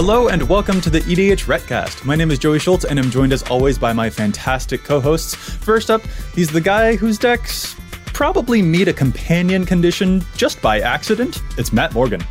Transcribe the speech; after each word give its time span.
Hello 0.00 0.28
and 0.28 0.48
welcome 0.48 0.80
to 0.82 0.90
the 0.90 1.00
EDHRECast. 1.00 2.04
My 2.04 2.14
name 2.14 2.30
is 2.30 2.38
Joey 2.38 2.60
Schultz 2.60 2.84
and 2.84 3.00
I'm 3.00 3.10
joined 3.10 3.32
as 3.32 3.42
always 3.50 3.80
by 3.80 3.92
my 3.92 4.08
fantastic 4.08 4.84
co-hosts. 4.84 5.34
First 5.34 5.90
up, 5.90 6.02
he's 6.36 6.48
the 6.48 6.60
guy 6.60 6.94
whose 6.94 7.18
decks 7.18 7.74
probably 8.14 8.62
meet 8.62 8.86
a 8.86 8.92
companion 8.92 9.66
condition 9.66 10.24
just 10.36 10.62
by 10.62 10.78
accident. 10.78 11.42
It's 11.58 11.72
Matt 11.72 11.94
Morgan. 11.94 12.22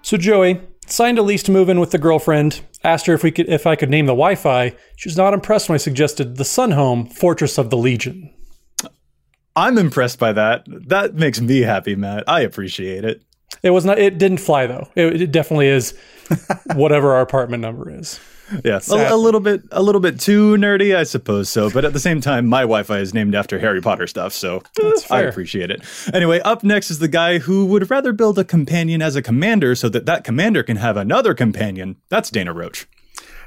So 0.00 0.16
Joey 0.16 0.62
signed 0.86 1.18
a 1.18 1.22
lease 1.22 1.42
to 1.42 1.52
move 1.52 1.68
in 1.68 1.78
with 1.78 1.90
the 1.90 1.98
girlfriend. 1.98 2.62
Asked 2.82 3.04
her 3.04 3.12
if 3.12 3.22
we 3.22 3.30
could 3.30 3.50
if 3.50 3.66
I 3.66 3.76
could 3.76 3.90
name 3.90 4.06
the 4.06 4.12
Wi-Fi. 4.12 4.74
She 4.96 5.08
was 5.10 5.18
not 5.18 5.34
impressed 5.34 5.68
when 5.68 5.74
I 5.74 5.76
suggested 5.76 6.38
the 6.38 6.44
Sunhome 6.44 7.12
Fortress 7.12 7.58
of 7.58 7.68
the 7.68 7.76
Legion. 7.76 8.32
I'm 9.54 9.76
impressed 9.76 10.18
by 10.18 10.32
that. 10.32 10.64
That 10.66 11.16
makes 11.16 11.38
me 11.38 11.60
happy, 11.60 11.96
Matt. 11.96 12.24
I 12.26 12.40
appreciate 12.40 13.04
it. 13.04 13.22
It 13.64 13.70
was 13.70 13.86
not. 13.86 13.98
It 13.98 14.18
didn't 14.18 14.38
fly 14.38 14.66
though. 14.66 14.88
It, 14.94 15.22
it 15.22 15.32
definitely 15.32 15.68
is 15.68 15.94
whatever 16.74 17.14
our 17.14 17.22
apartment 17.22 17.62
number 17.62 17.90
is. 17.90 18.20
Yes, 18.62 18.90
a, 18.90 19.14
a, 19.14 19.16
little 19.16 19.40
bit, 19.40 19.62
a 19.72 19.82
little 19.82 20.02
bit 20.02 20.20
too 20.20 20.56
nerdy, 20.56 20.94
I 20.94 21.04
suppose 21.04 21.48
so. 21.48 21.70
But 21.70 21.86
at 21.86 21.94
the 21.94 21.98
same 21.98 22.20
time, 22.20 22.46
my 22.46 22.60
Wi-Fi 22.60 22.98
is 22.98 23.14
named 23.14 23.34
after 23.34 23.58
Harry 23.58 23.80
Potter 23.80 24.06
stuff, 24.06 24.34
so 24.34 24.62
I 25.10 25.22
appreciate 25.22 25.70
it. 25.70 25.82
Anyway, 26.12 26.40
up 26.40 26.62
next 26.62 26.90
is 26.90 26.98
the 26.98 27.08
guy 27.08 27.38
who 27.38 27.64
would 27.64 27.90
rather 27.90 28.12
build 28.12 28.38
a 28.38 28.44
companion 28.44 29.00
as 29.00 29.16
a 29.16 29.22
commander 29.22 29.74
so 29.74 29.88
that 29.88 30.04
that 30.04 30.24
commander 30.24 30.62
can 30.62 30.76
have 30.76 30.98
another 30.98 31.32
companion. 31.32 31.96
That's 32.10 32.28
Dana 32.28 32.52
Roach. 32.52 32.86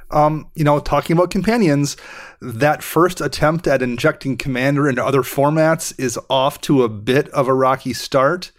Um, 0.09 0.49
you 0.55 0.63
know, 0.63 0.79
talking 0.79 1.15
about 1.15 1.29
companions, 1.29 1.95
that 2.41 2.81
first 2.81 3.19
attempt 3.19 3.67
at 3.67 3.81
injecting 3.81 4.37
Commander 4.37 4.87
into 4.87 5.05
other 5.05 5.21
formats 5.21 5.93
is 5.99 6.17
off 6.29 6.61
to 6.61 6.83
a 6.83 6.89
bit 6.89 7.27
of 7.29 7.47
a 7.47 7.53
rocky 7.53 7.93
start. 7.93 8.51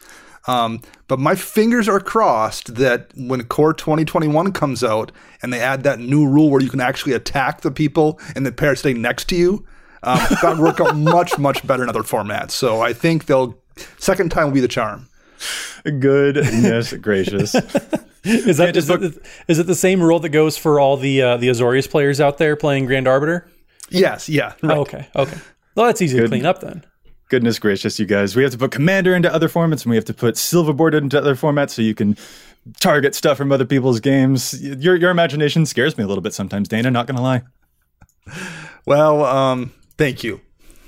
Um, 0.49 0.81
but 1.09 1.19
my 1.19 1.35
fingers 1.35 1.89
are 1.89 2.01
crossed 2.01 2.75
that 2.77 3.11
when 3.15 3.45
Core 3.45 3.75
2021 3.75 4.53
comes 4.53 4.83
out 4.83 5.13
and 5.43 5.53
they 5.53 5.61
add 5.61 5.83
that 5.83 6.01
new 6.01 6.27
rule 6.27 6.51
where 6.51 6.63
you 6.63 6.71
can 6.71 6.81
actually 6.81 7.13
attack 7.13 7.61
the 7.61 7.71
people 7.71 8.19
and 8.35 8.47
the 8.47 8.51
pair 8.51 8.75
stay 8.75 8.95
next 8.95 9.27
to 9.27 9.37
you, 9.37 9.67
um, 10.03 10.19
that 10.43 10.57
would 10.57 10.59
work 10.59 10.81
out 10.81 10.97
much, 10.97 11.39
much 11.39 11.65
better 11.67 11.83
in 11.83 11.91
other 11.91 12.03
formats. 12.03 12.53
So 12.53 12.81
I 12.81 12.95
think 12.95 13.27
they'll, 13.27 13.59
second 13.99 14.31
time 14.31 14.47
will 14.47 14.55
be 14.55 14.61
the 14.61 14.69
charm. 14.69 15.09
Goodness 15.85 16.93
gracious. 17.01 17.55
is 18.25 18.57
that 18.57 18.77
is 18.77 18.91
it, 18.91 19.23
is 19.47 19.59
it 19.59 19.67
the 19.67 19.75
same 19.75 20.03
rule 20.03 20.19
that 20.21 20.31
goes 20.31 20.57
for 20.57 20.81
all 20.81 20.97
the 20.97 21.23
uh, 21.23 21.37
the 21.37 21.49
Azorius 21.49 21.89
players 21.89 22.21
out 22.21 22.39
there 22.39 22.57
playing 22.57 22.87
Grand 22.87 23.07
Arbiter? 23.07 23.49
Yes, 23.89 24.29
yeah. 24.29 24.55
Right. 24.63 24.77
Oh, 24.77 24.81
okay, 24.81 25.07
okay. 25.15 25.39
Well, 25.77 25.87
that's 25.87 26.03
easy 26.03 26.17
Good. 26.17 26.25
to 26.25 26.29
clean 26.29 26.45
up 26.45 26.61
then 26.61 26.85
goodness 27.29 27.59
gracious, 27.59 27.99
you 27.99 28.07
guys. 28.07 28.35
We 28.35 28.43
have 28.43 28.53
to 28.53 28.59
put 28.59 28.71
Commander 28.71 29.15
into 29.15 29.33
other 29.33 29.49
formats 29.49 29.83
and 29.83 29.91
we 29.91 29.97
have 29.97 30.05
to 30.07 30.15
put 30.15 30.35
Silverboard 30.35 30.95
into 30.95 31.19
other 31.19 31.35
formats 31.35 31.71
so 31.71 31.83
you 31.83 31.95
can 31.95 32.17
target 32.81 33.15
stuff 33.15 33.39
from 33.39 33.53
other 33.53 33.65
people's 33.65 34.01
games. 34.01 34.61
Your 34.63 34.97
your 34.97 35.11
imagination 35.11 35.67
scares 35.67 35.97
me 35.97 36.05
a 36.05 36.07
little 36.07 36.23
bit 36.23 36.35
sometimes, 36.35 36.69
Dana, 36.69 36.91
not 36.91 37.07
gonna 37.07 37.23
lie. 37.23 37.43
Well, 38.87 39.25
um, 39.25 39.73
thank 39.97 40.25
you. 40.25 40.41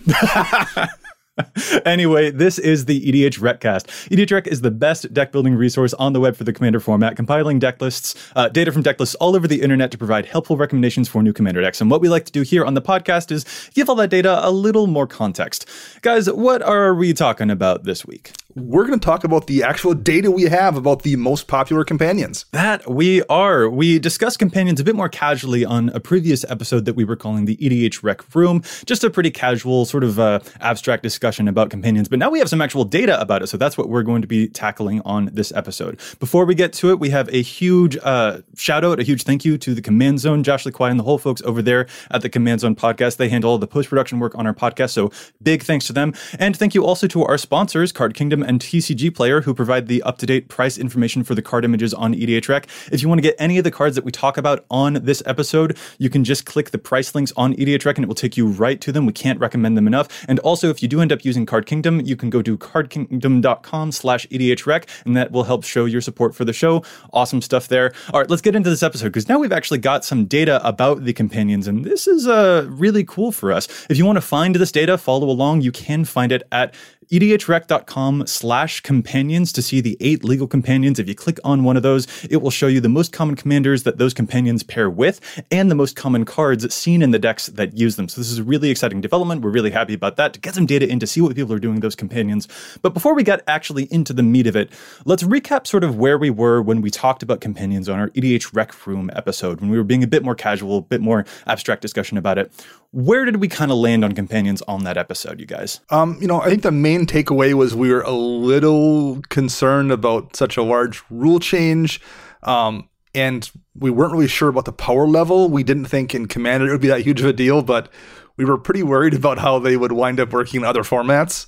anyway, 1.85 2.31
this 2.31 2.59
is 2.59 2.85
the 2.85 3.01
EDHRECast. 3.01 4.09
EDH 4.09 4.33
Rec 4.33 4.47
is 4.47 4.61
the 4.61 4.71
best 4.71 5.13
deck 5.13 5.33
building 5.33 5.55
resource 5.55 5.95
on 5.95 6.13
the 6.13 6.21
web 6.21 6.37
for 6.37 6.45
the 6.45 6.53
Commander 6.53 6.81
format, 6.81 7.17
compiling 7.17 7.59
deck 7.59 7.81
lists, 7.81 8.15
uh, 8.37 8.49
data 8.49 8.73
from 8.73 8.83
deck 8.83 8.99
lists 9.01 9.15
all 9.17 9.37
over 9.37 9.47
the 9.47 9.63
internet 9.63 9.91
to 9.91 9.99
provide 9.99 10.27
helpful 10.27 10.57
recommendations 10.57 11.09
for 11.09 11.23
new 11.23 11.33
Commander 11.33 11.61
decks. 11.61 11.81
And 11.81 11.91
what 11.91 12.01
we 12.01 12.09
like 12.09 12.25
to 12.27 12.33
do 12.33 12.43
here 12.43 12.65
on 12.65 12.75
the 12.75 12.83
podcast 12.83 13.31
is 13.31 13.45
give 13.75 13.89
all 13.89 13.97
that 13.97 14.11
data 14.11 14.47
a 14.47 14.51
little 14.51 14.87
more 14.87 15.07
context. 15.07 15.69
Guys, 16.03 16.31
what 16.31 16.63
are 16.63 16.95
we 16.95 17.13
talking 17.13 17.51
about 17.51 17.85
this 17.85 18.05
week? 18.05 18.33
We're 18.57 18.85
going 18.85 18.99
to 18.99 19.05
talk 19.05 19.23
about 19.23 19.47
the 19.47 19.63
actual 19.63 19.95
data 19.95 20.29
we 20.29 20.45
have 20.45 20.77
about 20.77 21.03
the 21.03 21.15
most 21.15 21.47
popular 21.47 21.85
companions. 21.85 22.47
That 22.51 22.91
we 22.91 23.23
are. 23.25 23.71
We 23.71 24.01
discussed 24.01 24.41
companions 24.41 24.81
a 24.81 24.85
bit 24.85 24.97
more 24.97 25.09
casually 25.09 25.65
on 25.65 25.91
a 25.91 26.01
previous 26.01 26.45
episode 26.49 26.85
that 26.87 26.95
we 26.95 27.05
were 27.05 27.15
calling 27.15 27.45
the 27.45 27.57
EDH 27.59 28.03
Rec 28.03 28.35
Room. 28.35 28.63
Just 28.87 29.05
a 29.05 29.11
pretty 29.11 29.31
casual, 29.31 29.85
sort 29.85 30.03
of 30.03 30.19
uh, 30.19 30.41
abstract 30.61 31.05
discussion 31.05 31.47
about 31.47 31.71
companions. 31.71 32.09
But 32.09 32.19
now 32.19 32.29
we 32.29 32.41
have 32.41 32.49
some 32.49 32.61
actual 32.61 32.85
data 32.85 33.21
about 33.21 33.43
it. 33.43 33.47
So 33.47 33.57
that's 33.57 33.79
what 33.79 33.89
we're 33.89 34.03
going 34.03 34.21
to 34.23 34.29
be 34.29 34.49
tackling 34.49 35.01
on 35.03 35.31
this 35.33 35.53
episode. 35.53 36.01
Before 36.19 36.45
we 36.45 36.57
get 36.57 36.73
to 36.75 36.91
it, 36.91 36.99
we 36.99 37.11
have 37.11 37.29
a 37.29 37.43
huge 37.43 37.97
uh, 38.03 38.39
shout 38.57 38.85
out, 38.85 38.99
a 38.99 39.05
huge 39.05 39.23
thank 39.23 39.45
you 39.45 39.59
to 39.59 39.75
the 39.75 39.83
Command 39.83 40.19
Zone, 40.19 40.43
Josh 40.43 40.67
Lee 40.67 40.73
Kwai, 40.73 40.91
and 40.91 40.99
the 40.99 41.05
whole 41.05 41.19
folks 41.19 41.41
over 41.43 41.63
there 41.63 41.87
at 42.11 42.23
the 42.23 42.29
Command 42.29 42.63
Zone 42.63 42.75
podcast. 42.75 43.17
They 43.17 43.29
handle 43.29 43.53
all 43.53 43.59
the 43.59 43.69
post 43.69 43.89
production 43.91 44.19
work 44.19 44.35
on 44.35 44.45
our 44.49 44.55
podcast. 44.55 44.91
So 44.91 45.13
big 45.41 45.63
thanks 45.63 45.87
to 45.87 45.93
them. 45.93 46.15
And 46.41 46.57
thank 46.57 46.75
you 46.75 46.85
also 46.85 47.07
to 47.07 47.25
our 47.25 47.39
sponsors, 47.39 47.93
Card 47.93 48.15
Kingdom 48.15 48.40
and 48.43 48.61
TCG 48.61 49.15
Player, 49.15 49.43
who 49.43 49.55
provide 49.55 49.87
the 49.87 50.03
up 50.03 50.19
to 50.19 50.27
date 50.27 50.49
price 50.49 50.79
information 50.79 51.25
for 51.25 51.35
the 51.35 51.43
card 51.43 51.65
images 51.65 51.95
on 51.95 52.15
EDH 52.15 52.49
Rec. 52.49 52.67
If 52.93 53.03
you 53.03 53.09
want 53.09 53.19
to 53.19 53.23
get 53.23 53.37
any 53.39 53.59
of 53.59 53.65
the 53.65 53.71
cards 53.71 53.97
that 53.97 54.05
we 54.05 54.13
talk 54.13 54.37
about 54.37 54.65
on 54.71 54.95
this 54.95 55.23
episode, 55.27 55.77
you 55.99 56.11
can 56.11 56.25
just 56.25 56.47
click 56.47 56.71
the 56.71 56.79
price 56.79 57.15
links 57.15 57.33
on 57.37 57.55
EDH 57.55 57.85
Rec 57.85 57.99
and 57.99 58.05
it 58.05 58.09
will 58.09 58.15
take 58.15 58.37
you 58.37 58.47
right 58.47 58.81
to 58.81 58.93
them. 58.93 59.07
We 59.07 59.13
can't 59.13 59.39
recommend 59.39 59.77
them 59.77 59.87
enough. 59.87 60.09
And 60.29 60.39
also, 60.41 60.71
if 60.71 60.83
you 60.83 60.89
do 60.89 61.01
end 61.01 61.13
up 61.13 61.25
using 61.25 61.47
Card 61.47 61.67
Kingdom, 61.67 62.01
you 62.01 62.17
can 62.17 62.31
go 62.31 62.43
to 62.43 62.57
cardkingdom.com 62.57 63.93
slash 63.93 64.27
EDH 64.29 64.67
Rec, 64.67 64.89
and 65.05 65.17
that 65.17 65.33
will 65.33 65.45
help 65.45 65.65
show 65.65 65.85
your 65.85 66.01
support 66.01 66.35
for 66.35 66.45
the 66.45 66.53
show. 66.53 66.83
Awesome 67.13 67.43
stuff 67.43 67.69
there. 67.69 67.93
All 68.13 68.21
right, 68.21 68.31
let's 68.31 68.43
get 68.43 68.55
into 68.55 68.71
this 68.71 68.83
episode 68.83 69.07
because 69.07 69.29
now 69.29 69.39
we've 69.39 69.53
actually 69.53 69.79
got 69.79 70.05
some 70.05 70.27
data 70.27 70.67
about 70.67 71.05
the 71.05 71.13
companions, 71.13 71.67
and 71.67 71.85
this 71.85 72.07
is 72.07 72.27
uh, 72.27 72.67
really 72.69 73.05
cool 73.05 73.33
for 73.33 73.53
us. 73.53 73.69
If 73.89 73.97
you 73.97 74.07
want 74.07 74.17
to 74.17 74.23
find 74.23 74.55
this 74.55 74.73
data, 74.73 74.99
follow 74.99 75.29
along. 75.29 75.63
You 75.63 75.73
can 75.73 76.05
find 76.05 76.33
it 76.33 76.43
at 76.53 76.75
edhrec.com 77.11 78.27
slash 78.27 78.81
companions 78.81 79.53
to 79.53 79.63
see 79.63 79.81
the 79.81 79.97
eight 80.01 80.23
legal 80.23 80.47
companions. 80.47 80.99
If 80.99 81.09
you 81.09 81.15
click 81.15 81.39
on 81.43 81.65
one 81.65 81.77
of 81.77 81.83
those, 81.83 82.07
it 82.31 82.39
will 82.39 82.51
show 82.51 82.69
you 82.69 82.81
the 82.81 82.89
most 82.89 83.13
common 83.13 83.35
commanders 83.35 83.83
that 83.83 83.99
those 83.99 84.15
companions 84.15 84.63
pair 84.63 84.89
with 84.89 85.21
and 85.51 85.71
the 85.71 85.75
most 85.75 85.97
common 85.97 86.25
cards 86.25 86.73
seen 86.73 87.03
in 87.03 87.11
the 87.11 87.19
decks 87.19 87.47
that 87.47 87.77
use 87.77 87.97
them. 87.97 88.09
So 88.09 88.21
this 88.21 88.31
is 88.31 88.39
a 88.39 88.45
really 88.45 88.71
exciting 88.71 89.01
development. 89.01 89.43
We're 89.43 89.51
really 89.51 89.71
happy 89.71 89.95
about 89.95 90.17
that 90.17 90.33
to 90.35 90.41
get 90.41 90.55
some 90.55 90.67
data 90.67 90.89
in 90.89 91.01
to 91.01 91.07
see 91.07 91.21
what 91.21 91.35
people 91.35 91.53
are 91.53 91.59
doing 91.59 91.75
with 91.75 91.83
those 91.83 91.97
companions. 91.97 92.47
But 92.83 92.95
before 92.95 93.15
we 93.15 93.25
get 93.25 93.43
actually 93.47 93.89
into 93.91 94.13
the 94.13 94.23
meat 94.23 94.47
of 94.47 94.55
it, 94.55 94.71
let's 95.05 95.23
recap 95.25 95.67
sort 95.67 95.85
of 95.85 95.97
where 95.97 96.19
we 96.19 96.31
were 96.31 96.63
when 96.63 96.81
we 96.81 96.91
talked 96.91 97.23
about 97.23 97.41
companions 97.41 97.89
on 97.89 97.99
our 97.99 98.11
EDH 98.11 98.55
Rec 98.55 98.87
Room 98.87 99.11
episode, 99.15 99.61
when 99.61 99.71
we 99.71 99.77
were 99.77 99.85
being 99.85 100.05
a 100.05 100.07
bit 100.07 100.23
more 100.23 100.35
casual, 100.35 100.79
a 100.79 100.83
bit 100.83 101.01
more 101.01 101.25
abstract 101.47 101.83
discussion 101.83 102.17
about 102.19 102.39
it. 102.39 102.53
Where 102.93 103.25
did 103.25 103.37
we 103.37 103.47
kind 103.47 103.71
of 103.71 103.79
land 103.79 104.05
on 104.05 104.13
companions 104.13 104.63
on 104.63 104.83
that 104.85 104.97
episode, 104.97 105.39
you 105.39 105.47
guys? 105.47 105.81
Um, 105.91 106.19
you 106.21 106.27
know, 106.27 106.41
I 106.41 106.49
think 106.49 106.63
the 106.63 106.73
main 106.73 107.07
takeaway 107.07 107.55
was 107.55 107.75
we 107.75 107.93
were 107.93 108.03
a 108.03 108.11
little 108.11 109.23
concerned 109.29 109.93
about 109.93 110.35
such 110.35 110.57
a 110.57 110.63
large 110.63 111.03
rule 111.09 111.39
change. 111.39 112.01
Um, 112.43 112.89
and 113.15 113.49
we 113.75 113.91
weren't 113.91 114.13
really 114.13 114.29
sure 114.29 114.49
about 114.49 114.65
the 114.65 114.73
power 114.73 115.07
level. 115.07 115.49
We 115.49 115.63
didn't 115.63 115.87
think 115.87 116.15
in 116.15 116.27
Commander 116.27 116.69
it 116.69 116.73
would 116.73 116.81
be 116.81 116.89
that 116.89 117.03
huge 117.03 117.21
of 117.21 117.27
a 117.27 117.33
deal, 117.33 117.63
but 117.63 117.89
we 118.37 118.45
were 118.45 118.59
pretty 118.59 118.83
worried 118.83 119.15
about 119.15 119.39
how 119.39 119.59
they 119.59 119.77
would 119.77 119.93
wind 119.93 120.19
up 120.19 120.33
working 120.33 120.61
in 120.61 120.67
other 120.67 120.83
formats. 120.83 121.47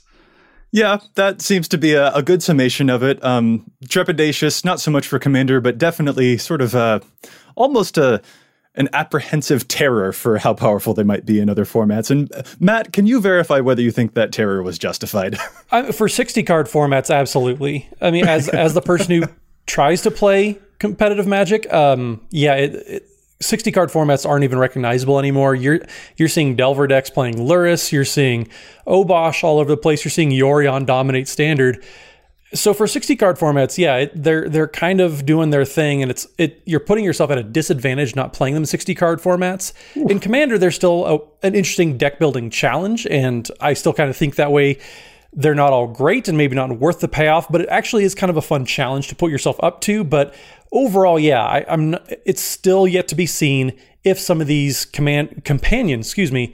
Yeah, 0.70 0.98
that 1.16 1.42
seems 1.42 1.68
to 1.68 1.78
be 1.78 1.92
a, 1.92 2.12
a 2.12 2.22
good 2.22 2.42
summation 2.42 2.88
of 2.88 3.02
it. 3.02 3.22
Um, 3.22 3.70
trepidatious, 3.86 4.64
not 4.64 4.80
so 4.80 4.90
much 4.90 5.06
for 5.06 5.18
Commander, 5.18 5.60
but 5.60 5.76
definitely 5.76 6.38
sort 6.38 6.62
of 6.62 6.74
uh, 6.74 7.00
almost 7.56 7.98
a 7.98 8.22
an 8.74 8.88
apprehensive 8.92 9.68
terror 9.68 10.12
for 10.12 10.38
how 10.38 10.54
powerful 10.54 10.94
they 10.94 11.02
might 11.02 11.26
be 11.26 11.40
in 11.40 11.50
other 11.50 11.64
formats. 11.64 12.10
And 12.10 12.32
uh, 12.32 12.42
Matt, 12.58 12.92
can 12.92 13.06
you 13.06 13.20
verify 13.20 13.60
whether 13.60 13.82
you 13.82 13.90
think 13.90 14.14
that 14.14 14.32
terror 14.32 14.62
was 14.62 14.78
justified? 14.78 15.38
for 15.92 16.08
60 16.08 16.42
card 16.42 16.66
formats, 16.66 17.14
absolutely. 17.14 17.88
I 18.00 18.10
mean, 18.10 18.26
as 18.26 18.48
as 18.62 18.74
the 18.74 18.80
person 18.80 19.10
who 19.10 19.28
tries 19.66 20.02
to 20.02 20.10
play 20.10 20.58
competitive 20.78 21.26
Magic, 21.26 21.72
um, 21.72 22.20
yeah, 22.30 22.54
it, 22.54 22.74
it, 22.74 23.08
60 23.40 23.72
card 23.72 23.90
formats 23.90 24.28
aren't 24.28 24.44
even 24.44 24.58
recognizable 24.58 25.18
anymore. 25.18 25.54
You're 25.54 25.80
you're 26.16 26.28
seeing 26.28 26.56
Delver 26.56 26.86
decks 26.86 27.10
playing 27.10 27.34
Lurrus, 27.34 27.92
you're 27.92 28.04
seeing 28.04 28.48
Obosh 28.86 29.44
all 29.44 29.58
over 29.58 29.68
the 29.68 29.76
place, 29.76 30.04
you're 30.04 30.10
seeing 30.10 30.30
Yorion 30.30 30.86
dominate 30.86 31.28
standard. 31.28 31.84
So 32.54 32.74
for 32.74 32.86
60 32.86 33.16
card 33.16 33.38
formats, 33.38 33.78
yeah, 33.78 33.96
it, 33.96 34.22
they're 34.22 34.48
they're 34.48 34.68
kind 34.68 35.00
of 35.00 35.24
doing 35.24 35.50
their 35.50 35.64
thing, 35.64 36.02
and 36.02 36.10
it's 36.10 36.26
it 36.38 36.62
you're 36.66 36.80
putting 36.80 37.04
yourself 37.04 37.30
at 37.30 37.38
a 37.38 37.42
disadvantage 37.42 38.14
not 38.14 38.32
playing 38.32 38.54
them 38.54 38.64
60 38.64 38.94
card 38.94 39.20
formats. 39.20 39.72
Ooh. 39.96 40.06
In 40.08 40.20
Commander, 40.20 40.58
there's 40.58 40.74
still 40.74 41.06
a, 41.06 41.46
an 41.46 41.54
interesting 41.54 41.96
deck 41.96 42.18
building 42.18 42.50
challenge, 42.50 43.06
and 43.06 43.48
I 43.60 43.74
still 43.74 43.92
kind 43.92 44.10
of 44.10 44.16
think 44.16 44.36
that 44.36 44.52
way. 44.52 44.78
They're 45.34 45.54
not 45.54 45.72
all 45.72 45.86
great 45.86 46.28
and 46.28 46.36
maybe 46.36 46.54
not 46.54 46.78
worth 46.78 47.00
the 47.00 47.08
payoff, 47.08 47.50
but 47.50 47.62
it 47.62 47.68
actually 47.70 48.04
is 48.04 48.14
kind 48.14 48.28
of 48.28 48.36
a 48.36 48.42
fun 48.42 48.66
challenge 48.66 49.08
to 49.08 49.16
put 49.16 49.30
yourself 49.30 49.56
up 49.62 49.80
to. 49.80 50.04
But 50.04 50.34
overall, 50.72 51.18
yeah, 51.18 51.42
I, 51.42 51.64
am 51.72 51.96
It's 52.26 52.42
still 52.42 52.86
yet 52.86 53.08
to 53.08 53.14
be 53.14 53.24
seen 53.24 53.72
if 54.04 54.18
some 54.18 54.42
of 54.42 54.46
these 54.46 54.84
command 54.84 55.44
companions, 55.44 56.06
excuse 56.06 56.30
me, 56.30 56.52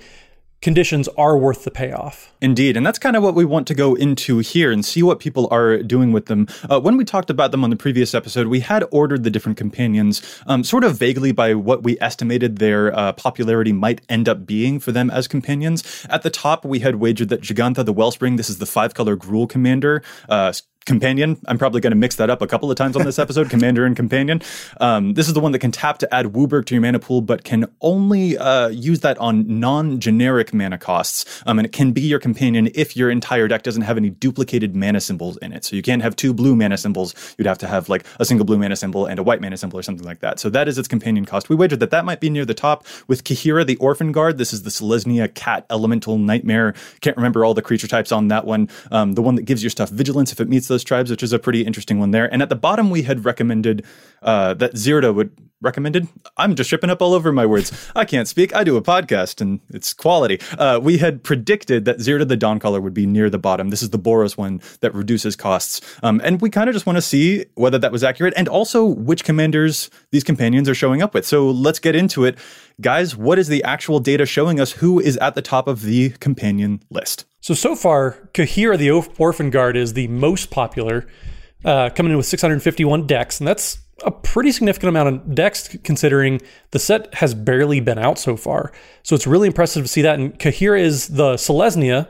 conditions 0.60 1.08
are 1.16 1.38
worth 1.38 1.64
the 1.64 1.70
payoff. 1.70 2.32
Indeed. 2.40 2.76
And 2.76 2.84
that's 2.84 2.98
kind 2.98 3.16
of 3.16 3.22
what 3.22 3.34
we 3.34 3.44
want 3.44 3.66
to 3.68 3.74
go 3.74 3.94
into 3.94 4.38
here 4.38 4.70
and 4.70 4.84
see 4.84 5.02
what 5.02 5.20
people 5.20 5.48
are 5.50 5.82
doing 5.82 6.12
with 6.12 6.26
them. 6.26 6.46
Uh, 6.68 6.80
when 6.80 6.96
we 6.96 7.04
talked 7.04 7.30
about 7.30 7.50
them 7.50 7.64
on 7.64 7.70
the 7.70 7.76
previous 7.76 8.14
episode, 8.14 8.46
we 8.48 8.60
had 8.60 8.84
ordered 8.90 9.24
the 9.24 9.30
different 9.30 9.58
companions 9.58 10.22
um, 10.46 10.64
sort 10.64 10.84
of 10.84 10.98
vaguely 10.98 11.32
by 11.32 11.54
what 11.54 11.82
we 11.82 11.98
estimated 12.00 12.58
their 12.58 12.96
uh, 12.96 13.12
popularity 13.12 13.72
might 13.72 14.00
end 14.08 14.28
up 14.28 14.46
being 14.46 14.80
for 14.80 14.92
them 14.92 15.10
as 15.10 15.28
companions. 15.28 16.06
At 16.10 16.22
the 16.22 16.30
top, 16.30 16.64
we 16.64 16.80
had 16.80 16.96
wagered 16.96 17.28
that 17.28 17.40
Jegantha 17.40 17.84
the 17.84 17.92
Wellspring, 17.92 18.36
this 18.36 18.50
is 18.50 18.58
the 18.58 18.66
five 18.66 18.94
color 18.94 19.16
Gruul 19.16 19.48
commander, 19.48 20.02
uh, 20.28 20.52
companion. 20.88 21.38
I'm 21.46 21.58
probably 21.58 21.80
going 21.80 21.92
to 21.92 21.96
mix 21.96 22.16
that 22.16 22.30
up 22.30 22.42
a 22.42 22.46
couple 22.46 22.70
of 22.70 22.76
times 22.76 22.96
on 22.96 23.04
this 23.04 23.18
episode, 23.24 23.50
commander 23.50 23.84
and 23.84 23.94
companion. 23.94 24.42
Um, 24.80 25.14
this 25.14 25.28
is 25.28 25.34
the 25.34 25.40
one 25.40 25.52
that 25.52 25.58
can 25.60 25.70
tap 25.70 25.98
to 25.98 26.14
add 26.14 26.26
WUBRG 26.26 26.66
to 26.66 26.74
your 26.74 26.82
mana 26.82 26.98
pool, 26.98 27.20
but 27.20 27.44
can 27.44 27.66
only 27.80 28.36
uh, 28.38 28.68
use 28.68 29.00
that 29.00 29.18
on 29.18 29.60
non-generic 29.60 30.52
mana 30.52 30.78
costs. 30.78 31.42
Um, 31.46 31.58
and 31.58 31.66
it 31.66 31.72
can 31.72 31.92
be 31.92 32.00
your 32.00 32.18
companion 32.18 32.70
if 32.74 32.96
your 32.96 33.10
entire 33.10 33.46
deck 33.48 33.62
doesn't 33.62 33.82
have 33.82 33.96
any 33.96 34.10
duplicated 34.10 34.74
mana 34.74 35.00
symbols 35.00 35.36
in 35.38 35.52
it. 35.52 35.64
So 35.64 35.76
you 35.76 35.82
can't 35.82 36.02
have 36.02 36.16
two 36.16 36.32
blue 36.32 36.56
mana 36.56 36.78
symbols. 36.78 37.14
You'd 37.36 37.46
have 37.46 37.58
to 37.58 37.68
have 37.68 37.88
like 37.88 38.04
a 38.18 38.24
single 38.24 38.46
blue 38.46 38.58
mana 38.58 38.76
symbol 38.76 39.06
and 39.06 39.20
a 39.20 39.22
white 39.22 39.40
mana 39.40 39.56
symbol 39.56 39.78
or 39.78 39.82
something 39.82 40.06
like 40.06 40.20
that. 40.20 40.40
So 40.40 40.48
that 40.50 40.68
is 40.68 40.78
its 40.78 40.88
companion 40.88 41.26
cost. 41.26 41.48
We 41.48 41.56
wagered 41.56 41.80
that 41.80 41.90
that 41.90 42.04
might 42.04 42.20
be 42.20 42.30
near 42.30 42.44
the 42.44 42.54
top 42.54 42.86
with 43.06 43.24
Kaheera 43.24 43.66
the 43.66 43.76
Orphan 43.76 44.10
Guard. 44.12 44.38
This 44.38 44.52
is 44.52 44.62
the 44.62 44.70
Selesnya 44.70 45.32
Cat 45.34 45.66
Elemental 45.70 46.18
Nightmare. 46.18 46.74
Can't 47.00 47.16
remember 47.16 47.44
all 47.44 47.54
the 47.54 47.62
creature 47.62 47.88
types 47.88 48.10
on 48.10 48.28
that 48.28 48.46
one. 48.46 48.68
Um, 48.90 49.12
the 49.12 49.22
one 49.22 49.34
that 49.34 49.42
gives 49.42 49.62
your 49.62 49.70
stuff 49.70 49.90
vigilance 49.90 50.32
if 50.32 50.40
it 50.40 50.48
meets 50.48 50.68
those 50.68 50.77
tribes, 50.84 51.10
which 51.10 51.22
is 51.22 51.32
a 51.32 51.38
pretty 51.38 51.62
interesting 51.62 51.98
one 51.98 52.10
there. 52.10 52.32
And 52.32 52.42
at 52.42 52.48
the 52.48 52.56
bottom, 52.56 52.90
we 52.90 53.02
had 53.02 53.24
recommended 53.24 53.84
uh, 54.22 54.54
that 54.54 54.74
Zirda 54.74 55.14
would 55.14 55.32
recommended. 55.60 56.06
I'm 56.36 56.54
just 56.54 56.68
tripping 56.68 56.90
up 56.90 57.02
all 57.02 57.14
over 57.14 57.32
my 57.32 57.44
words. 57.44 57.90
I 57.96 58.04
can't 58.04 58.28
speak. 58.28 58.54
I 58.54 58.64
do 58.64 58.76
a 58.76 58.82
podcast 58.82 59.40
and 59.40 59.60
it's 59.70 59.92
quality. 59.92 60.40
Uh, 60.56 60.78
we 60.82 60.98
had 60.98 61.22
predicted 61.22 61.84
that 61.84 61.98
Zirda 61.98 62.28
the 62.28 62.36
Dawncaller 62.36 62.80
would 62.80 62.94
be 62.94 63.06
near 63.06 63.28
the 63.28 63.38
bottom. 63.38 63.70
This 63.70 63.82
is 63.82 63.90
the 63.90 63.98
Boros 63.98 64.36
one 64.36 64.60
that 64.80 64.94
reduces 64.94 65.36
costs. 65.36 65.80
Um, 66.02 66.20
and 66.22 66.40
we 66.40 66.50
kind 66.50 66.68
of 66.68 66.74
just 66.74 66.86
want 66.86 66.96
to 66.96 67.02
see 67.02 67.46
whether 67.54 67.78
that 67.78 67.92
was 67.92 68.04
accurate 68.04 68.34
and 68.36 68.48
also 68.48 68.84
which 68.84 69.24
commanders 69.24 69.90
these 70.10 70.24
companions 70.24 70.68
are 70.68 70.74
showing 70.74 71.02
up 71.02 71.14
with. 71.14 71.26
So 71.26 71.50
let's 71.50 71.78
get 71.78 71.96
into 71.96 72.24
it. 72.24 72.38
Guys, 72.80 73.16
what 73.16 73.38
is 73.38 73.48
the 73.48 73.64
actual 73.64 73.98
data 73.98 74.26
showing 74.26 74.60
us 74.60 74.72
who 74.72 75.00
is 75.00 75.16
at 75.16 75.34
the 75.34 75.42
top 75.42 75.66
of 75.66 75.82
the 75.82 76.10
companion 76.20 76.80
list? 76.90 77.24
So, 77.48 77.54
so 77.54 77.74
far, 77.74 78.28
Kaheera 78.34 78.76
the 78.76 78.90
Orphan 78.90 79.48
Guard 79.48 79.74
is 79.74 79.94
the 79.94 80.06
most 80.08 80.50
popular, 80.50 81.06
uh, 81.64 81.88
coming 81.88 82.10
in 82.12 82.18
with 82.18 82.26
651 82.26 83.06
decks, 83.06 83.40
and 83.40 83.48
that's 83.48 83.78
a 84.04 84.10
pretty 84.10 84.52
significant 84.52 84.90
amount 84.90 85.08
of 85.08 85.34
decks 85.34 85.74
considering 85.82 86.42
the 86.72 86.78
set 86.78 87.14
has 87.14 87.32
barely 87.32 87.80
been 87.80 87.98
out 87.98 88.18
so 88.18 88.36
far. 88.36 88.70
So 89.02 89.16
it's 89.16 89.26
really 89.26 89.46
impressive 89.46 89.82
to 89.82 89.88
see 89.88 90.02
that. 90.02 90.18
And 90.18 90.38
Kaheera 90.38 90.78
is 90.78 91.08
the 91.08 91.36
Selesnya. 91.36 92.06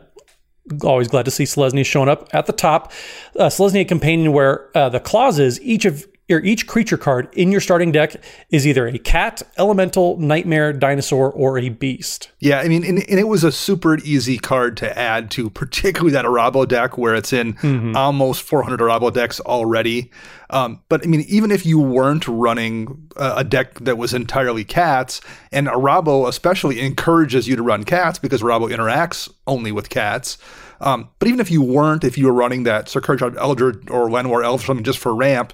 Always 0.83 1.07
glad 1.07 1.27
to 1.27 1.31
see 1.31 1.45
Selesnya 1.45 1.87
showing 1.87 2.09
up 2.09 2.29
at 2.33 2.47
the 2.47 2.53
top. 2.53 2.91
Uh, 3.39 3.47
Selesnya 3.47 3.87
Companion, 3.87 4.33
where 4.33 4.77
uh, 4.77 4.89
the 4.89 4.99
clause 4.99 5.39
is 5.39 5.61
each 5.61 5.85
of 5.85 6.05
each 6.29 6.67
creature 6.67 6.99
card 6.99 7.29
in 7.33 7.51
your 7.51 7.61
starting 7.61 7.91
deck 7.91 8.17
is 8.51 8.67
either 8.67 8.87
a 8.87 8.99
cat, 8.99 9.43
elemental, 9.57 10.19
nightmare, 10.19 10.73
dinosaur, 10.73 11.33
or 11.33 11.59
a 11.59 11.71
beast. 11.71 12.31
Yeah, 12.39 12.61
I 12.61 12.69
mean, 12.69 12.85
and, 12.85 12.99
and 12.99 13.19
it 13.19 13.27
was 13.29 13.45
a 13.45 13.51
super 13.51 13.97
easy 13.99 14.39
card 14.39 14.77
to 14.79 14.99
add 14.99 15.31
to, 15.33 15.49
particularly 15.49 16.13
that 16.13 16.27
Arahbo 16.27 16.69
deck 16.69 16.99
where 16.99 17.15
it's 17.15 17.33
in 17.33 17.55
mm-hmm. 17.55 17.97
almost 17.97 18.43
400 18.43 18.81
Arahbo 18.81 19.13
decks 19.13 19.41
already. 19.41 20.11
Um, 20.51 20.83
but 20.89 21.03
I 21.03 21.07
mean, 21.07 21.25
even 21.29 21.51
if 21.51 21.65
you 21.65 21.79
weren't 21.79 22.29
running 22.29 23.09
a, 23.17 23.37
a 23.39 23.45
deck 23.45 23.75
that 23.81 23.97
was 23.97 24.13
entirely 24.13 24.65
cats, 24.65 25.21
and 25.51 25.67
Arahbo 25.67 26.29
especially 26.29 26.81
encourages 26.81 27.49
you 27.49 27.57
to 27.57 27.63
run 27.63 27.85
cats 27.85 28.19
because 28.19 28.43
Arahbo 28.43 28.71
interacts 28.71 29.31
only 29.47 29.73
with 29.73 29.89
cats. 29.89 30.37
Um, 30.81 31.09
but 31.19 31.29
even 31.29 31.41
if 31.41 31.51
you 31.51 31.63
weren't, 31.63 32.05
if 32.05 32.17
you 32.17 32.27
were 32.27 32.33
running 32.33 32.63
that 32.65 32.89
Sakura-Tribe 32.89 33.37
Elder 33.39 33.69
or 33.91 34.09
Llanowar 34.09 34.45
Elf 34.45 34.63
or 34.63 34.67
something 34.67 34.85
just 34.85 34.99
for 34.99 35.15
ramp, 35.15 35.53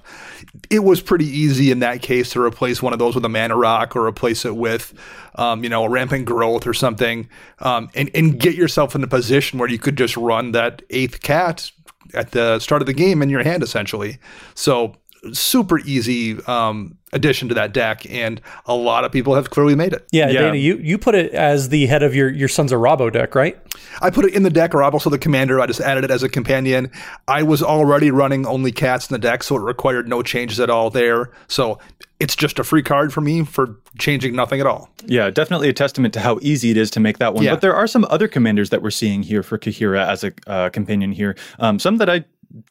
it 0.69 0.79
was 0.79 1.01
pretty 1.01 1.25
easy 1.25 1.71
in 1.71 1.79
that 1.79 2.01
case 2.01 2.31
to 2.31 2.41
replace 2.41 2.81
one 2.81 2.93
of 2.93 2.99
those 2.99 3.15
with 3.15 3.25
a 3.25 3.29
mana 3.29 3.55
rock 3.55 3.95
or 3.95 4.07
replace 4.07 4.45
it 4.45 4.55
with, 4.55 4.93
um, 5.35 5.63
you 5.63 5.69
know, 5.69 5.83
a 5.83 5.89
rampant 5.89 6.25
growth 6.25 6.67
or 6.67 6.73
something, 6.73 7.27
um, 7.59 7.89
and 7.95 8.09
and 8.13 8.39
get 8.39 8.55
yourself 8.55 8.95
in 8.95 9.03
a 9.03 9.07
position 9.07 9.59
where 9.59 9.69
you 9.69 9.79
could 9.79 9.97
just 9.97 10.15
run 10.15 10.51
that 10.51 10.81
eighth 10.89 11.21
cat 11.21 11.71
at 12.13 12.31
the 12.31 12.59
start 12.59 12.81
of 12.81 12.85
the 12.85 12.93
game 12.93 13.21
in 13.21 13.29
your 13.29 13.43
hand 13.43 13.63
essentially. 13.63 14.19
So 14.53 14.95
super 15.33 15.79
easy 15.79 16.41
um, 16.45 16.97
addition 17.13 17.47
to 17.49 17.55
that 17.55 17.73
deck, 17.73 18.09
and 18.09 18.41
a 18.65 18.75
lot 18.75 19.05
of 19.05 19.11
people 19.11 19.35
have 19.35 19.49
clearly 19.49 19.75
made 19.75 19.93
it. 19.93 20.05
Yeah, 20.11 20.29
yeah. 20.29 20.41
Dana, 20.41 20.57
you, 20.57 20.77
you 20.77 20.97
put 20.97 21.15
it 21.15 21.33
as 21.33 21.69
the 21.69 21.85
head 21.87 22.03
of 22.03 22.13
your 22.13 22.29
your 22.29 22.47
Sons 22.47 22.71
of 22.71 22.79
Rabo 22.79 23.11
deck, 23.11 23.35
right? 23.35 23.57
I 24.01 24.09
put 24.09 24.25
it 24.25 24.33
in 24.33 24.43
the 24.43 24.49
deck, 24.49 24.75
or 24.75 24.83
I'm 24.83 24.93
also 24.93 25.09
the 25.09 25.17
commander. 25.17 25.59
I 25.59 25.67
just 25.67 25.81
added 25.81 26.03
it 26.03 26.11
as 26.11 26.23
a 26.23 26.29
companion. 26.29 26.91
I 27.27 27.43
was 27.43 27.63
already 27.63 28.11
running 28.11 28.45
only 28.45 28.71
cats 28.71 29.09
in 29.09 29.13
the 29.13 29.19
deck, 29.19 29.43
so 29.43 29.55
it 29.55 29.61
required 29.61 30.07
no 30.07 30.21
changes 30.21 30.59
at 30.59 30.69
all 30.69 30.89
there. 30.89 31.31
So 31.47 31.79
it's 32.19 32.35
just 32.35 32.59
a 32.59 32.63
free 32.63 32.83
card 32.83 33.11
for 33.11 33.21
me 33.21 33.43
for 33.43 33.77
changing 33.97 34.35
nothing 34.35 34.59
at 34.59 34.67
all. 34.67 34.89
Yeah, 35.05 35.29
definitely 35.29 35.69
a 35.69 35.73
testament 35.73 36.13
to 36.13 36.21
how 36.21 36.39
easy 36.41 36.71
it 36.71 36.77
is 36.77 36.89
to 36.91 36.99
make 36.99 37.17
that 37.17 37.33
one. 37.33 37.43
Yeah. 37.43 37.51
But 37.51 37.61
there 37.61 37.75
are 37.75 37.87
some 37.87 38.05
other 38.09 38.27
commanders 38.27 38.69
that 38.69 38.81
we're 38.81 38.91
seeing 38.91 39.21
here 39.21 39.43
for 39.43 39.57
Kaheera 39.57 40.07
as 40.07 40.23
a 40.23 40.31
uh, 40.47 40.69
companion 40.69 41.11
here. 41.11 41.35
Um, 41.59 41.77
some 41.77 41.97
that 41.97 42.09
I 42.09 42.25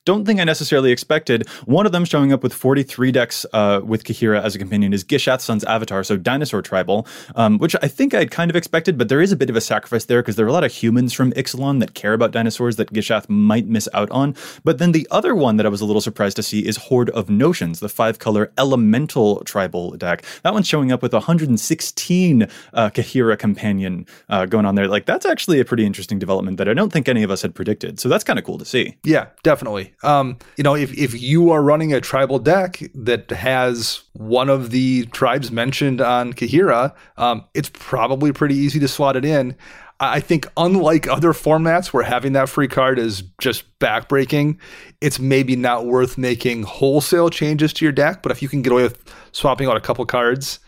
don't 0.04 0.24
think 0.24 0.40
I 0.40 0.44
necessarily 0.44 0.90
expected. 0.90 1.48
One 1.64 1.86
of 1.86 1.92
them 1.92 2.04
showing 2.04 2.32
up 2.32 2.42
with 2.42 2.52
43 2.52 3.12
decks 3.12 3.46
uh, 3.52 3.80
with 3.84 4.04
Kaheera 4.04 4.42
as 4.42 4.54
a 4.54 4.58
companion 4.58 4.92
is 4.92 5.04
Gishath 5.04 5.40
Sun's 5.40 5.64
Avatar, 5.64 6.04
so 6.04 6.16
Dinosaur 6.16 6.62
Tribal, 6.62 7.06
um, 7.36 7.58
which 7.58 7.76
I 7.82 7.88
think 7.88 8.14
I'd 8.14 8.30
kind 8.30 8.50
of 8.50 8.56
expected, 8.56 8.96
but 8.96 9.08
there 9.08 9.20
is 9.20 9.32
a 9.32 9.36
bit 9.36 9.50
of 9.50 9.56
a 9.56 9.60
sacrifice 9.60 10.04
there 10.06 10.22
because 10.22 10.36
there 10.36 10.46
are 10.46 10.48
a 10.48 10.52
lot 10.52 10.64
of 10.64 10.72
humans 10.72 11.12
from 11.12 11.32
Ixalan 11.32 11.80
that 11.80 11.94
care 11.94 12.12
about 12.12 12.30
dinosaurs 12.32 12.76
that 12.76 12.92
Gishath 12.92 13.28
might 13.28 13.66
miss 13.66 13.88
out 13.92 14.10
on. 14.10 14.34
But 14.62 14.78
then 14.78 14.92
the 14.92 15.06
other 15.10 15.34
one 15.34 15.56
that 15.56 15.66
I 15.66 15.68
was 15.68 15.80
a 15.80 15.84
little 15.84 16.00
surprised 16.00 16.36
to 16.36 16.42
see 16.42 16.66
is 16.66 16.76
Horde 16.76 17.10
of 17.10 17.28
Notions, 17.28 17.80
the 17.80 17.88
five 17.88 18.18
color 18.18 18.52
elemental 18.58 19.42
tribal 19.44 19.92
deck. 19.92 20.24
That 20.42 20.54
one's 20.54 20.68
showing 20.68 20.92
up 20.92 21.02
with 21.02 21.12
116 21.12 22.42
uh, 22.42 22.46
Kaheera 22.90 23.38
companion 23.38 24.06
uh, 24.28 24.46
going 24.46 24.66
on 24.66 24.74
there. 24.74 24.88
Like, 24.88 25.06
that's 25.06 25.26
actually 25.26 25.60
a 25.60 25.64
pretty 25.64 25.84
interesting 25.84 26.18
development 26.18 26.58
that 26.58 26.68
I 26.68 26.74
don't 26.74 26.92
think 26.92 27.08
any 27.08 27.22
of 27.22 27.30
us 27.30 27.42
had 27.42 27.54
predicted. 27.54 28.00
So 28.00 28.08
that's 28.08 28.24
kind 28.24 28.38
of 28.38 28.44
cool 28.44 28.58
to 28.58 28.64
see. 28.64 28.96
Yeah, 29.04 29.26
definitely 29.42 29.63
definitely. 29.64 29.94
Um, 30.02 30.38
you 30.56 30.64
know, 30.64 30.74
if, 30.74 30.92
if 30.96 31.20
you 31.20 31.50
are 31.50 31.62
running 31.62 31.92
a 31.92 32.00
tribal 32.00 32.38
deck 32.38 32.80
that 32.94 33.30
has 33.30 34.02
one 34.12 34.48
of 34.48 34.70
the 34.70 35.06
tribes 35.06 35.50
mentioned 35.50 36.00
on 36.00 36.32
Kaheera, 36.32 36.94
um, 37.16 37.44
it's 37.54 37.70
probably 37.72 38.32
pretty 38.32 38.54
easy 38.54 38.78
to 38.80 38.88
slot 38.88 39.16
it 39.16 39.24
in. 39.24 39.56
I 40.00 40.20
think, 40.20 40.48
unlike 40.56 41.06
other 41.06 41.32
formats 41.32 41.92
where 41.92 42.02
having 42.02 42.32
that 42.32 42.48
free 42.48 42.66
card 42.66 42.98
is 42.98 43.22
just 43.40 43.78
backbreaking, 43.78 44.58
it's 45.00 45.20
maybe 45.20 45.54
not 45.54 45.86
worth 45.86 46.18
making 46.18 46.64
wholesale 46.64 47.30
changes 47.30 47.72
to 47.74 47.84
your 47.84 47.92
deck. 47.92 48.22
But 48.22 48.32
if 48.32 48.42
you 48.42 48.48
can 48.48 48.60
get 48.60 48.72
away 48.72 48.82
with 48.82 49.00
swapping 49.30 49.68
out 49.68 49.76
a 49.76 49.80
couple 49.80 50.04
cards, 50.04 50.58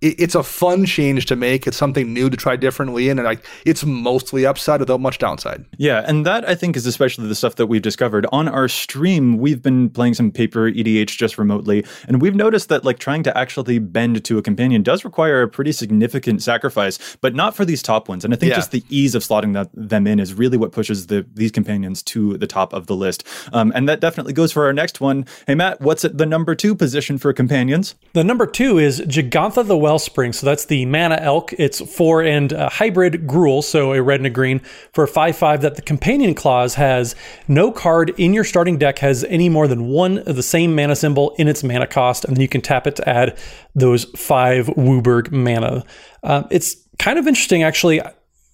it's 0.00 0.34
a 0.34 0.42
fun 0.42 0.86
change 0.86 1.26
to 1.26 1.36
make. 1.36 1.66
It's 1.66 1.76
something 1.76 2.12
new 2.12 2.30
to 2.30 2.36
try 2.36 2.56
differently, 2.56 3.08
and 3.10 3.22
like 3.22 3.44
it's 3.66 3.84
mostly 3.84 4.46
upside 4.46 4.80
without 4.80 5.00
much 5.00 5.18
downside. 5.18 5.64
Yeah, 5.76 6.04
and 6.06 6.24
that 6.24 6.48
I 6.48 6.54
think 6.54 6.76
is 6.76 6.86
especially 6.86 7.28
the 7.28 7.34
stuff 7.34 7.56
that 7.56 7.66
we've 7.66 7.82
discovered 7.82 8.26
on 8.32 8.48
our 8.48 8.68
stream. 8.68 9.38
We've 9.38 9.62
been 9.62 9.90
playing 9.90 10.14
some 10.14 10.30
paper 10.30 10.70
EDH 10.70 11.16
just 11.18 11.36
remotely, 11.36 11.84
and 12.08 12.22
we've 12.22 12.34
noticed 12.34 12.70
that 12.70 12.84
like 12.84 12.98
trying 12.98 13.22
to 13.24 13.36
actually 13.36 13.78
bend 13.78 14.24
to 14.24 14.38
a 14.38 14.42
companion 14.42 14.82
does 14.82 15.04
require 15.04 15.42
a 15.42 15.48
pretty 15.48 15.72
significant 15.72 16.42
sacrifice, 16.42 17.16
but 17.20 17.34
not 17.34 17.54
for 17.54 17.64
these 17.64 17.82
top 17.82 18.08
ones. 18.08 18.24
And 18.24 18.32
I 18.32 18.36
think 18.36 18.50
yeah. 18.50 18.56
just 18.56 18.70
the 18.70 18.84
ease 18.88 19.14
of 19.14 19.22
slotting 19.22 19.52
that, 19.52 19.68
them 19.74 20.06
in 20.06 20.18
is 20.18 20.32
really 20.32 20.56
what 20.56 20.72
pushes 20.72 21.08
the 21.08 21.26
these 21.34 21.52
companions 21.52 22.02
to 22.04 22.38
the 22.38 22.46
top 22.46 22.72
of 22.72 22.86
the 22.86 22.96
list. 22.96 23.26
Um, 23.52 23.70
and 23.74 23.88
that 23.88 24.00
definitely 24.00 24.32
goes 24.32 24.52
for 24.52 24.64
our 24.64 24.72
next 24.72 25.00
one. 25.00 25.26
Hey 25.46 25.54
Matt, 25.54 25.80
what's 25.80 26.04
at 26.04 26.16
the 26.16 26.26
number 26.26 26.54
two 26.54 26.74
position 26.74 27.18
for 27.18 27.32
companions? 27.34 27.94
The 28.14 28.24
number 28.24 28.46
two 28.46 28.78
is 28.78 29.00
Jegantha 29.02 29.66
the 29.66 29.76
Wellspring. 29.90 30.32
So 30.32 30.46
that's 30.46 30.66
the 30.66 30.86
Mana 30.86 31.16
Elk. 31.16 31.52
It's 31.54 31.80
four 31.80 32.22
and 32.22 32.52
a 32.52 32.68
hybrid 32.68 33.26
Gruul, 33.26 33.64
so 33.64 33.92
a 33.92 34.00
red 34.00 34.20
and 34.20 34.26
a 34.28 34.30
green 34.30 34.60
for 34.92 35.02
a 35.02 35.08
5 35.08 35.36
5 35.36 35.62
that 35.62 35.74
the 35.74 35.82
companion 35.82 36.32
clause 36.32 36.74
has 36.74 37.16
no 37.48 37.72
card 37.72 38.10
in 38.16 38.32
your 38.32 38.44
starting 38.44 38.78
deck 38.78 39.00
has 39.00 39.24
any 39.24 39.48
more 39.48 39.66
than 39.66 39.88
one 39.88 40.18
of 40.18 40.36
the 40.36 40.44
same 40.44 40.76
mana 40.76 40.94
symbol 40.94 41.34
in 41.38 41.48
its 41.48 41.64
mana 41.64 41.88
cost, 41.88 42.24
and 42.24 42.36
then 42.36 42.40
you 42.40 42.46
can 42.46 42.60
tap 42.60 42.86
it 42.86 42.94
to 42.94 43.08
add 43.08 43.36
those 43.74 44.04
five 44.16 44.66
WUBRG 44.68 45.32
mana. 45.32 45.84
Uh, 46.22 46.44
it's 46.52 46.76
kind 47.00 47.18
of 47.18 47.26
interesting, 47.26 47.64
actually, 47.64 48.00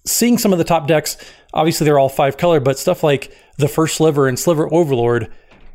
seeing 0.06 0.38
some 0.38 0.52
of 0.52 0.58
the 0.58 0.64
top 0.64 0.86
decks. 0.86 1.18
Obviously, 1.52 1.84
they're 1.84 1.98
all 1.98 2.08
five 2.08 2.38
color, 2.38 2.60
but 2.60 2.78
stuff 2.78 3.04
like 3.04 3.30
the 3.58 3.68
First 3.68 3.96
Sliver 3.96 4.26
and 4.26 4.38
Sliver 4.38 4.72
Overlord, 4.72 5.30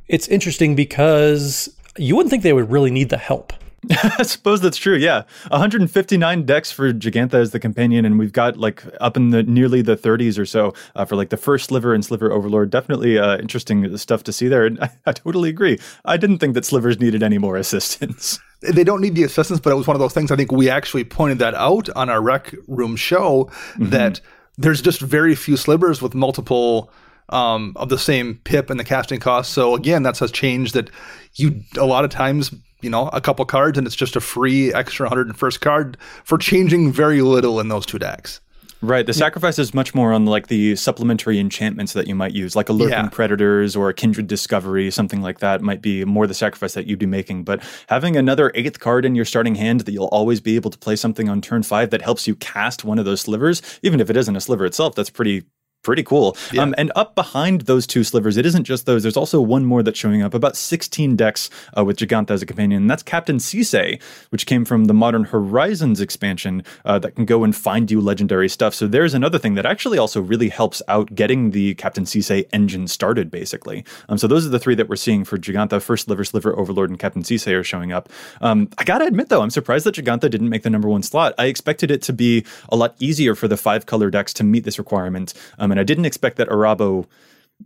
it's 0.08 0.27
interesting 0.27 0.75
because 0.75 1.70
you 2.00 2.15
wouldn't 2.15 2.32
think 2.32 2.41
they 2.41 2.53
would 2.53 2.72
really 2.72 2.89
need 2.89 3.10
the 3.10 3.18
help. 3.18 3.53
I 4.18 4.24
suppose 4.24 4.62
that's 4.62 4.78
true. 4.78 4.96
Yeah, 4.96 5.24
159 5.48 6.46
decks 6.46 6.72
for 6.72 6.94
Jegantha 6.94 7.36
as 7.36 7.52
the 7.52 7.60
companion, 7.60 8.06
and 8.06 8.20
we've 8.20 8.32
got 8.32 8.58
like 8.58 8.84
up 9.00 9.18
in 9.18 9.32
the 9.32 9.44
nearly 9.44 9.82
the 9.82 9.98
30s 9.98 10.38
or 10.38 10.46
so 10.46 10.74
uh, 10.96 11.06
for 11.06 11.16
like 11.16 11.30
the 11.30 11.38
first 11.38 11.66
Sliver 11.66 11.94
and 11.94 12.06
Sliver 12.06 12.32
Overlord. 12.32 12.70
Definitely 12.70 13.18
uh, 13.18 13.38
interesting 13.40 13.98
stuff 13.98 14.24
to 14.24 14.34
see 14.34 14.48
there. 14.48 14.66
And 14.66 14.80
I, 14.82 14.92
I 15.08 15.12
totally 15.14 15.50
agree. 15.50 15.80
I 16.06 16.18
didn't 16.18 16.38
think 16.38 16.54
that 16.54 16.66
Slivers 16.66 17.00
needed 17.00 17.24
any 17.24 17.38
more 17.38 17.58
assistance. 17.58 18.40
They 18.62 18.84
don't 18.84 19.02
need 19.02 19.16
the 19.16 19.24
assistance, 19.24 19.60
but 19.60 19.72
it 19.72 19.76
was 19.76 19.88
one 19.88 19.96
of 19.96 20.00
those 20.00 20.14
things. 20.14 20.30
I 20.30 20.36
think 20.36 20.52
we 20.52 20.70
actually 20.70 21.04
pointed 21.04 21.40
that 21.40 21.56
out 21.56 21.90
on 21.96 22.12
our 22.12 22.22
rec 22.22 22.54
room 22.68 22.96
show 22.96 23.46
mm-hmm. 23.46 23.90
that 23.90 24.22
there's 24.56 24.84
just 24.84 25.02
very 25.02 25.34
few 25.34 25.58
Slivers 25.58 26.00
with 26.00 26.14
multiple 26.14 26.92
um, 27.30 27.74
of 27.76 27.90
the 27.90 27.98
same 27.98 28.40
pip 28.44 28.70
and 28.70 28.80
the 28.80 28.84
casting 28.84 29.20
cost. 29.20 29.54
So 29.54 29.74
again, 29.74 30.04
that's 30.04 30.22
a 30.22 30.28
change 30.28 30.74
that 30.74 30.92
you 31.34 31.64
a 31.76 31.88
lot 31.88 32.06
of 32.06 32.12
times 32.12 32.54
you 32.82 32.90
know, 32.90 33.10
a 33.10 33.22
couple 33.22 33.44
cards 33.46 33.78
and 33.78 33.86
it's 33.88 33.96
just 33.96 34.16
a 34.16 34.22
free 34.22 34.74
extra 34.74 35.10
101st 35.10 35.60
card 35.60 35.98
for 36.24 36.38
changing 36.38 36.92
very 36.92 37.22
little 37.22 37.60
in 37.60 37.68
those 37.70 37.86
two 37.86 38.00
decks. 38.00 38.42
Right. 38.84 39.06
The 39.06 39.14
sacrifice 39.14 39.60
is 39.60 39.76
much 39.76 39.94
more 39.94 40.12
on 40.12 40.26
like 40.26 40.48
the 40.48 40.76
supplementary 40.76 41.38
enchantments 41.40 41.94
that 41.94 42.08
you 42.08 42.16
might 42.16 42.32
use, 42.32 42.56
like 42.56 42.68
a 42.68 42.74
lurking 42.74 42.94
Yeah. 42.98 43.10
predators 43.10 43.76
or 43.76 43.90
a 43.90 43.94
kindred 43.94 44.26
discovery, 44.26 44.90
something 44.90 45.22
like 45.22 45.38
that 45.38 45.62
might 45.62 45.84
be 45.84 46.04
more 46.04 46.26
the 46.26 46.34
sacrifice 46.34 46.74
that 46.74 46.88
you'd 46.88 46.98
be 46.98 47.06
making. 47.06 47.44
But 47.44 47.62
having 47.90 48.18
another 48.18 48.52
eighth 48.56 48.80
card 48.80 49.06
in 49.06 49.14
your 49.14 49.26
starting 49.26 49.54
hand 49.54 49.82
that 49.82 49.92
you'll 49.92 50.06
always 50.08 50.42
be 50.42 50.56
able 50.56 50.72
to 50.72 50.80
play 50.80 50.96
something 50.96 51.30
on 51.30 51.42
turn 51.42 51.62
five 51.62 51.92
that 51.92 52.02
helps 52.02 52.28
you 52.28 52.36
cast 52.36 52.84
one 52.84 52.98
of 52.98 53.06
those 53.06 53.22
slivers, 53.22 53.62
even 53.84 54.00
if 54.00 54.10
it 54.10 54.18
isn't 54.18 54.36
a 54.36 54.42
sliver 54.42 54.66
itself, 54.66 54.96
that's 54.96 55.12
pretty 55.12 55.44
pretty 55.82 56.04
cool. 56.04 56.38
Um, 56.58 56.76
and 56.78 56.92
up 56.96 57.16
behind 57.16 57.62
those 57.62 57.88
two 57.88 58.04
slivers, 58.04 58.38
it 58.38 58.46
isn't 58.46 58.64
just 58.66 58.86
those. 58.86 59.04
There's 59.04 59.18
also 59.18 59.42
one 59.42 59.66
more 59.66 59.84
that's 59.84 59.98
showing 59.98 60.22
up. 60.22 60.34
About 60.34 60.56
16 60.56 61.16
decks 61.16 61.50
uh, 61.78 61.84
with 61.84 61.98
Jegantha 61.98 62.32
as 62.32 62.42
a 62.42 62.46
companion. 62.46 62.84
And 62.84 62.90
that's 62.90 63.04
Captain 63.04 63.38
Sisay, 63.38 64.02
which 64.30 64.46
came 64.46 64.66
from 64.66 64.86
the 64.86 64.94
Modern 64.94 65.24
Horizons 65.24 66.00
expansion 66.00 66.64
uh, 66.86 67.00
that 67.00 67.16
can 67.16 67.26
go 67.26 67.44
and 67.44 67.56
find 67.56 67.90
you 67.90 68.00
legendary 68.02 68.50
stuff. 68.50 68.74
So 68.74 68.88
there's 68.88 69.14
another 69.14 69.40
thing 69.40 69.56
that 69.56 69.66
actually 69.66 69.98
also 69.98 70.22
really 70.22 70.50
helps 70.50 70.82
out 70.88 71.14
getting 71.16 71.52
the 71.52 71.76
Captain 71.76 72.06
Sisay 72.06 72.48
engine 72.54 72.88
started, 72.88 73.32
basically. 73.32 73.84
Um, 74.10 74.18
so 74.18 74.28
those 74.28 74.46
are 74.46 74.50
the 74.50 74.60
three 74.60 74.76
that 74.76 74.90
we're 74.90 74.96
seeing 74.96 75.24
for 75.24 75.38
Jegantha. 75.38 75.82
First 75.82 76.06
Sliver, 76.06 76.24
Sliver, 76.24 76.58
Overlord, 76.58 76.90
and 76.90 77.00
Captain 77.00 77.24
Sisei 77.24 77.54
are 77.60 77.64
showing 77.64 77.92
up. 77.92 78.10
Um, 78.42 78.70
I 78.78 78.84
gotta 78.84 79.06
admit, 79.06 79.30
though, 79.30 79.42
I'm 79.42 79.50
surprised 79.50 79.86
that 79.86 79.96
Jegantha 79.96 80.30
didn't 80.30 80.50
make 80.50 80.64
the 80.64 80.70
number 80.70 80.90
one 80.90 81.04
slot. 81.04 81.34
I 81.38 81.46
expected 81.46 81.90
it 81.92 82.02
to 82.04 82.14
be 82.14 82.46
a 82.70 82.76
lot 82.76 82.96
easier 83.00 83.36
for 83.36 83.48
the 83.48 83.58
five 83.58 83.86
color 83.86 84.10
decks 84.10 84.34
to 84.34 84.44
meet 84.44 84.64
this 84.64 84.78
requirement. 84.78 85.34
And 85.72 85.80
I 85.80 85.84
didn't 85.84 86.06
expect 86.06 86.38
that 86.38 86.50
Arahbo 86.50 87.08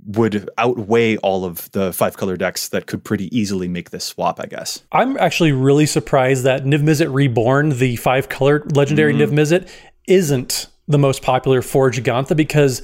would 0.06 0.50
outweigh 0.58 1.18
all 1.18 1.46
of 1.46 1.72
the 1.72 1.94
five 1.94 2.18
color 2.18 2.36
decks 2.36 2.70
that 2.70 2.86
could 2.86 3.04
pretty 3.04 3.36
easily 3.38 3.68
make 3.68 3.92
this 3.92 4.04
swap, 4.04 4.40
I 4.40 4.46
guess. 4.46 4.84
I'm 4.92 5.18
actually 5.18 5.52
really 5.52 5.86
surprised 5.86 6.44
that 6.44 6.64
Niv 6.64 6.82
Mizzet 6.82 7.14
Reborn, 7.14 7.78
the 7.78 7.96
five 7.96 8.30
color 8.30 8.64
legendary 8.74 9.14
mm-hmm. 9.14 9.34
Niv 9.34 9.40
Mizzet, 9.40 9.70
isn't 10.08 10.68
the 10.88 10.98
most 10.98 11.22
popular 11.22 11.62
for 11.62 11.90
Jegantha 11.90 12.36
because 12.36 12.82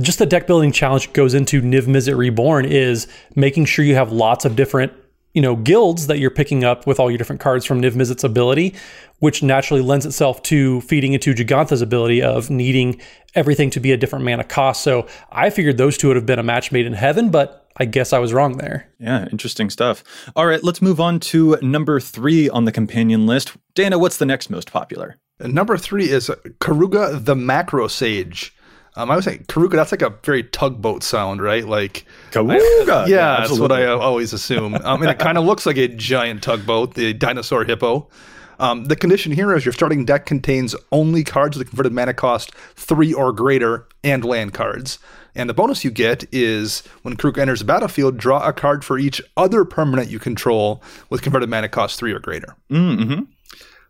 just 0.00 0.18
the 0.18 0.26
deck 0.26 0.46
building 0.46 0.72
challenge 0.72 1.12
goes 1.12 1.34
into 1.34 1.60
Niv 1.60 1.82
Mizzet 1.82 2.16
Reborn 2.16 2.64
is 2.64 3.06
making 3.34 3.66
sure 3.66 3.84
you 3.84 3.94
have 3.96 4.12
lots 4.12 4.44
of 4.44 4.56
different 4.56 4.92
you 5.34 5.42
know 5.42 5.56
guilds 5.56 6.06
that 6.06 6.18
you're 6.18 6.30
picking 6.30 6.64
up 6.64 6.86
with 6.86 6.98
all 6.98 7.10
your 7.10 7.18
different 7.18 7.40
cards 7.40 7.66
from 7.66 7.82
Niv 7.82 7.92
Mizzet's 7.92 8.24
ability, 8.24 8.74
which 9.18 9.42
naturally 9.42 9.82
lends 9.82 10.06
itself 10.06 10.42
to 10.44 10.80
feeding 10.82 11.12
into 11.12 11.34
Jegantha's 11.34 11.82
ability 11.82 12.22
of 12.22 12.48
needing 12.48 13.00
everything 13.34 13.68
to 13.70 13.80
be 13.80 13.92
a 13.92 13.96
different 13.96 14.24
mana 14.24 14.44
cost. 14.44 14.82
So 14.82 15.06
I 15.30 15.50
figured 15.50 15.76
those 15.76 15.98
two 15.98 16.08
would 16.08 16.16
have 16.16 16.26
been 16.26 16.38
a 16.38 16.44
match 16.44 16.72
made 16.72 16.86
in 16.86 16.92
heaven, 16.94 17.30
but 17.30 17.68
I 17.76 17.84
guess 17.84 18.12
I 18.12 18.20
was 18.20 18.32
wrong 18.32 18.56
there. 18.58 18.88
Yeah, 19.00 19.26
interesting 19.32 19.68
stuff. 19.68 20.04
All 20.36 20.46
right, 20.46 20.62
let's 20.62 20.80
move 20.80 21.00
on 21.00 21.18
to 21.20 21.58
number 21.60 21.98
three 21.98 22.48
on 22.48 22.64
the 22.64 22.72
companion 22.72 23.26
list. 23.26 23.56
Dana, 23.74 23.98
what's 23.98 24.18
the 24.18 24.26
next 24.26 24.48
most 24.48 24.70
popular? 24.70 25.18
Number 25.40 25.76
three 25.76 26.08
is 26.08 26.30
Karuga 26.60 27.24
the 27.24 27.34
Macro 27.34 27.88
Sage. 27.88 28.53
Um, 28.96 29.10
I 29.10 29.16
was 29.16 29.24
saying 29.24 29.44
Karuga. 29.48 29.72
That's 29.72 29.92
like 29.92 30.02
a 30.02 30.10
very 30.22 30.44
tugboat 30.44 31.02
sound, 31.02 31.42
right? 31.42 31.66
Like 31.66 32.04
Karuga. 32.30 33.06
Yeah, 33.08 33.38
that's 33.40 33.58
what 33.58 33.72
I 33.72 33.86
always 33.86 34.32
assume. 34.32 34.74
Um, 34.76 35.02
and 35.02 35.10
it 35.10 35.18
kind 35.18 35.36
of 35.36 35.44
looks 35.46 35.66
like 35.66 35.76
a 35.76 35.88
giant 35.88 36.42
tugboat, 36.42 36.94
the 36.94 37.12
dinosaur 37.12 37.64
hippo. 37.64 38.08
Um, 38.60 38.84
the 38.84 38.94
condition 38.94 39.32
here 39.32 39.54
is 39.54 39.64
your 39.64 39.72
starting 39.72 40.04
deck 40.04 40.26
contains 40.26 40.76
only 40.92 41.24
cards 41.24 41.58
with 41.58 41.66
a 41.66 41.68
converted 41.68 41.92
mana 41.92 42.14
cost 42.14 42.54
three 42.76 43.12
or 43.12 43.32
greater 43.32 43.86
and 44.04 44.24
land 44.24 44.54
cards. 44.54 44.98
And 45.34 45.50
the 45.50 45.54
bonus 45.54 45.84
you 45.84 45.90
get 45.90 46.24
is 46.32 46.84
when 47.02 47.16
Karuk 47.16 47.38
enters 47.38 47.58
the 47.58 47.64
battlefield, 47.64 48.16
draw 48.16 48.46
a 48.46 48.52
card 48.52 48.84
for 48.84 48.98
each 48.98 49.20
other 49.36 49.64
permanent 49.64 50.08
you 50.08 50.20
control 50.20 50.80
with 51.10 51.22
converted 51.22 51.48
mana 51.48 51.68
cost 51.68 51.98
three 51.98 52.12
or 52.12 52.20
greater. 52.20 52.54
Mm-hmm. 52.70 53.24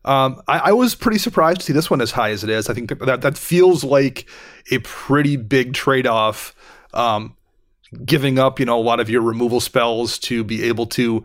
Um, 0.04 0.42
I, 0.46 0.58
I 0.58 0.73
was 0.73 0.94
pretty 0.94 1.18
surprised 1.18 1.61
to 1.61 1.66
see 1.66 1.73
this 1.73 1.90
one 1.90 2.00
as 2.00 2.11
high 2.11 2.30
as 2.30 2.44
it 2.44 2.50
is. 2.50 2.68
I 2.68 2.75
think 2.75 2.90
that 2.99 3.23
that, 3.23 3.38
feels 3.38 3.82
like 3.84 4.28
a 4.70 4.78
pretty 4.80 5.37
big 5.37 5.73
trade 5.73 6.06
off. 6.06 6.54
Um, 6.92 7.37
giving 8.04 8.38
up, 8.38 8.61
you 8.61 8.66
know, 8.66 8.78
a 8.78 8.82
lot 8.82 9.00
of 9.00 9.08
your 9.08 9.23
removal 9.23 9.61
spells 9.61 10.18
to 10.18 10.44
be 10.44 10.64
able 10.64 10.87
to 10.87 11.25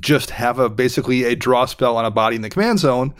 just 0.00 0.30
have 0.30 0.58
a 0.58 0.68
basically 0.68 1.24
a 1.24 1.36
draw 1.36 1.66
spell 1.66 1.96
on 1.96 2.04
a 2.04 2.10
body 2.10 2.36
in 2.36 2.42
the 2.42 2.50
command 2.50 2.78
zone. 2.78 3.14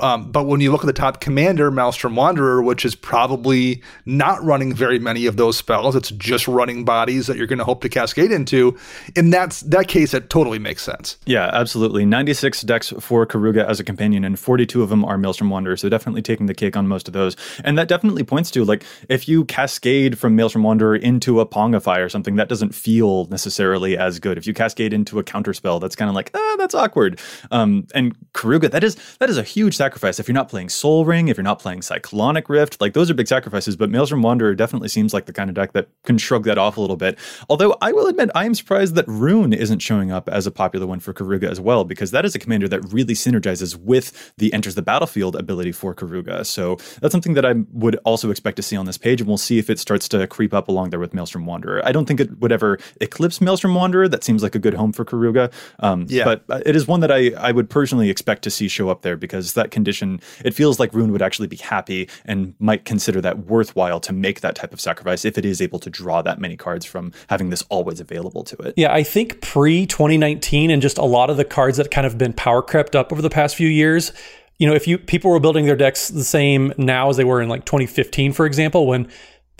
Um, 0.00 0.30
but 0.30 0.46
when 0.46 0.60
you 0.60 0.72
look 0.72 0.82
at 0.82 0.86
the 0.86 0.92
top 0.92 1.20
commander, 1.20 1.70
Maelstrom 1.70 2.16
Wanderer, 2.16 2.62
which 2.62 2.84
is 2.84 2.94
probably 2.94 3.82
not 4.06 4.42
running 4.42 4.74
very 4.74 4.98
many 4.98 5.26
of 5.26 5.36
those 5.36 5.56
spells, 5.56 5.94
it's 5.96 6.10
just 6.10 6.48
running 6.48 6.84
bodies 6.84 7.26
that 7.26 7.36
you're 7.36 7.46
going 7.46 7.58
to 7.58 7.64
hope 7.64 7.82
to 7.82 7.88
cascade 7.88 8.32
into. 8.32 8.76
In 9.16 9.30
that 9.30 9.62
that 9.66 9.88
case, 9.88 10.14
it 10.14 10.30
totally 10.30 10.58
makes 10.58 10.82
sense. 10.82 11.18
Yeah, 11.26 11.50
absolutely. 11.52 12.04
96 12.04 12.62
decks 12.62 12.92
for 13.00 13.26
Karuga 13.26 13.66
as 13.66 13.80
a 13.80 13.84
companion, 13.84 14.24
and 14.24 14.38
42 14.38 14.82
of 14.82 14.88
them 14.88 15.04
are 15.04 15.18
Maelstrom 15.18 15.50
Wanderer, 15.50 15.76
so 15.76 15.88
definitely 15.88 16.22
taking 16.22 16.46
the 16.46 16.54
cake 16.54 16.76
on 16.76 16.88
most 16.88 17.08
of 17.08 17.14
those. 17.14 17.36
And 17.64 17.78
that 17.78 17.88
definitely 17.88 18.22
points 18.24 18.50
to, 18.52 18.64
like, 18.64 18.84
if 19.08 19.28
you 19.28 19.44
cascade 19.44 20.18
from 20.18 20.36
Maelstrom 20.36 20.64
Wanderer 20.64 20.96
into 20.96 21.40
a 21.40 21.46
Pongify 21.46 21.98
or 21.98 22.08
something, 22.08 22.36
that 22.36 22.48
doesn't 22.48 22.74
feel 22.74 23.26
necessarily 23.26 23.96
as 23.96 24.18
good. 24.18 24.38
If 24.38 24.46
you 24.46 24.54
cascade 24.54 24.92
into 24.92 25.18
a 25.18 25.24
counterspell, 25.24 25.80
that's 25.80 25.96
kind 25.96 26.08
of 26.08 26.14
like, 26.14 26.30
ah, 26.34 26.56
that's 26.58 26.74
awkward. 26.74 27.20
Um, 27.50 27.86
and 27.94 28.16
Karuga, 28.32 28.70
that 28.70 28.84
is 28.84 28.96
that 29.18 29.30
is 29.30 29.38
a 29.38 29.42
huge 29.42 29.76
sacrifice. 29.76 29.89
If 30.18 30.28
you're 30.28 30.34
not 30.34 30.48
playing 30.48 30.68
Sol 30.68 31.04
Ring, 31.04 31.28
if 31.28 31.36
you're 31.36 31.44
not 31.44 31.58
playing 31.58 31.82
Cyclonic 31.82 32.48
Rift, 32.48 32.80
like 32.80 32.92
those 32.92 33.10
are 33.10 33.14
big 33.14 33.28
sacrifices. 33.28 33.76
But 33.76 33.90
Maelstrom 33.90 34.22
Wanderer 34.22 34.54
definitely 34.54 34.88
seems 34.88 35.14
like 35.14 35.26
the 35.26 35.32
kind 35.32 35.50
of 35.50 35.54
deck 35.54 35.72
that 35.72 35.88
can 36.04 36.18
shrug 36.18 36.44
that 36.44 36.58
off 36.58 36.76
a 36.76 36.80
little 36.80 36.96
bit. 36.96 37.18
Although 37.48 37.76
I 37.80 37.92
will 37.92 38.06
admit, 38.06 38.30
I 38.34 38.44
am 38.44 38.54
surprised 38.54 38.94
that 38.94 39.06
Roon 39.08 39.52
isn't 39.52 39.80
showing 39.80 40.10
up 40.10 40.28
as 40.28 40.46
a 40.46 40.50
popular 40.50 40.86
one 40.86 41.00
for 41.00 41.12
Karuga 41.12 41.50
as 41.50 41.60
well, 41.60 41.84
because 41.84 42.10
that 42.10 42.24
is 42.24 42.34
a 42.34 42.38
commander 42.38 42.68
that 42.68 42.92
really 42.92 43.14
synergizes 43.14 43.76
with 43.76 44.32
the 44.36 44.52
enters 44.52 44.74
the 44.74 44.82
battlefield 44.82 45.36
ability 45.36 45.72
for 45.72 45.94
Karuga. 45.94 46.44
So 46.44 46.76
that's 47.00 47.12
something 47.12 47.34
that 47.34 47.44
I 47.44 47.54
would 47.72 47.96
also 48.04 48.30
expect 48.30 48.56
to 48.56 48.62
see 48.62 48.76
on 48.76 48.86
this 48.86 48.98
page, 48.98 49.20
and 49.20 49.28
we'll 49.28 49.38
see 49.38 49.58
if 49.58 49.70
it 49.70 49.78
starts 49.78 50.08
to 50.08 50.26
creep 50.26 50.54
up 50.54 50.68
along 50.68 50.90
there 50.90 51.00
with 51.00 51.14
Maelstrom 51.14 51.46
Wanderer. 51.46 51.84
I 51.84 51.92
don't 51.92 52.06
think 52.06 52.20
it 52.20 52.38
would 52.40 52.52
ever 52.52 52.78
eclipse 53.00 53.40
Maelstrom 53.40 53.74
Wanderer. 53.74 54.08
That 54.08 54.24
seems 54.24 54.42
like 54.42 54.54
a 54.54 54.58
good 54.58 54.74
home 54.74 54.92
for 54.92 55.04
Karuga. 55.04 55.52
Um, 55.78 56.06
Yeah. 56.08 56.24
But 56.24 56.62
it 56.66 56.76
is 56.76 56.86
one 56.86 57.00
that 57.00 57.10
I, 57.10 57.30
I 57.38 57.52
would 57.52 57.70
personally 57.70 58.10
expect 58.10 58.42
to 58.42 58.50
see 58.50 58.68
show 58.68 58.88
up 58.88 59.02
there 59.02 59.16
because 59.16 59.54
that 59.54 59.69
condition, 59.70 60.20
it 60.44 60.54
feels 60.54 60.78
like 60.78 60.92
Roon 60.92 61.12
would 61.12 61.22
actually 61.22 61.48
be 61.48 61.56
happy 61.56 62.08
and 62.24 62.54
might 62.58 62.84
consider 62.84 63.20
that 63.20 63.46
worthwhile 63.46 64.00
to 64.00 64.12
make 64.12 64.40
that 64.40 64.54
type 64.54 64.72
of 64.72 64.80
sacrifice 64.80 65.24
if 65.24 65.38
it 65.38 65.44
is 65.44 65.60
able 65.60 65.78
to 65.78 65.90
draw 65.90 66.22
that 66.22 66.38
many 66.38 66.56
cards 66.56 66.84
from 66.84 67.12
having 67.28 67.50
this 67.50 67.62
always 67.68 68.00
available 68.00 68.44
to 68.44 68.56
it. 68.58 68.74
Yeah, 68.76 68.92
I 68.92 69.02
think 69.02 69.40
pre 69.40 69.86
2019 69.86 70.70
and 70.70 70.82
just 70.82 70.98
a 70.98 71.04
lot 71.04 71.30
of 71.30 71.36
the 71.36 71.44
cards 71.44 71.76
that 71.76 71.90
kind 71.90 72.06
of 72.06 72.18
been 72.18 72.32
power 72.32 72.62
crept 72.62 72.94
up 72.94 73.12
over 73.12 73.22
the 73.22 73.30
past 73.30 73.56
few 73.56 73.68
years. 73.68 74.12
You 74.58 74.66
know, 74.66 74.74
if 74.74 74.86
you 74.86 74.98
people 74.98 75.30
were 75.30 75.40
building 75.40 75.64
their 75.64 75.76
decks 75.76 76.08
the 76.08 76.24
same 76.24 76.72
now 76.76 77.08
as 77.08 77.16
they 77.16 77.24
were 77.24 77.40
in 77.40 77.48
like 77.48 77.64
2015, 77.64 78.32
for 78.32 78.44
example, 78.44 78.86
when 78.86 79.08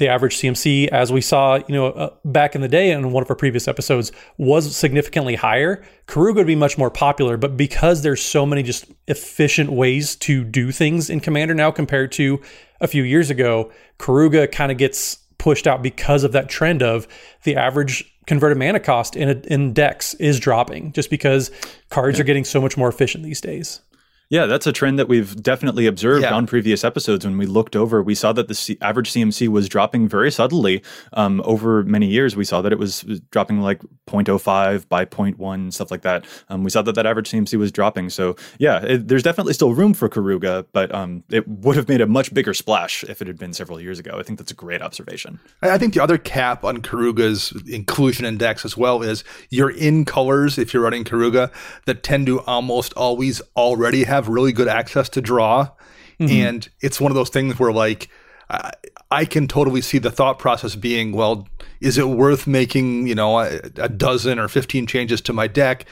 the 0.01 0.09
average 0.09 0.39
CMC, 0.39 0.89
as 0.89 1.13
we 1.13 1.21
saw, 1.21 1.57
you 1.69 1.75
know, 1.75 1.89
uh, 1.89 2.11
back 2.25 2.57
in 2.57 2.63
the 2.63 2.69
day 2.69 2.91
in 2.91 3.13
one 3.13 3.23
of 3.23 3.31
our 3.31 3.37
previous 3.37 3.69
episodes, 3.69 4.11
was 4.39 4.75
significantly 4.75 5.37
higher. 5.37 5.85
Karuga 6.07 6.37
would 6.37 6.47
be 6.47 6.57
much 6.57 6.77
more 6.77 6.91
popular, 6.91 7.37
but 7.37 7.57
because 7.57 8.03
there's 8.03 8.21
so 8.21 8.45
many 8.45 8.63
just 8.65 8.87
efficient 9.11 9.71
ways 9.71 10.17
to 10.17 10.45
do 10.45 10.73
things 10.73 11.11
in 11.11 11.21
Commander 11.21 11.53
now 11.53 11.71
compared 11.71 12.13
to 12.13 12.41
a 12.81 12.87
few 12.87 13.03
years 13.03 13.29
ago, 13.29 13.71
Karuga 13.99 14.51
kind 14.51 14.73
of 14.73 14.79
gets 14.79 15.17
pushed 15.37 15.67
out 15.67 15.83
because 15.83 16.25
of 16.25 16.33
that 16.33 16.49
trend 16.49 16.83
of 16.83 17.07
the 17.43 17.57
average 17.57 18.05
converted 18.27 18.57
mana 18.57 18.79
cost 18.79 19.17
in 19.17 19.29
a, 19.29 19.33
in 19.53 19.73
decks 19.73 20.15
is 20.15 20.39
dropping 20.39 20.93
just 20.93 21.11
because 21.11 21.51
cards 21.89 22.21
are 22.21 22.25
getting 22.25 22.45
so 22.45 22.61
much 22.61 22.77
more 22.77 22.89
efficient 22.89 23.25
these 23.25 23.41
days. 23.41 23.81
Yeah, 24.31 24.47
that's 24.47 24.65
a 24.67 24.73
trend 24.73 24.97
that 25.01 25.09
we've 25.09 25.35
definitely 25.43 25.87
observed 25.87 26.23
Yeah. 26.23 26.33
on 26.35 26.47
previous 26.47 26.85
episodes. 26.85 27.25
When 27.27 27.37
we 27.37 27.47
looked 27.47 27.75
over, 27.75 28.01
we 28.01 28.15
saw 28.15 28.33
that 28.33 28.47
the 28.47 28.55
C- 28.55 28.79
average 28.81 29.11
CMC 29.11 29.49
was 29.49 29.69
dropping 29.69 30.09
very 30.09 30.31
subtly 30.31 30.83
um, 31.15 31.43
over 31.45 31.83
many 31.83 32.07
years. 32.07 32.37
We 32.37 32.45
saw 32.45 32.63
that 32.63 32.71
it 32.73 32.79
was 32.79 33.03
dropping 33.33 33.61
like 33.61 33.83
0.05 34.09 34.89
by 34.89 35.05
0.1, 35.05 35.73
stuff 35.73 35.91
like 35.91 36.03
that. 36.03 36.25
Um, 36.49 36.63
we 36.63 36.71
saw 36.71 36.81
that 36.83 36.95
that 36.95 37.07
average 37.07 37.29
CMC 37.31 37.59
was 37.59 37.73
dropping. 37.73 38.09
So, 38.11 38.37
yeah, 38.61 38.81
it, 38.85 39.09
there's 39.09 39.25
definitely 39.25 39.53
still 39.53 39.75
room 39.75 39.95
for 39.95 40.09
Karuga, 40.09 40.65
but 40.73 40.95
um, 40.95 41.25
it 41.31 41.49
would 41.49 41.75
have 41.75 41.89
made 41.89 42.01
a 42.01 42.07
much 42.07 42.33
bigger 42.33 42.55
splash 42.55 43.03
if 43.05 43.21
it 43.21 43.27
had 43.27 43.37
been 43.39 43.53
several 43.53 43.81
years 43.81 43.99
ago. 43.99 44.17
I 44.19 44.23
think 44.23 44.39
that's 44.39 44.53
a 44.53 44.55
great 44.55 44.81
observation. 44.81 45.41
I 45.63 45.71
I 45.71 45.79
think 45.79 45.95
the 45.95 46.03
other 46.03 46.19
cap 46.19 46.63
on 46.65 46.83
Karuga's 46.83 47.53
inclusion 47.67 48.25
index 48.27 48.65
as 48.65 48.77
well 48.77 49.03
is 49.03 49.25
you're 49.49 49.71
in 49.71 50.05
colors 50.05 50.57
if 50.59 50.73
you're 50.75 50.83
running 50.85 51.05
Karuga 51.05 51.51
that 51.87 52.03
tend 52.05 52.27
to 52.27 52.41
almost 52.43 52.93
always 52.95 53.41
already 53.57 54.05
have 54.05 54.20
really 54.29 54.53
good 54.53 54.69
access 54.69 55.09
to 55.11 55.21
draw. 55.21 55.69
Mm-hmm. 56.19 56.33
And 56.33 56.69
it's 56.81 57.01
one 57.01 57.11
of 57.11 57.17
those 57.17 57.31
things 57.31 57.59
where, 57.59 57.73
like, 57.73 58.09
I, 58.49 58.73
I 59.11 59.25
can 59.25 59.49
totally 59.49 59.81
see 59.81 59.99
the 59.99 60.11
thought 60.11 60.39
process 60.39 60.77
being, 60.77 61.13
well, 61.13 61.49
is 61.81 61.99
it 61.99 62.09
worth 62.09 62.47
making, 62.47 63.07
you 63.07 63.15
know, 63.15 63.39
a, 63.39 63.61
a 63.77 63.89
dozen 63.89 64.39
or 64.39 64.49
15 64.49 64.87
changes 64.87 65.21
to 65.23 65.33
my 65.33 65.47
deck 65.47 65.87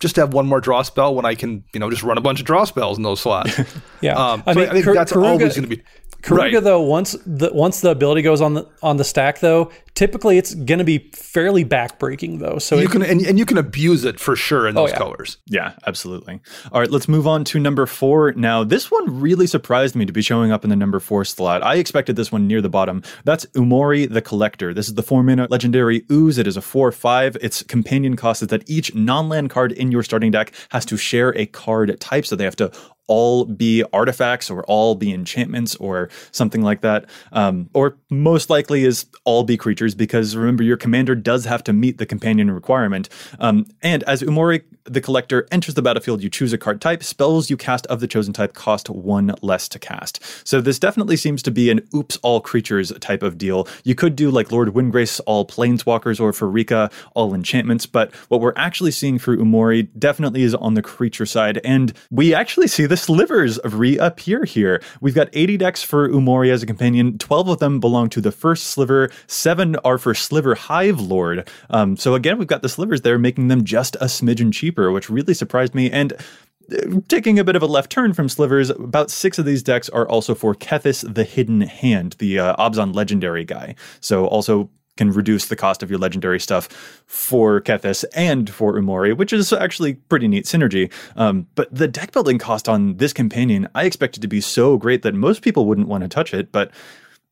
just 0.00 0.14
to 0.16 0.20
have 0.22 0.32
one 0.32 0.46
more 0.46 0.60
draw 0.60 0.82
spell 0.82 1.14
when 1.14 1.24
I 1.24 1.34
can, 1.34 1.62
you 1.72 1.80
know, 1.80 1.88
just 1.90 2.02
run 2.02 2.18
a 2.18 2.22
bunch 2.22 2.40
of 2.40 2.46
draw 2.46 2.64
spells 2.64 2.96
in 2.96 3.02
those 3.04 3.20
slots. 3.20 3.58
Yeah. 4.02 4.14
Um, 4.14 4.42
I 4.46 4.54
so 4.54 4.60
mean, 4.60 4.68
I 4.70 4.72
think 4.72 4.84
Kar- 4.86 4.94
that's 4.94 5.12
Karuga- 5.12 5.24
always 5.26 5.54
going 5.56 5.68
to 5.68 5.76
be 5.76 5.82
Karuga 6.22 6.36
right. 6.54 6.64
though, 6.64 6.80
once 6.80 7.14
the 7.26 7.50
once 7.52 7.82
the 7.82 7.90
ability 7.90 8.22
goes 8.22 8.40
on 8.40 8.54
the 8.54 8.66
on 8.82 8.96
the 8.96 9.04
stack 9.04 9.40
though, 9.40 9.70
typically 9.94 10.36
it's 10.38 10.54
gonna 10.54 10.84
be 10.84 11.10
fairly 11.14 11.64
backbreaking 11.64 12.40
though. 12.40 12.58
So 12.58 12.76
You 12.76 12.84
it- 12.84 12.90
can 12.90 13.02
and, 13.02 13.20
and 13.26 13.38
you 13.38 13.44
can 13.46 13.58
abuse 13.58 14.04
it 14.06 14.18
for 14.20 14.36
sure 14.36 14.66
in 14.68 14.74
those 14.74 14.90
yeah. 14.90 14.96
colors. 14.98 15.36
Yeah, 15.46 15.72
absolutely. 15.86 16.40
All 16.72 16.80
right, 16.80 16.90
let's 16.90 17.08
move 17.08 17.26
on 17.26 17.44
to 17.44 17.58
number 17.58 17.84
four. 17.86 18.32
Now, 18.32 18.64
this 18.64 18.90
one 18.90 19.20
really 19.20 19.46
surprised 19.46 19.94
me 19.96 20.06
to 20.06 20.12
be 20.12 20.22
showing 20.22 20.50
up 20.50 20.64
in 20.64 20.70
the 20.70 20.76
number 20.76 20.98
four 21.00 21.24
slot. 21.26 21.62
I 21.62 21.74
expected 21.76 22.16
this 22.16 22.30
one 22.32 22.46
near 22.46 22.62
the 22.62 22.70
bottom. 22.70 23.02
That's 23.24 23.44
Umori 23.54 24.10
the 24.10 24.22
Collector. 24.22 24.72
This 24.74 24.88
is 24.88 24.94
the 24.94 25.02
four 25.02 25.22
mana 25.22 25.46
legendary 25.50 26.04
ooze. 26.10 26.38
It 26.38 26.46
is 26.46 26.56
a 26.56 26.62
4 26.62 26.90
5. 26.92 27.36
Its 27.42 27.62
companion 27.64 28.16
cost 28.16 28.40
is 28.42 28.48
that 28.48 28.68
each 28.68 28.94
non 28.94 29.28
land 29.28 29.50
card 29.50 29.72
in 29.72 29.89
your 29.92 30.02
starting 30.02 30.30
deck 30.30 30.52
has 30.70 30.84
to 30.86 30.96
share 30.96 31.36
a 31.36 31.46
card 31.46 31.98
type, 32.00 32.26
so 32.26 32.36
they 32.36 32.44
have 32.44 32.56
to 32.56 32.70
all 33.10 33.44
be 33.44 33.82
artifacts 33.92 34.48
or 34.48 34.62
all 34.64 34.94
be 34.94 35.12
enchantments 35.12 35.74
or 35.76 36.08
something 36.30 36.62
like 36.62 36.80
that. 36.80 37.06
Um, 37.32 37.68
or 37.74 37.96
most 38.08 38.48
likely 38.48 38.84
is 38.84 39.06
all 39.24 39.42
be 39.42 39.56
creatures 39.56 39.96
because 39.96 40.36
remember, 40.36 40.62
your 40.62 40.76
commander 40.76 41.16
does 41.16 41.44
have 41.44 41.64
to 41.64 41.72
meet 41.72 41.98
the 41.98 42.06
companion 42.06 42.52
requirement. 42.52 43.08
Um, 43.40 43.66
and 43.82 44.04
as 44.04 44.22
Umori 44.22 44.62
the 44.84 45.00
Collector 45.00 45.46
enters 45.50 45.74
the 45.74 45.82
battlefield, 45.82 46.22
you 46.22 46.30
choose 46.30 46.52
a 46.52 46.58
card 46.58 46.80
type. 46.80 47.02
Spells 47.02 47.50
you 47.50 47.56
cast 47.56 47.86
of 47.88 48.00
the 48.00 48.06
chosen 48.06 48.32
type 48.32 48.54
cost 48.54 48.88
one 48.88 49.34
less 49.42 49.68
to 49.68 49.78
cast. 49.78 50.22
So 50.46 50.60
this 50.60 50.78
definitely 50.78 51.16
seems 51.16 51.42
to 51.42 51.50
be 51.50 51.70
an 51.70 51.86
oops 51.94 52.16
all 52.22 52.40
creatures 52.40 52.92
type 53.00 53.22
of 53.22 53.38
deal. 53.38 53.68
You 53.84 53.94
could 53.94 54.14
do 54.16 54.30
like 54.30 54.52
Lord 54.52 54.68
Windgrace 54.68 55.20
all 55.26 55.46
planeswalkers 55.46 56.20
or 56.20 56.32
Pharika 56.32 56.92
all 57.14 57.34
enchantments, 57.34 57.86
but 57.86 58.14
what 58.28 58.40
we're 58.40 58.52
actually 58.56 58.92
seeing 58.92 59.18
through 59.18 59.38
Umori 59.38 59.88
definitely 59.98 60.42
is 60.42 60.54
on 60.54 60.74
the 60.74 60.82
creature 60.82 61.26
side, 61.26 61.60
and 61.64 61.92
we 62.10 62.34
actually 62.34 62.68
see 62.68 62.86
the 62.86 62.96
slivers 63.00 63.58
reappear 63.64 64.44
here. 64.44 64.82
We've 65.00 65.14
got 65.14 65.28
80 65.32 65.56
decks 65.56 65.82
for 65.82 66.08
Umori 66.08 66.50
as 66.50 66.62
a 66.62 66.66
companion. 66.66 67.18
12 67.18 67.48
of 67.48 67.58
them 67.58 67.80
belong 67.80 68.08
to 68.10 68.20
the 68.20 68.32
first 68.32 68.68
sliver. 68.68 69.10
Seven 69.26 69.76
are 69.76 69.98
for 69.98 70.14
Sliver 70.14 70.54
Hive 70.54 71.00
Lord. 71.00 71.48
Um, 71.70 71.96
so 71.96 72.14
again, 72.14 72.38
we've 72.38 72.48
got 72.48 72.62
the 72.62 72.68
slivers 72.68 73.00
there, 73.02 73.18
making 73.18 73.48
them 73.48 73.64
just 73.64 73.96
a 73.96 74.04
smidgen 74.06 74.52
cheaper, 74.52 74.92
which 74.92 75.10
really 75.10 75.34
surprised 75.34 75.74
me. 75.74 75.90
And 75.90 76.12
uh, 76.12 77.00
taking 77.08 77.38
a 77.38 77.44
bit 77.44 77.56
of 77.56 77.62
a 77.62 77.66
left 77.66 77.90
turn 77.90 78.12
from 78.12 78.28
slivers, 78.28 78.70
about 78.70 79.10
six 79.10 79.38
of 79.38 79.44
these 79.44 79.62
decks 79.62 79.88
are 79.88 80.08
also 80.08 80.34
for 80.34 80.54
Kethis 80.54 81.02
the 81.12 81.24
Hidden 81.24 81.62
Hand, 81.62 82.16
the 82.18 82.38
uh, 82.38 82.56
Abzan 82.56 82.94
legendary 82.94 83.44
guy. 83.44 83.74
So 84.00 84.26
also 84.26 84.70
can 85.00 85.10
reduce 85.10 85.46
the 85.46 85.56
cost 85.56 85.82
of 85.82 85.88
your 85.88 85.98
legendary 85.98 86.38
stuff 86.38 86.68
for 87.06 87.62
Kethis 87.62 88.04
and 88.14 88.50
for 88.50 88.74
Umori, 88.74 89.16
which 89.16 89.32
is 89.32 89.50
actually 89.50 89.94
pretty 89.94 90.28
neat 90.28 90.44
synergy. 90.44 90.92
Um, 91.16 91.46
but 91.54 91.74
the 91.74 91.88
deck 91.88 92.12
building 92.12 92.36
cost 92.36 92.68
on 92.68 92.98
this 92.98 93.14
companion, 93.14 93.66
I 93.74 93.84
expected 93.84 94.20
to 94.20 94.28
be 94.28 94.42
so 94.42 94.76
great 94.76 95.00
that 95.00 95.14
most 95.14 95.40
people 95.40 95.64
wouldn't 95.64 95.88
want 95.88 96.02
to 96.02 96.08
touch 96.08 96.34
it, 96.34 96.52
but 96.52 96.70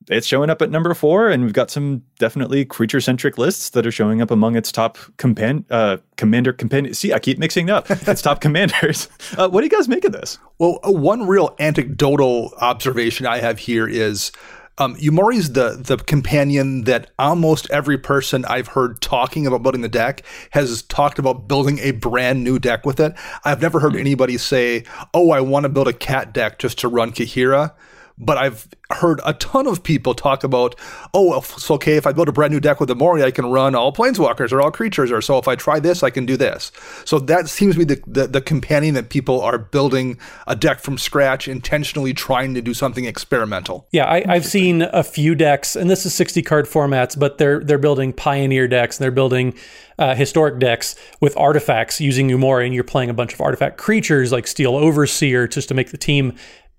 it's 0.08 0.26
showing 0.26 0.48
up 0.48 0.62
at 0.62 0.70
number 0.70 0.94
four, 0.94 1.28
and 1.28 1.44
we've 1.44 1.52
got 1.52 1.70
some 1.70 2.02
definitely 2.18 2.64
creature 2.64 3.02
centric 3.02 3.36
lists 3.36 3.68
that 3.70 3.86
are 3.86 3.92
showing 3.92 4.22
up 4.22 4.30
among 4.30 4.56
its 4.56 4.72
top 4.72 4.96
compan- 5.18 5.66
uh, 5.68 5.98
commander 6.16 6.54
companion. 6.54 6.94
See, 6.94 7.12
I 7.12 7.18
keep 7.18 7.36
mixing 7.36 7.68
up. 7.68 7.90
its 8.08 8.22
top 8.22 8.40
commanders. 8.40 9.08
Uh, 9.36 9.50
what 9.50 9.60
do 9.60 9.66
you 9.66 9.70
guys 9.70 9.88
make 9.88 10.06
of 10.06 10.12
this? 10.12 10.38
Well, 10.58 10.78
uh, 10.86 10.92
one 10.92 11.26
real 11.26 11.54
anecdotal 11.58 12.54
observation 12.62 13.26
I 13.26 13.40
have 13.40 13.58
here 13.58 13.86
is 13.86 14.32
um, 14.78 14.96
Umori's 14.96 15.52
the 15.52 15.80
the 15.80 15.96
companion 15.96 16.84
that 16.84 17.10
almost 17.18 17.68
every 17.70 17.98
person 17.98 18.44
I've 18.44 18.68
heard 18.68 19.00
talking 19.00 19.46
about 19.46 19.62
building 19.62 19.80
the 19.80 19.88
deck 19.88 20.22
has 20.50 20.82
talked 20.82 21.18
about 21.18 21.48
building 21.48 21.78
a 21.80 21.90
brand 21.90 22.44
new 22.44 22.58
deck 22.58 22.86
with 22.86 23.00
it. 23.00 23.12
I've 23.44 23.60
never 23.60 23.80
heard 23.80 23.96
anybody 23.96 24.38
say, 24.38 24.84
"Oh, 25.12 25.30
I 25.30 25.40
want 25.40 25.64
to 25.64 25.68
build 25.68 25.88
a 25.88 25.92
cat 25.92 26.32
deck 26.32 26.58
just 26.58 26.78
to 26.78 26.88
run 26.88 27.12
Kaheera." 27.12 27.72
But 28.20 28.38
I've 28.38 28.68
heard 28.90 29.20
a 29.24 29.34
ton 29.34 29.66
of 29.66 29.82
people 29.82 30.14
talk 30.14 30.44
about, 30.44 30.74
oh, 31.12 31.36
it's 31.36 31.70
okay 31.70 31.96
if 31.96 32.06
I 32.06 32.12
build 32.12 32.28
a 32.28 32.32
brand 32.32 32.52
new 32.52 32.60
deck 32.60 32.80
with 32.80 32.88
Umori, 32.88 33.22
I 33.22 33.30
can 33.30 33.46
run 33.46 33.74
all 33.74 33.92
planeswalkers 33.92 34.52
or 34.52 34.60
all 34.62 34.70
creatures, 34.70 35.12
or 35.12 35.20
so 35.20 35.38
if 35.38 35.46
I 35.46 35.54
try 35.56 35.78
this, 35.78 36.02
I 36.02 36.10
can 36.10 36.26
do 36.26 36.36
this. 36.36 36.72
So 37.04 37.18
that 37.20 37.48
seems 37.48 37.74
to 37.74 37.84
be 37.84 37.94
the, 37.94 38.02
the, 38.06 38.26
the 38.26 38.40
companion 38.40 38.94
that 38.94 39.10
people 39.10 39.40
are 39.40 39.58
building 39.58 40.18
a 40.46 40.56
deck 40.56 40.80
from 40.80 40.98
scratch, 40.98 41.48
intentionally 41.48 42.14
trying 42.14 42.54
to 42.54 42.62
do 42.62 42.74
something 42.74 43.04
experimental. 43.04 43.86
Yeah, 43.92 44.06
I, 44.06 44.24
I've 44.26 44.46
seen 44.46 44.82
a 44.82 45.02
few 45.04 45.34
decks, 45.34 45.76
and 45.76 45.90
this 45.90 46.06
is 46.06 46.14
60 46.14 46.42
card 46.42 46.66
formats, 46.66 47.18
but 47.18 47.38
they're 47.38 47.60
they're 47.60 47.78
building 47.78 48.12
pioneer 48.12 48.68
decks 48.68 48.98
and 48.98 49.04
they're 49.04 49.10
building 49.10 49.54
uh, 49.98 50.14
historic 50.14 50.58
decks 50.58 50.94
with 51.20 51.36
artifacts 51.36 52.00
using 52.00 52.28
Umori, 52.28 52.64
and 52.64 52.74
you're 52.74 52.84
playing 52.84 53.10
a 53.10 53.14
bunch 53.14 53.34
of 53.34 53.40
artifact 53.40 53.78
creatures 53.78 54.32
like 54.32 54.46
Steel 54.46 54.76
Overseer 54.76 55.48
just 55.48 55.68
to 55.68 55.74
make 55.74 55.90
the 55.90 55.98
team 55.98 56.34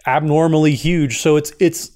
abnormally 0.06 0.76
huge. 0.76 1.20
So 1.20 1.36
it's 1.36 1.54
it's 1.60 1.92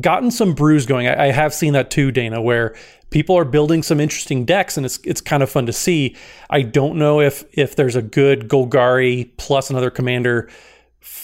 gotten 0.00 0.30
some 0.30 0.54
brews 0.54 0.86
going. 0.86 1.06
I, 1.06 1.26
I 1.26 1.32
have 1.32 1.54
seen 1.54 1.72
that 1.74 1.90
too, 1.90 2.10
Dana, 2.10 2.40
where 2.40 2.74
people 3.10 3.36
are 3.36 3.44
building 3.44 3.82
some 3.82 4.00
interesting 4.00 4.44
decks, 4.44 4.76
and 4.76 4.84
it's 4.84 4.98
it's 5.04 5.20
kind 5.20 5.42
of 5.42 5.50
fun 5.50 5.66
to 5.66 5.72
see. 5.72 6.16
I 6.50 6.62
don't 6.62 6.96
know 6.96 7.20
if 7.20 7.44
if 7.52 7.76
there's 7.76 7.96
a 7.96 8.02
good 8.02 8.48
Golgari 8.48 9.30
plus 9.36 9.70
another 9.70 9.90
commander 9.90 10.48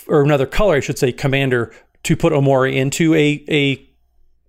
or 0.07 0.23
another 0.23 0.47
color, 0.47 0.77
I 0.77 0.81
should 0.81 0.99
say, 0.99 1.13
commander 1.13 1.73
to 2.05 2.17
put 2.17 2.33
Umori 2.33 2.75
into 2.75 3.15
a 3.15 3.45
a 3.49 3.89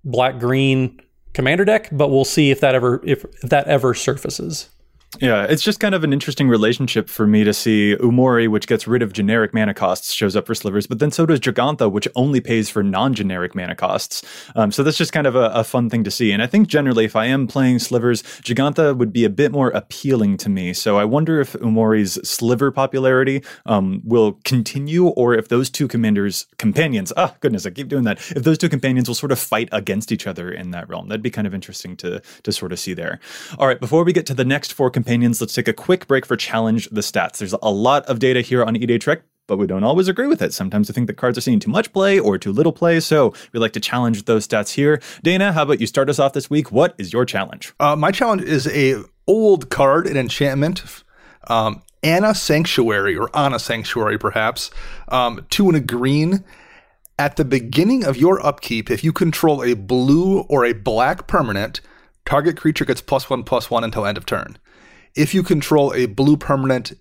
black 0.03 0.39
green 0.39 0.99
commander 1.33 1.65
deck, 1.65 1.89
but 1.91 2.09
we'll 2.09 2.25
see 2.25 2.51
if 2.51 2.59
that 2.61 2.75
ever 2.75 3.01
if 3.03 3.25
that 3.41 3.67
ever 3.67 3.93
surfaces. 3.93 4.69
Yeah, 5.21 5.43
it's 5.43 5.61
just 5.61 5.79
kind 5.79 5.93
of 5.93 6.03
an 6.03 6.11
interesting 6.11 6.49
relationship 6.49 7.07
for 7.07 7.27
me 7.27 7.43
to 7.43 7.53
see 7.53 7.95
Umori, 7.99 8.47
which 8.47 8.67
gets 8.67 8.87
rid 8.87 9.03
of 9.03 9.13
generic 9.13 9.53
mana 9.53 9.73
costs, 9.73 10.11
shows 10.11 10.35
up 10.35 10.47
for 10.47 10.55
slivers, 10.55 10.87
but 10.87 10.99
then 10.99 11.11
so 11.11 11.25
does 11.25 11.39
Jegantha, 11.39 11.91
which 11.91 12.07
only 12.15 12.41
pays 12.41 12.69
for 12.69 12.81
non-generic 12.81 13.53
mana 13.53 13.75
costs. 13.75 14.23
Um, 14.55 14.71
so 14.71 14.81
that's 14.81 14.97
just 14.97 15.13
kind 15.13 15.27
of 15.27 15.35
a, 15.35 15.49
a, 15.49 15.63
fun 15.63 15.89
thing 15.89 16.03
to 16.03 16.11
see. 16.11 16.31
And 16.31 16.41
I 16.41 16.47
think 16.47 16.67
generally, 16.67 17.05
if 17.05 17.15
I 17.15 17.25
am 17.25 17.47
playing 17.47 17.79
slivers, 17.79 18.23
Jegantha 18.41 18.97
would 18.97 19.13
be 19.13 19.23
a 19.23 19.29
bit 19.29 19.51
more 19.51 19.69
appealing 19.69 20.37
to 20.37 20.49
me. 20.49 20.73
So 20.73 20.97
I 20.97 21.05
wonder 21.05 21.39
if 21.39 21.53
Umori's 21.53 22.13
sliver 22.27 22.71
popularity 22.71 23.43
um, 23.65 24.01
will 24.03 24.39
continue, 24.43 25.07
or 25.07 25.35
if 25.35 25.47
those 25.47 25.69
two 25.69 25.87
commanders, 25.87 26.47
companions, 26.57 27.13
ah, 27.17 27.35
goodness, 27.39 27.65
I 27.65 27.69
keep 27.69 27.87
doing 27.87 28.03
that. 28.03 28.19
If 28.35 28.43
those 28.43 28.57
two 28.57 28.69
companions 28.69 29.07
will 29.07 29.15
sort 29.15 29.31
of 29.31 29.39
fight 29.39 29.69
against 29.71 30.11
each 30.11 30.27
other 30.27 30.51
in 30.51 30.71
that 30.71 30.89
realm, 30.89 31.07
that'd 31.07 31.21
be 31.21 31.31
kind 31.31 31.47
of 31.47 31.53
interesting 31.53 31.95
to 31.97 32.21
to 32.43 32.51
sort 32.51 32.71
of 32.71 32.79
see 32.79 32.93
there. 32.93 33.19
All 33.57 33.67
right, 33.67 33.79
before 33.79 34.03
we 34.03 34.13
get 34.13 34.25
to 34.27 34.33
the 34.33 34.45
next 34.45 34.73
four 34.73 34.89
companions, 35.03 35.41
let's 35.41 35.53
take 35.53 35.67
a 35.67 35.73
quick 35.73 36.07
break 36.07 36.25
for 36.25 36.37
challenge 36.37 36.87
the 36.89 37.01
stats. 37.01 37.37
There's 37.37 37.53
a 37.61 37.69
lot 37.69 38.05
of 38.05 38.19
data 38.19 38.39
here 38.39 38.63
on 38.63 38.75
EDH 38.75 39.05
Rec, 39.05 39.23
but 39.47 39.57
we 39.57 39.67
don't 39.67 39.83
always 39.83 40.07
agree 40.07 40.27
with 40.27 40.41
it. 40.41 40.53
Sometimes 40.53 40.87
we 40.87 40.93
think 40.93 41.07
that 41.07 41.17
cards 41.17 41.37
are 41.37 41.41
seeing 41.41 41.59
too 41.59 41.69
much 41.69 41.91
play 41.91 42.17
or 42.17 42.37
too 42.37 42.53
little 42.53 42.71
play, 42.71 43.01
so 43.01 43.33
we 43.51 43.59
like 43.59 43.73
to 43.73 43.81
challenge 43.81 44.23
those 44.23 44.47
stats 44.47 44.75
here. 44.75 45.01
Dana, 45.21 45.51
how 45.51 45.63
about 45.63 45.81
you 45.81 45.87
start 45.87 46.09
us 46.09 46.19
off 46.19 46.31
this 46.31 46.49
week? 46.49 46.71
What 46.71 46.95
is 46.97 47.11
your 47.11 47.25
challenge? 47.25 47.73
Uh, 47.81 47.97
my 47.97 48.11
challenge 48.11 48.43
is 48.43 48.65
a 48.67 48.95
old 49.27 49.69
card, 49.69 50.07
an 50.07 50.15
enchantment, 50.15 51.03
um, 51.49 51.81
Ana 52.01 52.33
Sanctuary 52.33 53.17
or 53.17 53.29
Ana 53.35 53.59
Sanctuary, 53.59 54.17
perhaps, 54.17 54.71
um, 55.09 55.45
two 55.49 55.67
and 55.67 55.75
a 55.75 55.81
green. 55.81 56.45
At 57.19 57.35
the 57.35 57.45
beginning 57.45 58.05
of 58.05 58.15
your 58.15 58.43
upkeep, 58.45 58.89
if 58.89 59.03
you 59.03 59.11
control 59.11 59.63
a 59.63 59.73
blue 59.73 60.43
or 60.43 60.63
a 60.63 60.71
black 60.71 61.27
permanent, 61.27 61.81
target 62.25 62.55
creature 62.55 62.85
gets 62.85 63.01
plus 63.01 63.29
one 63.29 63.43
plus 63.43 63.69
one 63.69 63.83
until 63.83 64.05
end 64.05 64.17
of 64.17 64.25
turn. 64.25 64.57
If 65.15 65.33
you 65.33 65.43
control 65.43 65.93
a 65.93 66.07
blue 66.07 66.37
permanent 66.37 66.93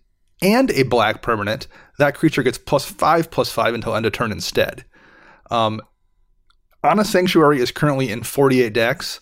and 0.43 0.71
a 0.73 0.83
black 0.83 1.23
permanent, 1.23 1.67
that 1.99 2.15
creature 2.15 2.43
gets 2.43 2.59
plus 2.59 2.85
five 2.85 3.31
plus 3.31 3.51
five 3.51 3.75
until 3.75 3.95
end 3.95 4.07
of 4.07 4.13
turn 4.13 4.33
instead. 4.33 4.85
Um, 5.51 5.81
Ana 6.83 7.05
Sanctuary 7.05 7.61
is 7.61 7.71
currently 7.71 8.11
in 8.11 8.25
48 8.25 8.73
decks, 8.73 9.21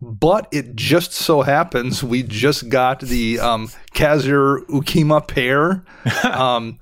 but 0.00 0.48
it 0.50 0.74
just 0.74 1.12
so 1.12 1.42
happens 1.42 2.02
we 2.02 2.24
just 2.24 2.68
got 2.68 3.00
the 3.00 3.38
um, 3.38 3.68
Cazur 3.94 4.66
Ukkima 4.66 5.26
pair. 5.26 5.84
um, 6.32 6.78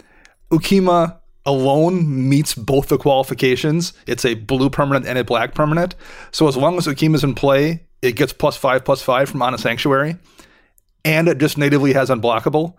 Ukkima 0.50 1.18
alone 1.44 2.28
meets 2.28 2.54
both 2.54 2.88
the 2.88 2.96
qualifications. 2.96 3.92
It's 4.06 4.24
a 4.24 4.34
blue 4.34 4.70
permanent 4.70 5.06
and 5.06 5.18
a 5.18 5.24
black 5.24 5.54
permanent. 5.54 5.94
So 6.32 6.48
as 6.48 6.56
long 6.56 6.78
as 6.78 6.86
Ukkima's 6.86 7.24
in 7.24 7.34
play, 7.34 7.86
it 8.00 8.12
gets 8.12 8.32
plus 8.32 8.56
five 8.56 8.84
plus 8.84 9.02
five 9.02 9.28
from 9.28 9.42
Ana 9.42 9.58
Sanctuary 9.58 10.16
and 11.04 11.28
it 11.28 11.38
just 11.38 11.58
natively 11.58 11.92
has 11.92 12.10
unblockable. 12.10 12.74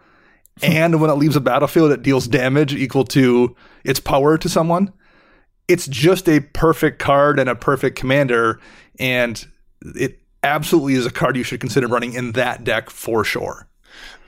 Hmm. 0.60 0.72
and 0.72 1.02
when 1.02 1.10
it 1.10 1.14
leaves 1.14 1.38
a 1.38 1.42
battlefield, 1.42 1.92
it 1.92 2.02
deals 2.02 2.28
damage 2.28 2.74
equal 2.74 3.06
to 3.06 3.56
its 3.86 4.00
power 4.00 4.38
to 4.38 4.50
someone. 4.50 4.92
It's 5.68 5.88
just 5.88 6.28
a 6.28 6.42
perfect 6.42 7.00
card 7.00 7.40
and 7.40 7.50
a 7.50 7.56
perfect 7.56 7.98
commander, 7.98 8.60
and 9.00 9.46
it 9.96 10.20
absolutely 10.44 10.96
is 10.96 11.06
a 11.06 11.12
card 11.12 11.38
you 11.38 11.44
should 11.44 11.62
consider 11.62 11.88
running 11.88 12.14
in 12.14 12.34
that 12.34 12.64
deck 12.64 12.90
for 12.90 13.24
sure. 13.24 13.68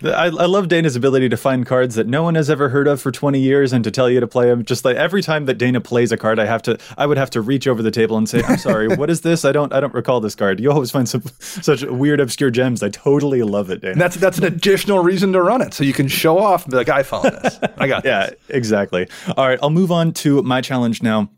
I, 0.05 0.25
I 0.25 0.45
love 0.45 0.67
Dana's 0.67 0.95
ability 0.95 1.29
to 1.29 1.37
find 1.37 1.65
cards 1.65 1.95
that 1.95 2.07
no 2.07 2.23
one 2.23 2.35
has 2.35 2.49
ever 2.49 2.69
heard 2.69 2.87
of 2.87 3.01
for 3.01 3.11
20 3.11 3.39
years 3.39 3.73
and 3.73 3.83
to 3.83 3.91
tell 3.91 4.09
you 4.09 4.19
to 4.19 4.27
play 4.27 4.47
them. 4.47 4.65
Just 4.65 4.85
like 4.85 4.95
every 4.97 5.21
time 5.21 5.45
that 5.45 5.55
Dana 5.55 5.81
plays 5.81 6.11
a 6.11 6.17
card, 6.17 6.39
I 6.39 6.45
have 6.45 6.61
to, 6.63 6.77
I 6.97 7.05
would 7.05 7.17
have 7.17 7.29
to 7.31 7.41
reach 7.41 7.67
over 7.67 7.81
the 7.81 7.91
table 7.91 8.17
and 8.17 8.27
say, 8.27 8.41
"I'm 8.43 8.57
sorry, 8.57 8.87
what 8.87 9.09
is 9.09 9.21
this? 9.21 9.45
I 9.45 9.51
don't, 9.51 9.71
I 9.73 9.79
don't 9.79 9.93
recall 9.93 10.19
this 10.19 10.35
card." 10.35 10.59
You 10.59 10.71
always 10.71 10.91
find 10.91 11.07
some 11.07 11.23
such 11.39 11.83
weird, 11.83 12.19
obscure 12.19 12.49
gems. 12.49 12.83
I 12.83 12.89
totally 12.89 13.43
love 13.43 13.69
it, 13.69 13.81
Dana. 13.81 13.93
And 13.93 14.01
that's 14.01 14.15
that's 14.15 14.37
an 14.37 14.45
additional 14.45 14.99
reason 14.99 15.33
to 15.33 15.41
run 15.41 15.61
it, 15.61 15.73
so 15.73 15.83
you 15.83 15.93
can 15.93 16.07
show 16.07 16.37
off 16.37 16.65
and 16.65 16.71
be 16.71 16.77
like, 16.77 16.89
"I 16.89 17.03
found 17.03 17.25
this. 17.25 17.59
I 17.77 17.87
got." 17.87 18.05
yeah, 18.05 18.29
exactly. 18.49 19.07
All 19.37 19.47
right, 19.47 19.59
I'll 19.61 19.69
move 19.69 19.91
on 19.91 20.13
to 20.13 20.41
my 20.43 20.61
challenge 20.61 21.01
now. 21.01 21.29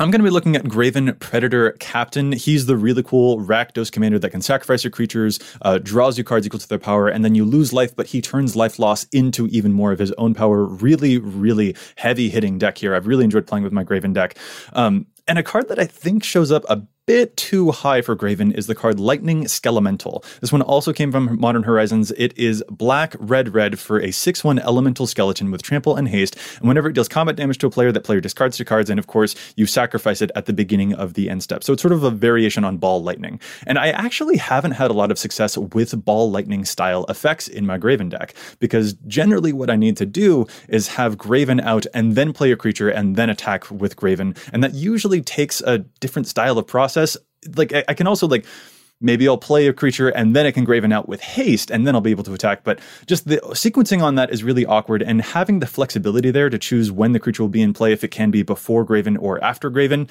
I'm 0.00 0.12
going 0.12 0.20
to 0.20 0.24
be 0.24 0.30
looking 0.30 0.54
at 0.54 0.62
Greven 0.62 1.18
Predator 1.18 1.72
Captain. 1.80 2.30
He's 2.30 2.66
the 2.66 2.76
really 2.76 3.02
cool 3.02 3.40
Rakdos 3.40 3.90
commander 3.90 4.16
that 4.20 4.30
can 4.30 4.40
sacrifice 4.40 4.84
your 4.84 4.92
creatures, 4.92 5.40
uh, 5.62 5.78
draws 5.78 6.16
you 6.16 6.22
cards 6.22 6.46
equal 6.46 6.60
to 6.60 6.68
their 6.68 6.78
power, 6.78 7.08
and 7.08 7.24
then 7.24 7.34
you 7.34 7.44
lose 7.44 7.72
life, 7.72 7.96
but 7.96 8.06
he 8.06 8.20
turns 8.20 8.54
life 8.54 8.78
loss 8.78 9.04
into 9.12 9.48
even 9.48 9.72
more 9.72 9.90
of 9.90 9.98
his 9.98 10.12
own 10.12 10.34
power. 10.34 10.64
Really, 10.64 11.18
really 11.18 11.74
heavy 11.96 12.28
hitting 12.28 12.58
deck 12.58 12.78
here. 12.78 12.94
I've 12.94 13.08
really 13.08 13.24
enjoyed 13.24 13.48
playing 13.48 13.64
with 13.64 13.72
my 13.72 13.82
Greven 13.82 14.12
deck. 14.12 14.38
Um, 14.72 15.08
and 15.26 15.36
a 15.36 15.42
card 15.42 15.68
that 15.68 15.80
I 15.80 15.84
think 15.84 16.22
shows 16.22 16.52
up 16.52 16.64
a 16.68 16.80
bit 17.08 17.34
too 17.38 17.70
high 17.70 18.02
for 18.02 18.14
Greven 18.14 18.52
is 18.52 18.66
the 18.66 18.74
card 18.74 19.00
Lightning 19.00 19.44
Skelemental. 19.44 20.22
This 20.42 20.52
one 20.52 20.60
also 20.60 20.92
came 20.92 21.10
from 21.10 21.40
Modern 21.40 21.62
Horizons. 21.62 22.10
It 22.18 22.36
is 22.36 22.62
black, 22.68 23.16
red, 23.18 23.54
red 23.54 23.78
for 23.78 23.98
a 23.98 24.10
6 24.10 24.44
1 24.44 24.58
elemental 24.58 25.06
skeleton 25.06 25.50
with 25.50 25.62
trample 25.62 25.96
and 25.96 26.06
haste. 26.06 26.36
And 26.58 26.68
whenever 26.68 26.90
it 26.90 26.92
deals 26.92 27.08
combat 27.08 27.36
damage 27.36 27.56
to 27.58 27.66
a 27.66 27.70
player, 27.70 27.92
that 27.92 28.04
player 28.04 28.20
discards 28.20 28.58
two 28.58 28.66
cards. 28.66 28.90
And 28.90 28.98
of 28.98 29.06
course, 29.06 29.34
you 29.56 29.64
sacrifice 29.64 30.20
it 30.20 30.30
at 30.36 30.44
the 30.44 30.52
beginning 30.52 30.92
of 30.92 31.14
the 31.14 31.30
end 31.30 31.42
step. 31.42 31.64
So 31.64 31.72
it's 31.72 31.80
sort 31.80 31.92
of 31.92 32.02
a 32.02 32.10
variation 32.10 32.62
on 32.62 32.76
Ball 32.76 33.02
Lightning. 33.02 33.40
And 33.66 33.78
I 33.78 33.88
actually 33.88 34.36
haven't 34.36 34.72
had 34.72 34.90
a 34.90 34.94
lot 34.94 35.10
of 35.10 35.18
success 35.18 35.56
with 35.56 36.04
Ball 36.04 36.30
Lightning 36.30 36.66
style 36.66 37.06
effects 37.08 37.48
in 37.48 37.64
my 37.64 37.78
Greven 37.78 38.10
deck 38.10 38.34
because 38.58 38.92
generally 39.06 39.54
what 39.54 39.70
I 39.70 39.76
need 39.76 39.96
to 39.96 40.04
do 40.04 40.46
is 40.68 40.88
have 40.88 41.16
Greven 41.16 41.62
out 41.62 41.86
and 41.94 42.16
then 42.16 42.34
play 42.34 42.52
a 42.52 42.56
creature 42.56 42.90
and 42.90 43.16
then 43.16 43.30
attack 43.30 43.70
with 43.70 43.96
Greven. 43.96 44.36
And 44.52 44.62
that 44.62 44.74
usually 44.74 45.22
takes 45.22 45.62
a 45.62 45.78
different 46.00 46.28
style 46.28 46.58
of 46.58 46.66
process 46.66 46.97
process. 46.98 47.22
Like 47.56 47.72
I, 47.72 47.84
I 47.88 47.94
can 47.94 48.06
also 48.06 48.26
like 48.26 48.44
maybe 49.00 49.28
I'll 49.28 49.38
play 49.38 49.68
a 49.68 49.72
creature 49.72 50.08
and 50.08 50.34
then 50.34 50.44
I 50.44 50.50
can 50.50 50.66
greven 50.66 50.92
out 50.92 51.08
with 51.08 51.20
haste 51.20 51.70
and 51.70 51.86
then 51.86 51.94
I'll 51.94 52.00
be 52.00 52.10
able 52.10 52.24
to 52.24 52.34
attack. 52.34 52.64
But 52.64 52.80
just 53.06 53.28
the 53.28 53.38
sequencing 53.52 54.02
on 54.02 54.16
that 54.16 54.30
is 54.30 54.42
really 54.42 54.66
awkward 54.66 55.02
and 55.02 55.22
having 55.22 55.60
the 55.60 55.66
flexibility 55.66 56.32
there 56.32 56.50
to 56.50 56.58
choose 56.58 56.90
when 56.90 57.12
the 57.12 57.20
creature 57.20 57.44
will 57.44 57.48
be 57.48 57.62
in 57.62 57.72
play, 57.72 57.92
if 57.92 58.02
it 58.02 58.08
can 58.08 58.32
be 58.32 58.42
before 58.42 58.84
greven 58.84 59.16
or 59.20 59.42
after 59.42 59.70
greven, 59.70 60.10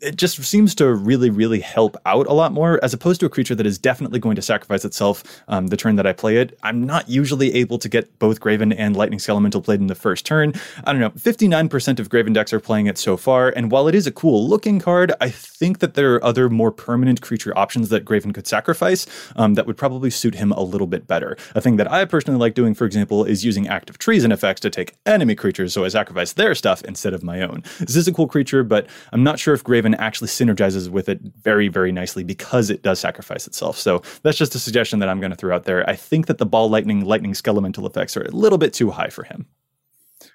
it 0.00 0.16
just 0.16 0.42
seems 0.42 0.74
to 0.76 0.92
really, 0.92 1.30
really 1.30 1.60
help 1.60 1.96
out 2.06 2.26
a 2.26 2.32
lot 2.32 2.52
more 2.52 2.78
as 2.82 2.94
opposed 2.94 3.20
to 3.20 3.26
a 3.26 3.28
creature 3.28 3.54
that 3.54 3.66
is 3.66 3.78
definitely 3.78 4.18
going 4.18 4.36
to 4.36 4.42
sacrifice 4.42 4.84
itself 4.84 5.42
um, 5.48 5.68
the 5.68 5.76
turn 5.76 5.96
that 5.96 6.06
I 6.06 6.12
play 6.12 6.36
it. 6.36 6.58
I'm 6.62 6.84
not 6.84 7.08
usually 7.08 7.54
able 7.54 7.78
to 7.78 7.88
get 7.88 8.18
both 8.18 8.40
Greven 8.40 8.74
and 8.76 8.96
Lightning 8.96 9.18
Skelemental 9.18 9.62
played 9.62 9.80
in 9.80 9.86
the 9.86 9.94
first 9.94 10.26
turn. 10.26 10.52
I 10.84 10.92
don't 10.92 11.00
know, 11.00 11.10
59% 11.10 11.98
of 11.98 12.08
Greven 12.08 12.34
decks 12.34 12.52
are 12.52 12.60
playing 12.60 12.86
it 12.86 12.98
so 12.98 13.16
far, 13.16 13.50
and 13.50 13.70
while 13.70 13.88
it 13.88 13.94
is 13.94 14.06
a 14.06 14.12
cool 14.12 14.48
looking 14.48 14.78
card, 14.80 15.12
I 15.20 15.30
think 15.30 15.78
that 15.80 15.94
there 15.94 16.14
are 16.14 16.24
other 16.24 16.48
more 16.48 16.70
permanent 16.70 17.20
creature 17.20 17.56
options 17.56 17.88
that 17.88 18.04
Greven 18.04 18.34
could 18.34 18.46
sacrifice 18.46 19.06
um, 19.36 19.54
that 19.54 19.66
would 19.66 19.76
probably 19.76 20.10
suit 20.10 20.34
him 20.34 20.52
a 20.52 20.62
little 20.62 20.86
bit 20.86 21.06
better. 21.06 21.36
A 21.54 21.60
thing 21.60 21.76
that 21.76 21.90
I 21.90 22.04
personally 22.04 22.38
like 22.38 22.54
doing, 22.54 22.74
for 22.74 22.84
example, 22.84 23.24
is 23.24 23.44
using 23.44 23.68
active 23.68 23.98
treason 23.98 24.32
effects 24.32 24.60
to 24.60 24.70
take 24.70 24.96
enemy 25.06 25.34
creatures 25.34 25.72
so 25.72 25.84
I 25.84 25.88
sacrifice 25.88 26.32
their 26.32 26.54
stuff 26.54 26.82
instead 26.84 27.14
of 27.14 27.22
my 27.22 27.42
own. 27.42 27.62
This 27.78 27.96
is 27.96 28.08
a 28.08 28.12
cool 28.12 28.26
creature, 28.26 28.62
but 28.62 28.86
I'm 29.12 29.22
not 29.22 29.38
sure 29.38 29.54
if 29.54 29.64
Greven 29.64 29.79
actually 29.86 30.28
synergizes 30.28 30.88
with 30.88 31.08
it 31.08 31.20
very, 31.42 31.68
very 31.68 31.92
nicely 31.92 32.24
because 32.24 32.70
it 32.70 32.82
does 32.82 33.00
sacrifice 33.00 33.46
itself. 33.46 33.78
So 33.78 34.02
that's 34.22 34.38
just 34.38 34.54
a 34.54 34.58
suggestion 34.58 34.98
that 35.00 35.08
I'm 35.08 35.20
going 35.20 35.30
to 35.30 35.36
throw 35.36 35.54
out 35.54 35.64
there. 35.64 35.88
I 35.88 35.96
think 35.96 36.26
that 36.26 36.38
the 36.38 36.46
ball 36.46 36.68
lightning, 36.68 37.04
lightning 37.04 37.32
skelemental 37.32 37.86
effects 37.88 38.16
are 38.16 38.22
a 38.24 38.30
little 38.30 38.58
bit 38.58 38.72
too 38.72 38.90
high 38.90 39.08
for 39.08 39.24
him. 39.24 39.46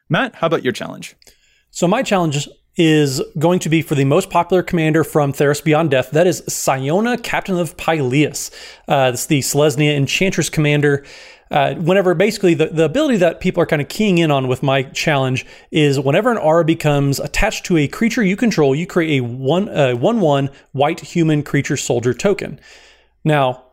Matt, 0.09 0.35
how 0.35 0.47
about 0.47 0.63
your 0.63 0.73
challenge? 0.73 1.15
So 1.71 1.87
my 1.87 2.03
challenge 2.03 2.47
is 2.77 3.21
going 3.39 3.59
to 3.59 3.69
be 3.69 3.81
for 3.81 3.95
the 3.95 4.03
most 4.03 4.29
popular 4.29 4.61
commander 4.61 5.03
from 5.03 5.31
Theros 5.31 5.63
Beyond 5.63 5.91
Death. 5.91 6.11
That 6.11 6.27
is 6.27 6.43
Siona, 6.47 7.17
Captain 7.17 7.57
of 7.57 7.77
Pyleas. 7.77 8.51
Uh, 8.87 9.11
it's 9.13 9.27
the 9.27 9.39
Selesnya 9.39 9.95
Enchantress 9.95 10.49
commander 10.49 11.05
uh, 11.51 11.75
whenever 11.75 12.13
basically 12.13 12.53
the, 12.53 12.67
the 12.67 12.85
ability 12.85 13.17
that 13.17 13.39
people 13.39 13.61
are 13.61 13.65
kind 13.65 13.81
of 13.81 13.87
keying 13.87 14.17
in 14.17 14.31
on 14.31 14.47
with 14.47 14.63
my 14.63 14.83
challenge 14.83 15.45
is 15.71 15.99
whenever 15.99 16.31
an 16.31 16.37
aura 16.37 16.65
becomes 16.65 17.19
attached 17.19 17.65
to 17.65 17.77
a 17.77 17.87
creature 17.87 18.23
you 18.23 18.35
control, 18.35 18.75
you 18.75 18.87
create 18.87 19.19
a 19.19 19.23
one 19.23 19.69
uh, 19.69 19.93
one 19.93 20.21
one 20.21 20.49
white 20.71 20.99
human 20.99 21.43
creature 21.43 21.77
soldier 21.77 22.13
token. 22.13 22.59
Now, 23.23 23.63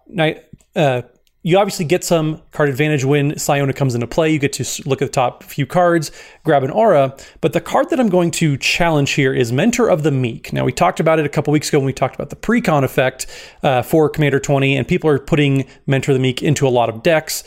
uh, 0.77 1.03
you 1.45 1.59
obviously 1.59 1.85
get 1.85 2.05
some 2.05 2.41
card 2.53 2.69
advantage 2.69 3.05
when 3.05 3.37
Siona 3.37 3.73
comes 3.73 3.95
into 3.95 4.07
play. 4.07 4.31
You 4.31 4.39
get 4.39 4.53
to 4.55 4.89
look 4.89 5.03
at 5.03 5.07
the 5.07 5.13
top 5.13 5.43
few 5.43 5.67
cards, 5.67 6.13
grab 6.45 6.63
an 6.63 6.71
aura. 6.71 7.17
But 7.41 7.53
the 7.53 7.61
card 7.61 7.91
that 7.91 7.99
I'm 7.99 8.09
going 8.09 8.31
to 8.33 8.57
challenge 8.57 9.13
here 9.13 9.35
is 9.35 9.51
Mentor 9.53 9.89
of 9.89 10.05
the 10.05 10.13
Meek. 10.13 10.53
Now, 10.53 10.65
we 10.65 10.73
talked 10.73 11.01
about 11.01 11.19
it 11.19 11.27
a 11.27 11.29
couple 11.29 11.53
weeks 11.53 11.69
ago 11.69 11.81
when 11.81 11.87
we 11.87 11.93
talked 11.93 12.15
about 12.15 12.31
the 12.31 12.37
precon 12.37 12.85
effect 12.85 13.27
uh, 13.65 13.83
for 13.83 14.09
Commander 14.09 14.39
20, 14.39 14.77
and 14.77 14.87
people 14.87 15.11
are 15.11 15.19
putting 15.19 15.67
Mentor 15.87 16.13
of 16.13 16.17
the 16.17 16.23
Meek 16.23 16.43
into 16.43 16.67
a 16.67 16.71
lot 16.71 16.89
of 16.89 17.03
decks. 17.03 17.43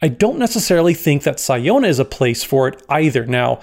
I 0.00 0.08
don't 0.08 0.38
necessarily 0.38 0.94
think 0.94 1.22
that 1.24 1.38
Siona 1.38 1.88
is 1.88 1.98
a 1.98 2.04
place 2.04 2.42
for 2.42 2.68
it 2.68 2.82
either. 2.88 3.26
Now, 3.26 3.60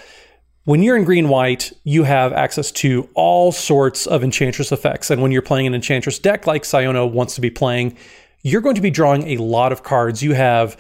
when 0.64 0.84
you're 0.84 0.96
in 0.96 1.06
green 1.06 1.28
white, 1.28 1.74
you 1.84 2.04
have 2.04 2.34
access 2.34 2.72
to 2.72 3.10
all 3.16 3.52
sorts 3.52 4.06
of 4.06 4.24
Enchantress 4.24 4.72
effects. 4.72 5.10
And 5.10 5.24
when 5.24 5.32
you're 5.32 5.42
playing 5.42 5.66
an 5.66 5.74
Enchantress 5.74 6.20
deck 6.20 6.46
like 6.46 6.66
Siona 6.66 7.06
wants 7.06 7.34
to 7.36 7.42
be 7.42 7.50
playing, 7.50 7.98
you're 8.44 8.62
going 8.62 8.76
to 8.76 8.82
be 8.82 8.92
drawing 8.92 9.28
a 9.30 9.38
lot 9.38 9.72
of 9.72 9.84
cards. 9.84 10.24
You 10.24 10.34
have 10.34 10.78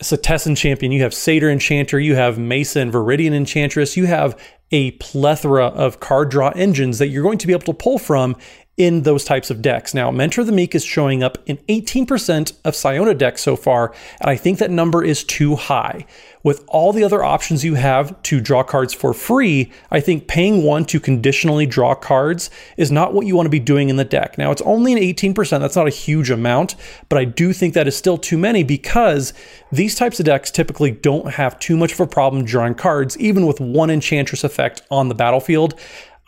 Setessan 0.00 0.56
Champion, 0.56 0.92
you 0.92 1.02
have 1.02 1.12
Satyr 1.12 1.50
Enchanter, 1.50 2.00
you 2.00 2.14
have 2.14 2.38
Mesa 2.38 2.80
and 2.80 2.92
Verduran 2.92 3.32
Enchantress, 3.32 3.96
you 3.96 4.06
have 4.06 4.40
a 4.70 4.92
plethora 4.92 5.66
of 5.66 6.00
card 6.00 6.30
draw 6.30 6.50
engines 6.50 6.98
that 6.98 7.08
you're 7.08 7.22
going 7.22 7.38
to 7.38 7.46
be 7.46 7.52
able 7.52 7.64
to 7.64 7.74
pull 7.74 7.98
from 7.98 8.36
in 8.76 9.02
those 9.02 9.24
types 9.24 9.50
of 9.50 9.60
decks. 9.60 9.92
Now, 9.92 10.10
Mentor 10.10 10.42
the 10.42 10.52
Meek 10.52 10.74
is 10.74 10.84
showing 10.84 11.22
up 11.22 11.36
in 11.44 11.58
18% 11.68 12.52
of 12.64 12.74
Siona 12.74 13.12
decks 13.12 13.42
so 13.42 13.56
far, 13.56 13.92
and 14.20 14.30
I 14.30 14.36
think 14.36 14.58
that 14.58 14.70
number 14.70 15.04
is 15.04 15.22
too 15.22 15.56
high. 15.56 16.06
With 16.42 16.64
all 16.68 16.92
the 16.94 17.04
other 17.04 17.22
options 17.22 17.64
you 17.64 17.74
have 17.74 18.20
to 18.22 18.40
draw 18.40 18.62
cards 18.62 18.94
for 18.94 19.12
free, 19.12 19.70
I 19.90 20.00
think 20.00 20.26
paying 20.26 20.62
one 20.62 20.86
to 20.86 20.98
conditionally 20.98 21.66
draw 21.66 21.94
cards 21.94 22.48
is 22.78 22.90
not 22.90 23.12
what 23.12 23.26
you 23.26 23.36
want 23.36 23.46
to 23.46 23.50
be 23.50 23.60
doing 23.60 23.90
in 23.90 23.96
the 23.96 24.04
deck. 24.04 24.38
Now, 24.38 24.50
it's 24.50 24.62
only 24.62 24.94
an 24.94 24.98
18%, 24.98 25.60
that's 25.60 25.76
not 25.76 25.86
a 25.86 25.90
huge 25.90 26.30
amount, 26.30 26.76
but 27.10 27.18
I 27.18 27.26
do 27.26 27.52
think 27.52 27.74
that 27.74 27.86
is 27.86 27.94
still 27.94 28.16
too 28.16 28.38
many 28.38 28.62
because 28.62 29.34
these 29.70 29.94
types 29.94 30.18
of 30.18 30.24
decks 30.24 30.50
typically 30.50 30.90
don't 30.90 31.34
have 31.34 31.58
too 31.58 31.76
much 31.76 31.92
of 31.92 32.00
a 32.00 32.06
problem 32.06 32.44
drawing 32.46 32.74
cards, 32.74 33.18
even 33.18 33.46
with 33.46 33.60
one 33.60 33.90
Enchantress 33.90 34.42
effect 34.42 34.80
on 34.90 35.10
the 35.10 35.14
battlefield. 35.14 35.78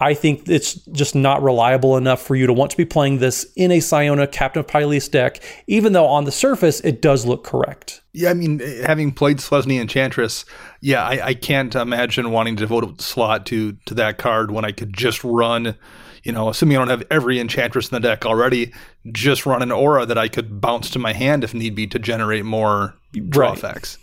I 0.03 0.15
think 0.15 0.49
it's 0.49 0.75
just 0.87 1.15
not 1.15 1.45
reliable 1.45 1.97
enough 1.97 2.21
for 2.21 2.35
you 2.35 2.49
to 2.49 2.53
want 2.53 2.73
to 2.73 2.77
be 2.77 2.85
playing 2.85 3.19
this 3.19 3.47
in 3.55 3.71
a 3.71 3.79
Siona 3.79 4.27
Captain 4.27 4.59
of 4.59 4.67
Pyleas 4.67 5.09
deck, 5.09 5.41
even 5.69 5.93
though 5.93 6.07
on 6.07 6.25
the 6.25 6.33
surface 6.33 6.81
it 6.81 7.01
does 7.01 7.25
look 7.25 7.45
correct. 7.45 8.03
Yeah, 8.13 8.31
I 8.31 8.35
mean, 8.35 8.59
having 8.85 9.13
played 9.13 9.37
Selesnya 9.39 9.81
Enchantress, 9.81 10.45
yeah, 10.81 11.05
I, 11.05 11.27
I, 11.27 11.35
can't 11.35 11.73
imagine 11.77 12.33
wanting 12.33 12.57
to 12.57 12.61
devote 12.61 12.99
a 12.99 13.01
slot 13.01 13.47
to 13.47 13.73
to 13.87 13.95
that 13.95 14.19
card 14.19 14.51
when 14.51 14.65
I 14.65 14.73
could 14.73 14.93
just 14.93 15.23
run, 15.23 15.77
you 16.25 16.33
know, 16.33 16.49
assuming 16.49 16.79
I 16.79 16.81
don't 16.81 16.89
have 16.89 17.05
every 17.09 17.39
Enchantress 17.39 17.89
in 17.89 17.95
the 17.95 18.01
deck 18.01 18.27
already, 18.27 18.73
just 19.13 19.47
run 19.47 19.63
an 19.63 19.71
aura 19.71 20.05
that 20.05 20.19
I 20.19 20.27
could 20.27 20.61
bounce 20.61 20.91
to 20.91 20.99
my 20.99 21.13
hand 21.13 21.45
if 21.45 21.55
need 21.55 21.77
be 21.77 21.87
to 21.87 22.01
generate 22.01 22.45
more 22.45 22.95
draw 23.29 23.51
right. 23.51 23.59
effects. 23.59 23.99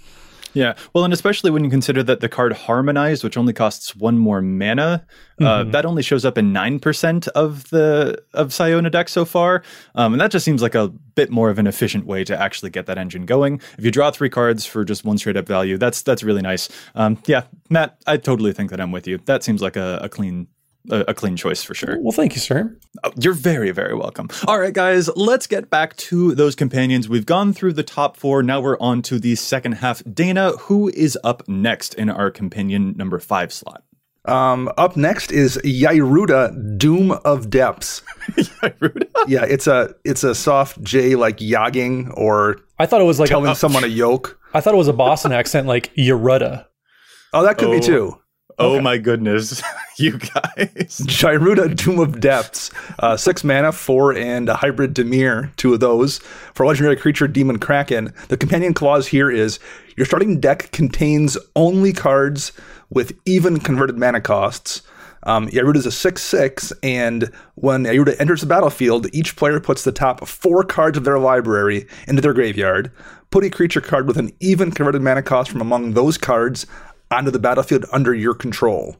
Yeah, 0.60 0.76
well, 0.94 1.06
and 1.06 1.14
especially 1.14 1.52
when 1.52 1.64
you 1.64 1.70
consider 1.70 2.04
that 2.04 2.20
the 2.20 2.28
card 2.28 2.52
Harmonized, 2.52 3.24
which 3.24 3.38
only 3.38 3.54
costs 3.54 3.96
one 3.96 4.18
more 4.18 4.42
mana, 4.42 5.06
uh, 5.40 5.42
mm-hmm. 5.42 5.46
uh, 5.46 5.64
that 5.72 5.86
only 5.86 6.04
shows 6.04 6.26
up 6.26 6.38
in 6.38 6.52
nine 6.52 6.80
percent 6.82 7.30
of 7.30 7.70
the 7.70 8.22
of 8.34 8.52
Siona 8.54 8.90
deck 8.90 9.08
so 9.08 9.24
far, 9.24 9.64
um, 9.96 10.14
and 10.14 10.20
that 10.20 10.32
just 10.32 10.44
seems 10.44 10.62
like 10.62 10.76
a 10.76 10.90
bit 10.90 11.30
more 11.32 11.50
of 11.50 11.60
an 11.60 11.66
efficient 11.66 12.06
way 12.06 12.26
to 12.26 12.38
actually 12.38 12.72
get 12.72 12.88
that 12.88 12.98
engine 12.98 13.26
going. 13.26 13.62
If 13.78 13.86
you 13.86 13.92
draw 13.92 14.12
three 14.12 14.30
cards 14.30 14.66
for 14.66 14.84
just 14.84 15.06
one 15.06 15.18
straight 15.18 15.38
up 15.38 15.48
value, 15.48 15.78
that's 15.78 16.02
that's 16.02 16.24
really 16.24 16.42
nice. 16.42 16.68
Um, 16.94 17.18
yeah, 17.26 17.44
Matt, 17.70 17.98
I 18.06 18.18
totally 18.18 18.52
think 18.52 18.70
that 18.72 18.82
I'm 18.82 18.92
with 18.92 19.08
you. 19.08 19.20
That 19.28 19.44
seems 19.44 19.62
like 19.62 19.78
a, 19.78 20.00
a 20.02 20.10
clean 20.10 20.48
a, 20.90 21.06
a, 21.10 21.14
clean 21.14 21.36
choice 21.36 21.64
for 21.64 21.74
sure. 21.74 21.98
Well, 22.00 22.12
thank 22.12 22.36
you, 22.36 22.42
sir. 22.42 22.78
Oh, 23.04 23.12
you're 23.20 23.34
very, 23.34 23.72
very 23.72 23.96
welcome. 23.96 24.30
All 24.48 24.60
right, 24.60 24.74
guys, 24.74 25.10
let's 25.16 25.48
get 25.48 25.70
back 25.70 25.96
to 25.98 26.34
those 26.36 26.56
companions. 26.56 27.10
We've 27.10 27.26
gone 27.26 27.54
through 27.54 27.74
the 27.74 27.84
top 27.84 28.18
four. 28.18 28.44
Now 28.44 28.62
we're 28.62 28.80
on 28.80 29.02
to 29.04 29.20
the 29.20 29.36
second 29.36 29.74
half. 29.74 30.02
Dana, 30.12 30.52
who 30.52 30.90
is 30.90 31.18
up 31.24 31.48
next 31.48 31.94
in 31.96 32.10
our 32.10 32.32
companion 32.32 32.96
number 32.98 33.20
five 33.20 33.52
slot? 33.52 33.84
Um, 34.26 34.70
up 34.78 34.96
next 34.96 35.32
is 35.32 35.58
Yairuda, 35.64 36.78
Doom 36.78 37.12
of 37.12 37.50
Depths. 37.50 38.02
Yairuda? 38.32 39.08
Yeah, 39.28 39.46
it's 39.46 39.66
a 39.66 39.96
it's 40.04 40.24
a 40.24 40.36
soft 40.36 40.82
J 40.84 41.16
like 41.16 41.38
yogging 41.38 42.16
or 42.16 42.58
I 42.78 42.86
thought 42.86 43.02
it 43.02 43.06
was 43.06 43.20
like 43.20 43.30
telling 43.30 43.50
a, 43.50 43.56
someone 43.56 43.84
a 43.84 43.88
yoke. 43.88 44.40
I 44.54 44.62
thought 44.62 44.74
it 44.74 44.78
was 44.78 44.88
a 44.88 44.94
Boston 44.94 45.32
accent 45.32 45.68
like 45.68 45.94
Yaruda. 45.96 46.66
Oh, 47.34 47.44
that 47.44 47.58
could 47.58 47.70
oh. 47.70 47.72
be 47.72 47.80
too. 47.80 48.20
Oh 48.60 48.74
okay. 48.74 48.82
my 48.82 48.98
goodness. 48.98 49.64
you 49.98 50.18
guys. 50.18 51.00
Gyruda, 51.08 51.74
Doom 51.76 52.00
of 52.00 52.20
Depths, 52.20 52.72
uh, 53.00 53.16
six 53.16 53.44
mana, 53.44 53.72
four, 53.72 54.14
and 54.14 54.50
a 54.50 54.56
hybrid 54.56 54.94
Dimir, 54.94 55.56
two 55.56 55.74
of 55.74 55.80
those. 55.80 56.20
For 56.54 56.66
legendary 56.66 56.98
creature 56.98 57.28
Demon 57.28 57.60
Kraken, 57.60 58.14
the 58.28 58.38
companion 58.38 58.74
clause 58.74 59.08
here 59.08 59.32
is 59.32 59.60
your 59.96 60.06
starting 60.06 60.40
deck 60.40 60.72
contains 60.72 61.38
only 61.56 61.94
cards 61.94 62.52
with 62.90 63.18
even 63.26 63.60
converted 63.60 63.98
mana 63.98 64.20
costs. 64.20 64.82
Um, 65.24 65.48
Gyruda 65.50 65.76
is 65.78 65.86
a 65.86 65.92
6 65.92 66.22
6, 66.22 66.74
and 66.84 67.32
when 67.56 67.84
Gyruda 67.84 68.16
enters 68.20 68.42
the 68.42 68.48
battlefield, 68.48 69.08
each 69.14 69.36
player 69.36 69.60
puts 69.60 69.84
the 69.84 69.92
top 69.92 70.26
four 70.28 70.64
cards 70.64 70.98
of 70.98 71.04
their 71.04 71.20
library 71.20 71.88
into 72.08 72.22
their 72.22 72.34
graveyard. 72.34 72.92
Put 73.32 73.44
a 73.44 73.50
creature 73.50 73.82
card 73.82 74.08
with 74.08 74.18
an 74.18 74.32
even 74.40 74.72
converted 74.72 75.02
mana 75.02 75.22
cost 75.22 75.52
from 75.52 75.62
among 75.62 75.94
those 75.94 76.18
cards 76.18 76.66
onto 77.12 77.32
the 77.32 77.40
battlefield 77.40 77.86
under 77.92 78.14
your 78.14 78.34
control. 78.34 78.98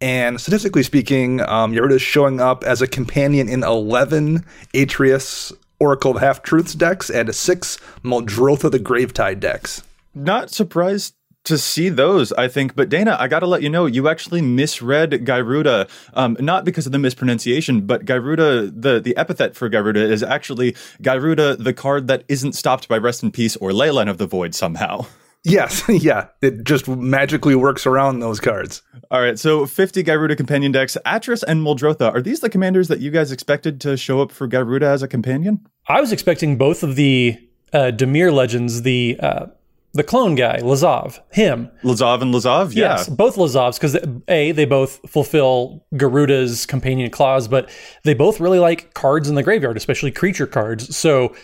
And 0.00 0.40
statistically 0.40 0.84
speaking, 0.84 1.40
um, 1.40 1.74
is 1.74 2.02
showing 2.02 2.40
up 2.40 2.62
as 2.62 2.80
a 2.80 2.86
companion 2.86 3.48
in 3.48 3.64
11 3.64 4.44
Atris 4.74 5.52
Oracle 5.80 6.12
of 6.12 6.22
Half 6.22 6.42
Truths 6.42 6.74
decks 6.74 7.10
and 7.10 7.34
six 7.34 7.78
Muldrotha 8.04 8.70
the 8.70 8.78
Gravetide 8.78 9.40
decks. 9.40 9.82
Not 10.14 10.50
surprised 10.50 11.14
to 11.44 11.58
see 11.58 11.88
those, 11.88 12.32
I 12.32 12.46
think. 12.48 12.76
But 12.76 12.88
Dana, 12.88 13.16
I 13.18 13.26
got 13.26 13.40
to 13.40 13.46
let 13.46 13.62
you 13.62 13.70
know, 13.70 13.86
you 13.86 14.08
actually 14.08 14.42
misread 14.42 15.12
Gyruda, 15.24 15.88
um, 16.14 16.36
not 16.40 16.64
because 16.64 16.86
of 16.86 16.92
the 16.92 16.98
mispronunciation, 16.98 17.82
but 17.82 18.04
Gyruda, 18.04 18.70
the, 18.74 19.00
the 19.00 19.16
epithet 19.16 19.56
for 19.56 19.70
Gyruda 19.70 19.96
is 19.96 20.22
actually 20.22 20.72
Gyruda, 21.02 21.62
the 21.62 21.72
card 21.72 22.06
that 22.08 22.24
isn't 22.28 22.52
stopped 22.52 22.86
by 22.88 22.98
Rest 22.98 23.22
in 23.22 23.30
Peace 23.30 23.56
or 23.56 23.70
Leyline 23.70 24.10
of 24.10 24.18
the 24.18 24.26
Void 24.26 24.54
somehow. 24.54 25.06
Yes, 25.44 25.84
yeah. 25.88 26.28
It 26.42 26.64
just 26.64 26.88
magically 26.88 27.54
works 27.54 27.86
around 27.86 28.20
those 28.20 28.40
cards. 28.40 28.82
All 29.10 29.20
right, 29.20 29.38
so 29.38 29.66
50 29.66 30.04
Gyruda 30.04 30.36
companion 30.36 30.72
decks. 30.72 30.96
Atris 31.06 31.42
and 31.42 31.64
Muldrotha, 31.64 32.12
are 32.12 32.20
these 32.22 32.40
the 32.40 32.50
commanders 32.50 32.88
that 32.88 33.00
you 33.00 33.10
guys 33.10 33.32
expected 33.32 33.80
to 33.82 33.96
show 33.96 34.20
up 34.20 34.32
for 34.32 34.48
Gyruda 34.48 34.82
as 34.82 35.02
a 35.02 35.08
companion? 35.08 35.66
I 35.88 36.00
was 36.00 36.12
expecting 36.12 36.58
both 36.58 36.82
of 36.82 36.96
the 36.96 37.38
uh, 37.72 37.90
Dimir 37.94 38.32
legends, 38.32 38.82
the 38.82 39.18
uh, 39.20 39.46
the 39.94 40.04
clone 40.04 40.34
guy, 40.34 40.58
Lazav, 40.58 41.20
him. 41.32 41.70
Lazav 41.82 42.20
and 42.20 42.32
Lazav, 42.34 42.74
yeah. 42.74 42.96
Yes, 42.96 43.08
both 43.08 43.36
Lazavs, 43.36 43.80
because 43.80 43.96
A, 44.28 44.52
they 44.52 44.66
both 44.66 45.00
fulfill 45.10 45.84
Gyruda's 45.94 46.66
companion 46.66 47.10
clause, 47.10 47.48
but 47.48 47.70
they 48.04 48.14
both 48.14 48.38
really 48.38 48.58
like 48.58 48.92
cards 48.94 49.28
in 49.28 49.34
the 49.34 49.42
graveyard, 49.42 49.76
especially 49.76 50.10
creature 50.10 50.46
cards. 50.46 50.94
So 50.96 51.34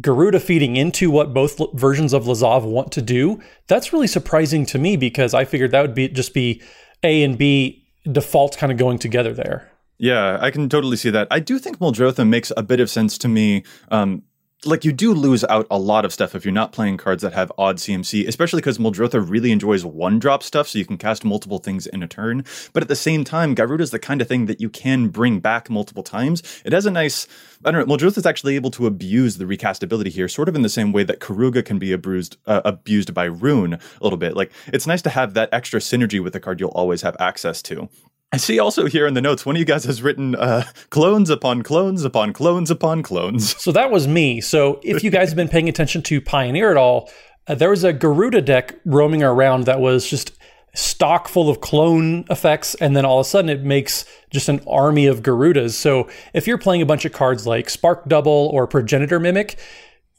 Gyruda 0.00 0.40
feeding 0.40 0.76
into 0.76 1.10
what 1.10 1.34
both 1.34 1.60
versions 1.74 2.12
of 2.12 2.24
Lazav 2.24 2.64
want 2.64 2.92
to 2.92 3.02
do, 3.02 3.40
that's 3.66 3.92
really 3.92 4.06
surprising 4.06 4.64
to 4.66 4.78
me 4.78 4.96
because 4.96 5.34
I 5.34 5.44
figured 5.44 5.72
that 5.72 5.82
would 5.82 5.94
be 5.94 6.08
just 6.08 6.32
be 6.32 6.62
A 7.02 7.22
and 7.22 7.36
B 7.36 7.86
default 8.10 8.56
kind 8.56 8.72
of 8.72 8.78
going 8.78 8.98
together 8.98 9.32
there. 9.32 9.70
Yeah, 9.98 10.38
I 10.40 10.50
can 10.50 10.68
totally 10.70 10.96
see 10.96 11.10
that. 11.10 11.28
I 11.30 11.40
do 11.40 11.58
think 11.58 11.78
Muldrotha 11.78 12.26
makes 12.26 12.50
a 12.56 12.62
bit 12.62 12.80
of 12.80 12.88
sense 12.88 13.18
to 13.18 13.28
me. 13.28 13.64
Um, 13.90 14.22
like 14.64 14.84
you 14.84 14.92
do 14.92 15.14
lose 15.14 15.42
out 15.44 15.66
a 15.70 15.78
lot 15.78 16.04
of 16.04 16.12
stuff 16.12 16.34
if 16.34 16.44
you're 16.44 16.52
not 16.52 16.72
playing 16.72 16.98
cards 16.98 17.22
that 17.22 17.32
have 17.32 17.50
odd 17.56 17.76
CMC, 17.78 18.28
especially 18.28 18.60
because 18.60 18.78
Muldrotha 18.78 19.26
really 19.26 19.52
enjoys 19.52 19.84
one 19.84 20.18
drop 20.18 20.42
stuff, 20.42 20.68
so 20.68 20.78
you 20.78 20.84
can 20.84 20.98
cast 20.98 21.24
multiple 21.24 21.58
things 21.58 21.86
in 21.86 22.02
a 22.02 22.08
turn. 22.08 22.44
But 22.72 22.82
at 22.82 22.88
the 22.88 22.96
same 22.96 23.24
time, 23.24 23.54
Gyruda 23.54 23.80
is 23.80 23.90
the 23.90 23.98
kind 23.98 24.20
of 24.20 24.28
thing 24.28 24.46
that 24.46 24.60
you 24.60 24.68
can 24.68 25.08
bring 25.08 25.40
back 25.40 25.70
multiple 25.70 26.02
times. 26.02 26.42
It 26.64 26.72
has 26.72 26.84
a 26.84 26.90
nice, 26.90 27.26
I 27.64 27.70
don't 27.70 27.88
know, 27.88 27.96
Muldrotha 27.96 28.18
is 28.18 28.26
actually 28.26 28.54
able 28.54 28.70
to 28.72 28.86
abuse 28.86 29.38
the 29.38 29.44
recastability 29.44 30.08
here, 30.08 30.28
sort 30.28 30.48
of 30.48 30.54
in 30.54 30.62
the 30.62 30.68
same 30.68 30.92
way 30.92 31.04
that 31.04 31.20
Keruga 31.20 31.64
can 31.64 31.78
be 31.78 31.92
abused, 31.92 32.36
uh, 32.46 32.60
abused 32.64 33.14
by 33.14 33.24
Roon 33.24 33.74
a 33.74 33.80
little 34.02 34.18
bit. 34.18 34.36
Like 34.36 34.52
it's 34.66 34.86
nice 34.86 35.02
to 35.02 35.10
have 35.10 35.34
that 35.34 35.48
extra 35.52 35.80
synergy 35.80 36.22
with 36.22 36.34
the 36.34 36.40
card 36.40 36.60
you'll 36.60 36.70
always 36.70 37.02
have 37.02 37.16
access 37.18 37.62
to. 37.62 37.88
I 38.32 38.36
see 38.36 38.60
also 38.60 38.86
here 38.86 39.06
in 39.08 39.14
the 39.14 39.20
notes, 39.20 39.44
one 39.44 39.56
of 39.56 39.60
you 39.60 39.64
guys 39.64 39.84
has 39.84 40.02
written 40.02 40.36
uh, 40.36 40.64
clones 40.90 41.30
upon 41.30 41.62
clones 41.62 42.04
upon 42.04 42.32
clones 42.32 42.70
upon 42.70 43.02
clones. 43.02 43.56
So 43.60 43.72
that 43.72 43.90
was 43.90 44.06
me. 44.06 44.40
So 44.40 44.80
if 44.84 45.02
you 45.02 45.10
guys 45.10 45.30
have 45.30 45.36
been 45.36 45.48
paying 45.48 45.68
attention 45.68 46.02
to 46.02 46.20
Pioneer 46.20 46.70
at 46.70 46.76
all, 46.76 47.10
uh, 47.48 47.56
there 47.56 47.70
was 47.70 47.82
a 47.82 47.92
Gyruda 47.92 48.44
deck 48.44 48.76
roaming 48.84 49.22
around 49.24 49.64
that 49.64 49.80
was 49.80 50.08
just 50.08 50.32
stock 50.74 51.26
full 51.26 51.50
of 51.50 51.60
clone 51.60 52.24
effects, 52.30 52.76
and 52.76 52.96
then 52.96 53.04
all 53.04 53.18
of 53.18 53.26
a 53.26 53.28
sudden 53.28 53.50
it 53.50 53.64
makes 53.64 54.04
just 54.30 54.48
an 54.48 54.60
army 54.68 55.06
of 55.06 55.22
Gyrudas. 55.22 55.72
So 55.72 56.08
if 56.32 56.46
you're 56.46 56.58
playing 56.58 56.82
a 56.82 56.86
bunch 56.86 57.04
of 57.04 57.12
cards 57.12 57.46
like 57.48 57.68
Spark 57.68 58.08
Double 58.08 58.50
or 58.52 58.68
Progenitor 58.68 59.18
Mimic, 59.18 59.58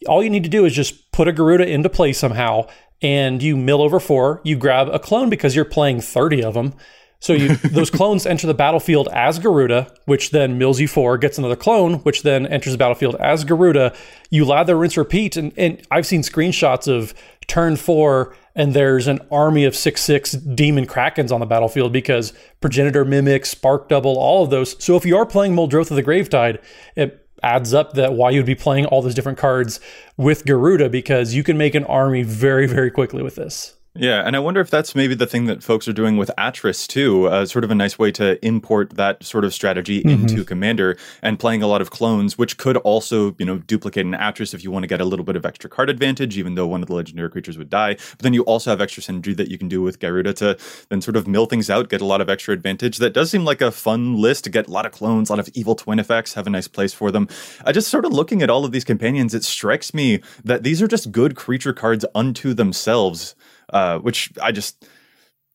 all 0.07 0.21
you 0.21 0.29
need 0.29 0.43
to 0.43 0.49
do 0.49 0.65
is 0.65 0.73
just 0.73 1.11
put 1.13 1.29
a 1.29 1.33
Gyruda 1.33 1.65
into 1.65 1.89
play 1.89 2.11
somehow, 2.11 2.67
and 3.01 3.41
you 3.41 3.55
mill 3.55 3.81
over 3.81 4.01
four, 4.01 4.41
you 4.43 4.57
grab 4.57 4.89
a 4.89 4.99
clone 4.99 5.29
because 5.29 5.55
you're 5.55 5.63
playing 5.63 6.01
30 6.01 6.43
of 6.43 6.53
them 6.55 6.73
so 7.21 7.33
you, 7.33 7.55
those 7.71 7.89
clones 7.89 8.25
enter 8.25 8.47
the 8.47 8.53
battlefield 8.53 9.07
as 9.13 9.39
Gyruda, 9.39 9.95
which 10.05 10.31
then 10.31 10.57
mills 10.57 10.79
you 10.79 10.87
four, 10.87 11.17
gets 11.17 11.37
another 11.37 11.55
clone, 11.55 11.95
which 11.99 12.23
then 12.23 12.45
enters 12.47 12.73
the 12.73 12.77
battlefield 12.77 13.15
as 13.15 13.45
Gyruda. 13.45 13.95
You 14.29 14.43
lather, 14.43 14.75
rinse, 14.75 14.97
repeat, 14.97 15.37
and, 15.37 15.53
and 15.55 15.81
I've 15.89 16.05
seen 16.05 16.23
screenshots 16.23 16.87
of 16.91 17.13
turn 17.47 17.77
four, 17.77 18.35
and 18.55 18.73
there's 18.73 19.07
an 19.07 19.19
army 19.31 19.65
of 19.65 19.75
six 19.75 20.01
six 20.01 20.31
demon 20.31 20.85
krakens 20.87 21.31
on 21.31 21.39
the 21.39 21.45
battlefield 21.45 21.93
because 21.93 22.33
progenitor 22.59 23.05
mimic, 23.05 23.45
spark 23.45 23.87
double, 23.87 24.17
all 24.17 24.43
of 24.43 24.49
those. 24.49 24.83
So 24.83 24.97
if 24.97 25.05
you 25.05 25.15
are 25.15 25.25
playing 25.25 25.55
Muldrotha 25.55 25.95
the 25.95 26.03
Gravetide, 26.03 26.59
it 26.95 27.27
adds 27.43 27.73
up 27.73 27.93
that 27.93 28.13
why 28.13 28.31
you'd 28.31 28.45
be 28.45 28.55
playing 28.55 28.85
all 28.85 29.01
those 29.01 29.15
different 29.15 29.37
cards 29.37 29.79
with 30.17 30.45
Gyruda 30.45 30.91
because 30.91 31.33
you 31.33 31.43
can 31.43 31.57
make 31.57 31.75
an 31.75 31.83
army 31.85 32.23
very 32.23 32.67
very 32.67 32.89
quickly 32.89 33.21
with 33.21 33.35
this. 33.35 33.75
Yeah, 33.93 34.25
and 34.25 34.37
I 34.37 34.39
wonder 34.39 34.61
if 34.61 34.69
that's 34.69 34.95
maybe 34.95 35.15
the 35.15 35.27
thing 35.27 35.47
that 35.47 35.61
folks 35.61 35.85
are 35.85 35.91
doing 35.91 36.15
with 36.15 36.31
Atris 36.37 36.87
too, 36.87 37.27
uh, 37.27 37.45
sort 37.45 37.65
of 37.65 37.71
a 37.71 37.75
nice 37.75 37.99
way 37.99 38.09
to 38.13 38.43
import 38.45 38.91
that 38.91 39.21
sort 39.21 39.43
of 39.43 39.53
strategy 39.53 40.01
mm-hmm. 40.01 40.27
into 40.27 40.45
Commander 40.45 40.97
and 41.21 41.37
playing 41.37 41.61
a 41.61 41.67
lot 41.67 41.81
of 41.81 41.89
clones, 41.89 42.37
which 42.37 42.57
could 42.57 42.77
also, 42.77 43.35
you 43.37 43.45
know, 43.45 43.57
duplicate 43.57 44.05
an 44.05 44.13
Atris 44.13 44.53
if 44.53 44.63
you 44.63 44.71
want 44.71 44.83
to 44.83 44.87
get 44.87 45.01
a 45.01 45.05
little 45.05 45.25
bit 45.25 45.35
of 45.35 45.45
extra 45.45 45.69
card 45.69 45.89
advantage, 45.89 46.37
even 46.37 46.55
though 46.55 46.67
one 46.67 46.81
of 46.81 46.87
the 46.87 46.95
legendary 46.95 47.29
creatures 47.29 47.57
would 47.57 47.69
die. 47.69 47.95
But 47.95 48.19
then 48.19 48.33
you 48.33 48.43
also 48.43 48.69
have 48.69 48.79
extra 48.79 49.03
synergy 49.03 49.35
that 49.35 49.51
you 49.51 49.57
can 49.57 49.67
do 49.67 49.81
with 49.81 49.99
Gyruda 49.99 50.33
to 50.37 50.57
then 50.87 51.01
sort 51.01 51.17
of 51.17 51.27
mill 51.27 51.45
things 51.45 51.69
out, 51.69 51.89
get 51.89 51.99
a 51.99 52.05
lot 52.05 52.21
of 52.21 52.29
extra 52.29 52.53
advantage. 52.53 52.97
That 52.97 53.11
does 53.11 53.29
seem 53.29 53.43
like 53.43 53.59
a 53.59 53.71
fun 53.71 54.15
list 54.15 54.45
to 54.45 54.49
get 54.49 54.67
a 54.67 54.71
lot 54.71 54.85
of 54.85 54.93
clones, 54.93 55.29
a 55.29 55.33
lot 55.33 55.39
of 55.39 55.49
evil 55.53 55.75
twin 55.75 55.99
effects, 55.99 56.35
have 56.35 56.47
a 56.47 56.49
nice 56.49 56.69
place 56.69 56.93
for 56.93 57.11
them. 57.11 57.27
I 57.65 57.73
just 57.73 57.89
sort 57.89 58.05
of 58.05 58.13
looking 58.13 58.41
at 58.41 58.49
all 58.49 58.63
of 58.63 58.71
these 58.71 58.85
companions, 58.85 59.33
it 59.33 59.43
strikes 59.43 59.93
me 59.93 60.21
that 60.45 60.63
these 60.63 60.81
are 60.81 60.87
just 60.87 61.11
good 61.11 61.35
creature 61.35 61.73
cards 61.73 62.05
unto 62.15 62.53
themselves 62.53 63.35
uh, 63.71 63.99
which 63.99 64.31
I 64.41 64.51
just. 64.51 64.85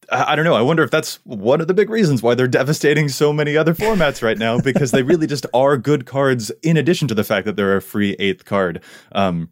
I 0.08 0.36
don't 0.36 0.44
know. 0.44 0.54
I 0.54 0.62
wonder 0.62 0.84
if 0.84 0.92
that's 0.92 1.16
one 1.24 1.60
of 1.60 1.66
the 1.66 1.74
big 1.74 1.90
reasons 1.90 2.22
why 2.22 2.36
they're 2.36 2.46
devastating 2.46 3.08
so 3.08 3.32
many 3.32 3.56
other 3.56 3.74
formats 3.74 4.22
right 4.22 4.38
now 4.38 4.60
because 4.60 4.92
they 4.92 5.02
really 5.02 5.26
just 5.26 5.46
are 5.52 5.76
good 5.76 6.06
cards 6.06 6.52
in 6.62 6.76
addition 6.76 7.08
to 7.08 7.14
the 7.14 7.24
fact 7.24 7.44
that 7.44 7.56
they're 7.56 7.76
a 7.76 7.82
free 7.82 8.14
eighth 8.20 8.44
card. 8.44 8.84
Um, 9.10 9.48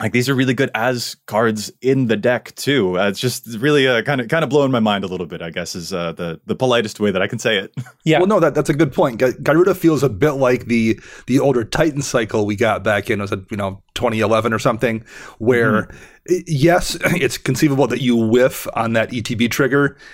like 0.00 0.12
these 0.12 0.28
are 0.28 0.34
really 0.34 0.54
good 0.54 0.70
as 0.74 1.16
cards 1.26 1.70
in 1.82 2.06
the 2.06 2.16
deck 2.16 2.54
too. 2.54 2.98
Uh, 2.98 3.08
it's 3.08 3.20
just 3.20 3.46
really 3.58 3.86
uh, 3.86 4.00
kind 4.02 4.22
of 4.22 4.28
kind 4.28 4.42
of 4.42 4.48
blowing 4.48 4.72
my 4.72 4.80
mind 4.80 5.04
a 5.04 5.06
little 5.06 5.26
bit. 5.26 5.42
I 5.42 5.50
guess 5.50 5.74
is 5.74 5.92
uh, 5.92 6.12
the 6.12 6.40
the 6.46 6.54
politest 6.54 6.98
way 6.98 7.10
that 7.10 7.20
I 7.20 7.26
can 7.26 7.38
say 7.38 7.58
it. 7.58 7.72
Yeah. 8.04 8.18
Well, 8.18 8.26
no, 8.26 8.40
that 8.40 8.54
that's 8.54 8.68
a 8.68 8.74
good 8.74 8.92
point. 8.92 9.20
Gyruda 9.20 9.76
feels 9.76 10.02
a 10.02 10.08
bit 10.08 10.32
like 10.32 10.64
the 10.64 10.98
the 11.28 11.38
older 11.38 11.62
Titan 11.62 12.02
cycle 12.02 12.46
we 12.46 12.56
got 12.56 12.82
back 12.82 13.10
in 13.10 13.20
was 13.20 13.30
it 13.30 13.40
you 13.48 13.56
know 13.56 13.80
2011 13.94 14.52
or 14.52 14.58
something, 14.58 15.04
where 15.38 15.84
mm-hmm. 15.84 16.40
yes, 16.48 16.96
it's 17.04 17.38
conceivable 17.38 17.86
that 17.86 18.00
you 18.00 18.16
whiff 18.16 18.66
on 18.74 18.94
that 18.94 19.10
ETB 19.10 19.50
trigger. 19.50 19.96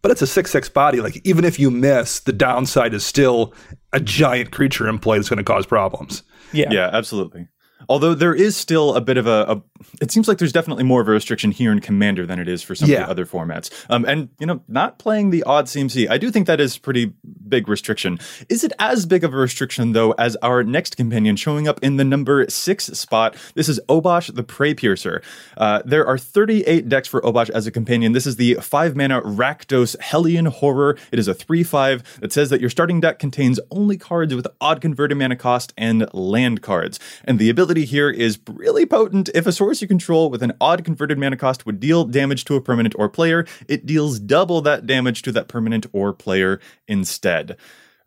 But 0.00 0.10
it's 0.10 0.22
a 0.22 0.26
six 0.26 0.50
six 0.52 0.70
body. 0.70 1.02
Like 1.02 1.20
even 1.24 1.44
if 1.44 1.58
you 1.58 1.70
miss, 1.70 2.20
the 2.20 2.32
downside 2.32 2.94
is 2.94 3.04
still 3.04 3.52
a 3.92 4.00
giant 4.00 4.50
creature 4.50 4.88
in 4.88 4.98
play 4.98 5.18
that's 5.18 5.28
going 5.28 5.36
to 5.36 5.44
cause 5.44 5.66
problems. 5.66 6.22
Yeah, 6.52 6.68
yeah, 6.70 6.90
absolutely. 6.92 7.48
Although 7.88 8.14
there 8.14 8.34
is 8.34 8.56
still 8.56 8.94
a 8.94 9.00
bit 9.00 9.16
of 9.16 9.26
a, 9.26 9.44
a, 9.48 9.62
it 10.00 10.10
seems 10.10 10.28
like 10.28 10.38
there's 10.38 10.52
definitely 10.52 10.84
more 10.84 11.00
of 11.00 11.08
a 11.08 11.12
restriction 11.12 11.50
here 11.50 11.70
in 11.70 11.80
Commander 11.80 12.26
than 12.26 12.38
it 12.38 12.48
is 12.48 12.62
for 12.62 12.74
some 12.74 12.88
yeah. 12.88 13.02
of 13.02 13.06
the 13.06 13.10
other 13.10 13.26
formats. 13.26 13.70
Um, 13.90 14.04
and 14.04 14.28
you 14.38 14.46
know, 14.46 14.62
not 14.66 14.98
playing 14.98 15.30
the 15.30 15.42
odd 15.44 15.66
CMC, 15.66 16.08
I 16.10 16.18
do 16.18 16.30
think 16.30 16.46
that 16.46 16.60
is 16.60 16.78
pretty 16.78 17.12
big 17.48 17.68
restriction. 17.68 18.18
Is 18.48 18.64
it 18.64 18.72
as 18.78 19.06
big 19.06 19.24
of 19.24 19.34
a 19.34 19.36
restriction 19.36 19.92
though 19.92 20.12
as 20.12 20.36
our 20.36 20.64
next 20.64 20.96
companion 20.96 21.36
showing 21.36 21.68
up 21.68 21.78
in 21.82 21.96
the 21.96 22.04
number 22.04 22.46
six 22.48 22.86
spot? 22.86 23.36
This 23.54 23.68
is 23.68 23.78
Obosh 23.88 24.34
the 24.34 24.42
Prey 24.42 24.74
Piercer. 24.74 25.22
Uh, 25.56 25.82
there 25.84 26.06
are 26.06 26.18
38 26.18 26.88
decks 26.88 27.08
for 27.08 27.20
Obosh 27.20 27.50
as 27.50 27.66
a 27.66 27.70
companion. 27.70 28.12
This 28.12 28.26
is 28.26 28.36
the 28.36 28.54
five 28.54 28.96
mana 28.96 29.20
Rakdos 29.22 29.98
Hellion 30.00 30.46
Horror. 30.46 30.96
It 31.12 31.18
is 31.18 31.28
a 31.28 31.34
three 31.34 31.62
five 31.62 32.02
that 32.20 32.32
says 32.32 32.50
that 32.50 32.60
your 32.60 32.70
starting 32.70 33.00
deck 33.00 33.18
contains 33.18 33.60
only 33.70 33.96
cards 33.96 34.34
with 34.34 34.46
odd 34.60 34.80
converted 34.80 35.18
mana 35.18 35.36
cost 35.36 35.72
and 35.76 36.12
land 36.12 36.62
cards, 36.62 36.98
and 37.24 37.38
the 37.38 37.50
ability 37.50 37.65
ability 37.66 37.84
here 37.84 38.08
is 38.08 38.38
really 38.48 38.86
potent. 38.86 39.28
If 39.34 39.44
a 39.44 39.50
source 39.50 39.82
you 39.82 39.88
control 39.88 40.30
with 40.30 40.40
an 40.40 40.52
odd 40.60 40.84
converted 40.84 41.18
mana 41.18 41.36
cost 41.36 41.66
would 41.66 41.80
deal 41.80 42.04
damage 42.04 42.44
to 42.44 42.54
a 42.54 42.60
permanent 42.60 42.94
or 42.96 43.08
player, 43.08 43.44
it 43.66 43.84
deals 43.84 44.20
double 44.20 44.60
that 44.60 44.86
damage 44.86 45.22
to 45.22 45.32
that 45.32 45.48
permanent 45.48 45.84
or 45.92 46.12
player 46.12 46.60
instead. 46.86 47.56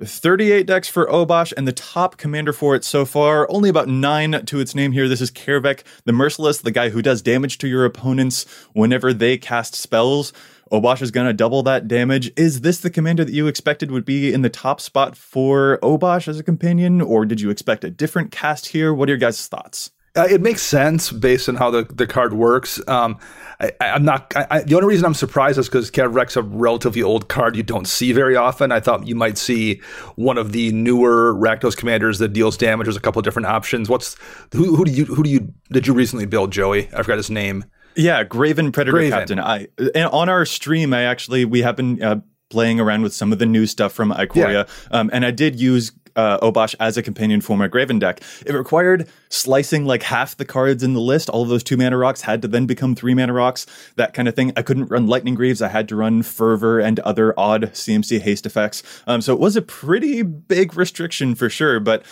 38 0.01 0.65
decks 0.65 0.87
for 0.87 1.07
Obosh, 1.07 1.51
and 1.57 1.67
the 1.67 1.73
top 1.73 2.15
commander 2.15 2.53
for 2.53 2.73
it 2.73 2.85
so 2.85 3.03
far. 3.03 3.45
Only 3.51 3.69
about 3.69 3.89
nine 3.89 4.45
to 4.45 4.61
its 4.61 4.73
name 4.73 4.93
here. 4.93 5.09
This 5.09 5.19
is 5.19 5.29
Kaervek, 5.29 5.83
the 6.05 6.13
Merciless, 6.13 6.59
the 6.59 6.71
guy 6.71 6.87
who 6.87 7.01
does 7.01 7.21
damage 7.21 7.57
to 7.57 7.67
your 7.67 7.83
opponents 7.83 8.45
whenever 8.71 9.11
they 9.11 9.37
cast 9.37 9.75
spells. 9.75 10.31
Going 10.69 11.27
to 11.27 11.34
double 11.34 11.63
that 11.63 11.88
damage. 11.88 12.32
Is 12.38 12.62
this 12.62 12.79
the 12.79 12.89
commander 12.89 13.25
that 13.25 13.34
you 13.34 13.47
expected 13.47 13.91
would 13.91 14.05
be 14.05 14.34
in 14.34 14.41
the 14.41 14.49
top 14.49 14.82
spot 14.82 15.15
for 15.15 15.79
Obosh 15.82 16.27
as 16.27 16.39
a 16.39 16.43
companion, 16.43 17.01
or 17.01 17.25
did 17.25 17.41
you 17.41 17.49
expect 17.49 17.84
a 17.84 17.89
different 17.89 18.32
cast 18.32 18.67
here? 18.67 18.93
What 18.93 19.10
are 19.10 19.12
your 19.12 19.17
guys' 19.17 19.47
thoughts? 19.47 19.91
Uh, 20.15 20.27
it 20.29 20.41
makes 20.41 20.62
sense 20.62 21.12
based 21.12 21.47
on 21.47 21.55
how 21.55 21.69
the, 21.69 21.84
the 21.84 22.08
card 22.08 22.34
works. 22.34 22.82
Um, 22.88 23.19
I, 23.60 23.71
am 23.79 24.03
not. 24.03 24.34
I, 24.36 24.62
the 24.62 24.75
only 24.75 24.88
reason 24.88 25.05
I'm 25.05 25.13
surprised 25.13 25.60
is 25.60 25.67
because 25.67 25.91
Cav 25.91 26.36
a 26.36 26.41
relatively 26.41 27.03
old 27.03 27.29
card 27.29 27.55
you 27.55 27.63
don't 27.63 27.88
see 27.88 28.12
very 28.12 28.36
often. 28.36 28.71
I 28.71 28.79
thought 28.79 29.08
you 29.08 29.15
might 29.15 29.38
see 29.38 29.82
one 30.15 30.38
of 30.38 30.51
the 30.51 30.71
newer 30.71 31.34
Rakdos 31.36 31.77
commanders 31.77 32.19
that 32.19 32.29
deals 32.29 32.58
damage. 32.58 32.86
There's 32.86 32.97
a 32.97 33.01
couple 33.01 33.19
of 33.19 33.23
different 33.23 33.45
options. 33.45 33.88
What's 33.88 34.15
who, 34.51 34.75
who 34.75 34.86
do 34.86 34.91
you 34.91 35.05
who 35.05 35.23
do 35.23 35.29
you 35.29 35.53
did 35.71 35.86
you 35.86 35.93
recently 35.93 36.25
build, 36.25 36.51
Joey? 36.51 36.88
I 36.88 37.03
forgot 37.03 37.17
his 37.17 37.29
name. 37.29 37.65
Yeah, 37.99 38.23
Greven 38.23 38.71
Predator 38.71 38.97
Greven. 38.97 39.09
Captain. 39.09 39.39
I 39.39 39.67
on 39.95 40.29
our 40.29 40.45
stream, 40.45 40.93
I 40.93 41.03
actually 41.03 41.43
we 41.43 41.62
have 41.62 41.75
been 41.75 42.01
uh, 42.01 42.21
playing 42.49 42.79
around 42.79 43.01
with 43.01 43.13
some 43.13 43.33
of 43.33 43.39
the 43.39 43.45
new 43.45 43.65
stuff 43.65 43.91
from 43.91 44.12
Ikoria, 44.12 44.67
yeah. 44.67 44.97
um, 44.97 45.09
and 45.12 45.25
I 45.25 45.31
did 45.31 45.59
use 45.59 45.91
uh, 46.15 46.39
Obosh 46.39 46.75
as 46.79 46.95
a 46.95 47.03
companion 47.03 47.41
for 47.41 47.57
my 47.57 47.67
Greven 47.67 47.99
deck. 47.99 48.21
It 48.45 48.53
required 48.53 49.09
slicing 49.27 49.85
like 49.85 50.03
half 50.03 50.38
the 50.38 50.45
cards 50.45 50.81
in 50.81 50.93
the 50.93 51.01
list. 51.01 51.29
All 51.29 51.43
of 51.43 51.49
those 51.49 51.62
two 51.62 51.75
mana 51.75 51.97
rocks 51.97 52.21
had 52.21 52.41
to 52.41 52.47
then 52.47 52.65
become 52.65 52.95
three 52.95 53.13
mana 53.13 53.33
rocks, 53.33 53.65
that 53.97 54.13
kind 54.13 54.29
of 54.29 54.35
thing. 54.35 54.53
I 54.55 54.62
couldn't 54.62 54.85
run 54.85 55.07
Lightning 55.07 55.35
Greaves. 55.35 55.62
I 55.62 55.67
had 55.67 55.89
to 55.89 55.97
run 55.97 56.23
Fervor 56.23 56.79
and 56.79 56.99
other 57.01 57.38
odd 57.38 57.63
CMC 57.73 58.21
haste 58.21 58.45
effects. 58.45 58.81
Um, 59.07 59.19
so 59.21 59.33
it 59.33 59.39
was 59.39 59.57
a 59.57 59.62
pretty 59.62 60.21
big 60.21 60.77
restriction 60.77 61.35
for 61.35 61.49
sure. 61.49 61.81
But 61.81 62.05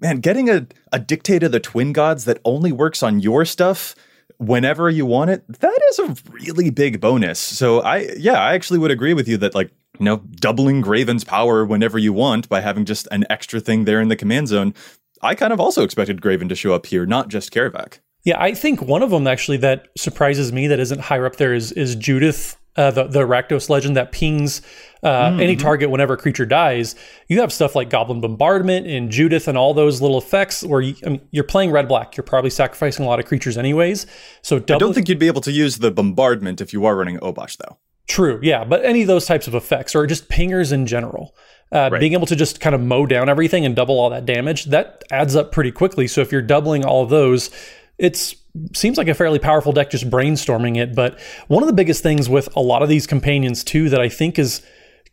man, 0.00 0.20
getting 0.20 0.48
a, 0.48 0.66
a 0.92 1.00
Dictate 1.00 1.42
of 1.42 1.50
the 1.50 1.60
Twin 1.60 1.92
Gods 1.92 2.26
that 2.26 2.38
only 2.44 2.70
works 2.70 3.02
on 3.02 3.18
your 3.20 3.44
stuff 3.44 3.96
whenever 4.42 4.90
you 4.90 5.06
want 5.06 5.30
it, 5.30 5.44
that 5.60 5.78
is 5.90 5.98
a 5.98 6.16
really 6.30 6.70
big 6.70 7.00
bonus. 7.00 7.38
So 7.38 7.80
I, 7.80 8.08
yeah, 8.16 8.40
I 8.40 8.54
actually 8.54 8.78
would 8.78 8.90
agree 8.90 9.14
with 9.14 9.28
you 9.28 9.36
that 9.38 9.54
like 9.54 9.70
you 9.98 10.04
know, 10.04 10.18
doubling 10.36 10.82
Greven's 10.82 11.24
power 11.24 11.64
whenever 11.64 11.98
you 11.98 12.12
want 12.12 12.48
by 12.48 12.60
having 12.60 12.84
just 12.84 13.06
an 13.10 13.24
extra 13.30 13.60
thing 13.60 13.84
there 13.84 14.00
in 14.00 14.08
the 14.08 14.16
command 14.16 14.48
zone. 14.48 14.74
I 15.22 15.34
kind 15.34 15.52
of 15.52 15.60
also 15.60 15.84
expected 15.84 16.20
Greven 16.20 16.48
to 16.48 16.56
show 16.56 16.74
up 16.74 16.86
here, 16.86 17.06
not 17.06 17.28
just 17.28 17.52
Kaervek. 17.52 18.00
Yeah, 18.24 18.40
I 18.40 18.54
think 18.54 18.82
one 18.82 19.02
of 19.02 19.10
them 19.10 19.26
actually 19.26 19.58
that 19.58 19.86
surprises 19.96 20.52
me 20.52 20.66
that 20.68 20.80
isn't 20.80 21.00
higher 21.00 21.26
up 21.26 21.36
there 21.36 21.54
is 21.54 21.72
is 21.72 21.94
Judith, 21.96 22.56
uh, 22.76 22.90
the 22.90 23.04
the 23.04 23.20
Rakdos 23.20 23.68
legend 23.68 23.96
that 23.96 24.12
pings 24.12 24.62
uh, 25.02 25.30
mm-hmm. 25.30 25.40
any 25.40 25.56
target 25.56 25.90
whenever 25.90 26.14
a 26.14 26.16
creature 26.16 26.46
dies. 26.46 26.94
You 27.28 27.40
have 27.40 27.52
stuff 27.52 27.74
like 27.74 27.90
Goblin 27.90 28.20
Bombardment 28.20 28.86
and 28.86 29.10
Judith 29.10 29.48
and 29.48 29.58
all 29.58 29.74
those 29.74 30.00
little 30.00 30.18
effects 30.18 30.64
where 30.64 30.80
you, 30.80 30.94
I 31.04 31.10
mean, 31.10 31.20
you're 31.30 31.44
playing 31.44 31.70
red 31.70 31.88
black. 31.88 32.16
You're 32.16 32.24
probably 32.24 32.50
sacrificing 32.50 33.04
a 33.04 33.08
lot 33.08 33.20
of 33.20 33.26
creatures 33.26 33.58
anyways. 33.58 34.06
So 34.42 34.58
double- 34.58 34.76
I 34.76 34.78
don't 34.78 34.94
think 34.94 35.08
you'd 35.08 35.18
be 35.18 35.26
able 35.26 35.42
to 35.42 35.52
use 35.52 35.78
the 35.78 35.90
bombardment 35.90 36.60
if 36.60 36.72
you 36.72 36.84
are 36.86 36.96
running 36.96 37.18
Obosh 37.18 37.56
though. 37.58 37.78
True, 38.08 38.40
yeah, 38.42 38.64
but 38.64 38.84
any 38.84 39.02
of 39.02 39.06
those 39.06 39.26
types 39.26 39.46
of 39.46 39.54
effects 39.54 39.94
or 39.94 40.06
just 40.06 40.28
pingers 40.28 40.72
in 40.72 40.86
general, 40.86 41.36
uh, 41.70 41.88
right. 41.92 42.00
being 42.00 42.14
able 42.14 42.26
to 42.26 42.36
just 42.36 42.60
kind 42.60 42.74
of 42.74 42.80
mow 42.80 43.06
down 43.06 43.28
everything 43.28 43.64
and 43.64 43.76
double 43.76 43.98
all 43.98 44.10
that 44.10 44.26
damage, 44.26 44.66
that 44.66 45.04
adds 45.10 45.36
up 45.36 45.52
pretty 45.52 45.70
quickly. 45.70 46.08
So 46.08 46.20
if 46.20 46.32
you're 46.32 46.42
doubling 46.42 46.84
all 46.84 47.06
those, 47.06 47.50
it's 47.98 48.34
seems 48.74 48.98
like 48.98 49.08
a 49.08 49.14
fairly 49.14 49.38
powerful 49.38 49.72
deck 49.72 49.90
just 49.90 50.10
brainstorming 50.10 50.76
it. 50.76 50.94
But 50.94 51.18
one 51.48 51.62
of 51.62 51.66
the 51.66 51.72
biggest 51.72 52.02
things 52.02 52.28
with 52.28 52.54
a 52.54 52.60
lot 52.60 52.82
of 52.82 52.88
these 52.88 53.06
companions 53.06 53.64
too 53.64 53.88
that 53.88 54.00
I 54.00 54.08
think 54.08 54.38
is 54.38 54.62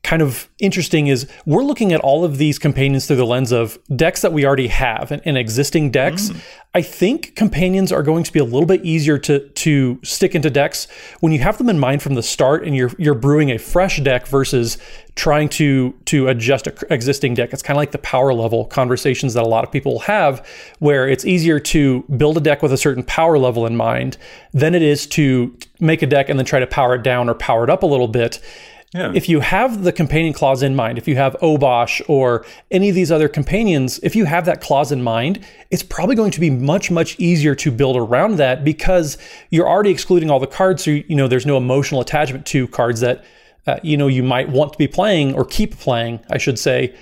kind 0.04 0.22
of 0.22 0.50
interesting 0.60 1.08
is 1.08 1.28
we're 1.46 1.64
looking 1.64 1.92
at 1.92 2.00
all 2.00 2.24
of 2.24 2.38
these 2.38 2.58
companions 2.58 3.06
through 3.06 3.18
the 3.18 3.26
lens 3.26 3.52
of 3.52 3.78
decks 3.96 4.22
that 4.22 4.32
we 4.32 4.46
already 4.46 4.68
have 4.68 5.12
and, 5.12 5.22
and 5.26 5.38
existing 5.38 5.92
decks. 5.92 6.30
Mm. 6.30 6.42
I 6.74 6.82
think 6.82 7.36
companions 7.36 7.92
are 7.92 8.02
going 8.02 8.24
to 8.24 8.32
be 8.32 8.40
a 8.40 8.44
little 8.44 8.66
bit 8.66 8.86
easier 8.86 9.18
to 9.20 9.48
to 9.50 10.00
stick 10.04 10.36
into 10.36 10.50
decks 10.50 10.88
when 11.20 11.34
you 11.34 11.40
have 11.40 11.58
them 11.58 11.68
in 11.68 11.80
mind 11.80 12.02
from 12.02 12.16
the 12.16 12.24
start 12.24 12.64
and 12.64 12.76
you're 12.76 12.92
you're 12.98 13.14
brewing 13.14 13.50
a 13.52 13.58
fresh 13.58 14.00
deck 14.02 14.26
versus 14.28 14.78
trying 15.16 15.50
to 15.50 15.94
to 16.06 16.28
adjust 16.28 16.68
an 16.68 16.76
existing 16.90 17.34
deck. 17.34 17.52
It's 17.52 17.62
kind 17.62 17.76
of 17.76 17.82
like 17.82 17.92
the 17.92 17.98
power 17.98 18.34
level 18.34 18.66
conversations 18.66 19.34
that 19.34 19.44
a 19.44 19.48
lot 19.48 19.66
of 19.66 19.72
people 19.72 20.00
have 20.00 20.48
where 20.80 21.10
it's 21.10 21.26
easier 21.26 21.60
to 21.60 22.04
build 22.18 22.38
a 22.38 22.42
deck 22.42 22.62
with 22.62 22.72
a 22.72 22.78
certain 22.78 23.04
power 23.04 23.38
level 23.38 23.66
in 23.66 23.76
mind 23.76 24.18
than 24.54 24.76
it 24.76 24.82
is 24.82 25.06
to 25.08 25.56
make 25.80 26.02
a 26.02 26.08
deck 26.08 26.30
and 26.30 26.40
then 26.40 26.46
try 26.46 26.60
to 26.60 26.68
power 26.68 26.96
it 26.96 27.04
down 27.04 27.30
or 27.30 27.34
power 27.34 27.64
it 27.64 27.70
up 27.70 27.84
a 27.84 27.88
little 27.88 28.08
bit. 28.08 28.40
Yeah. 28.94 29.12
If 29.14 29.30
you 29.30 29.40
have 29.42 29.84
the 29.84 29.92
companion 29.92 30.34
clause 30.34 30.64
in 30.64 30.76
mind, 30.76 30.98
if 30.98 31.08
you 31.08 31.16
have 31.16 31.38
Obosh 31.42 32.02
or 32.08 32.44
any 32.72 32.90
of 32.90 32.96
these 32.96 33.12
other 33.12 33.30
companions, 33.30 34.00
if 34.02 34.16
you 34.16 34.26
have 34.26 34.46
that 34.46 34.62
clause 34.62 34.92
in 34.92 35.04
mind, 35.04 35.46
it's 35.70 35.84
probably 35.84 36.16
going 36.16 36.32
to 36.32 36.40
be 36.40 36.50
much, 36.50 36.90
much 36.90 37.20
easier 37.20 37.54
to 37.54 37.72
build 37.72 37.96
around 37.96 38.38
that 38.38 38.64
because 38.64 39.20
you're 39.52 39.70
already 39.70 39.92
excluding 39.92 40.32
all 40.32 40.40
the 40.40 40.48
cards. 40.48 40.84
So, 40.84 40.92
you 40.92 41.16
know, 41.16 41.28
there's 41.28 41.46
no 41.46 41.56
emotional 41.56 42.02
attachment 42.02 42.48
to 42.48 42.68
cards 42.70 43.00
that, 43.02 43.24
uh, 43.68 43.80
you 43.84 43.96
know, 43.96 44.08
you 44.08 44.24
might 44.24 44.50
want 44.50 44.74
to 44.74 44.80
be 44.80 44.88
playing 44.88 45.36
or 45.36 45.46
keep 45.46 45.78
playing, 45.78 46.22
I 46.32 46.40
should 46.40 46.58
say. 46.58 46.96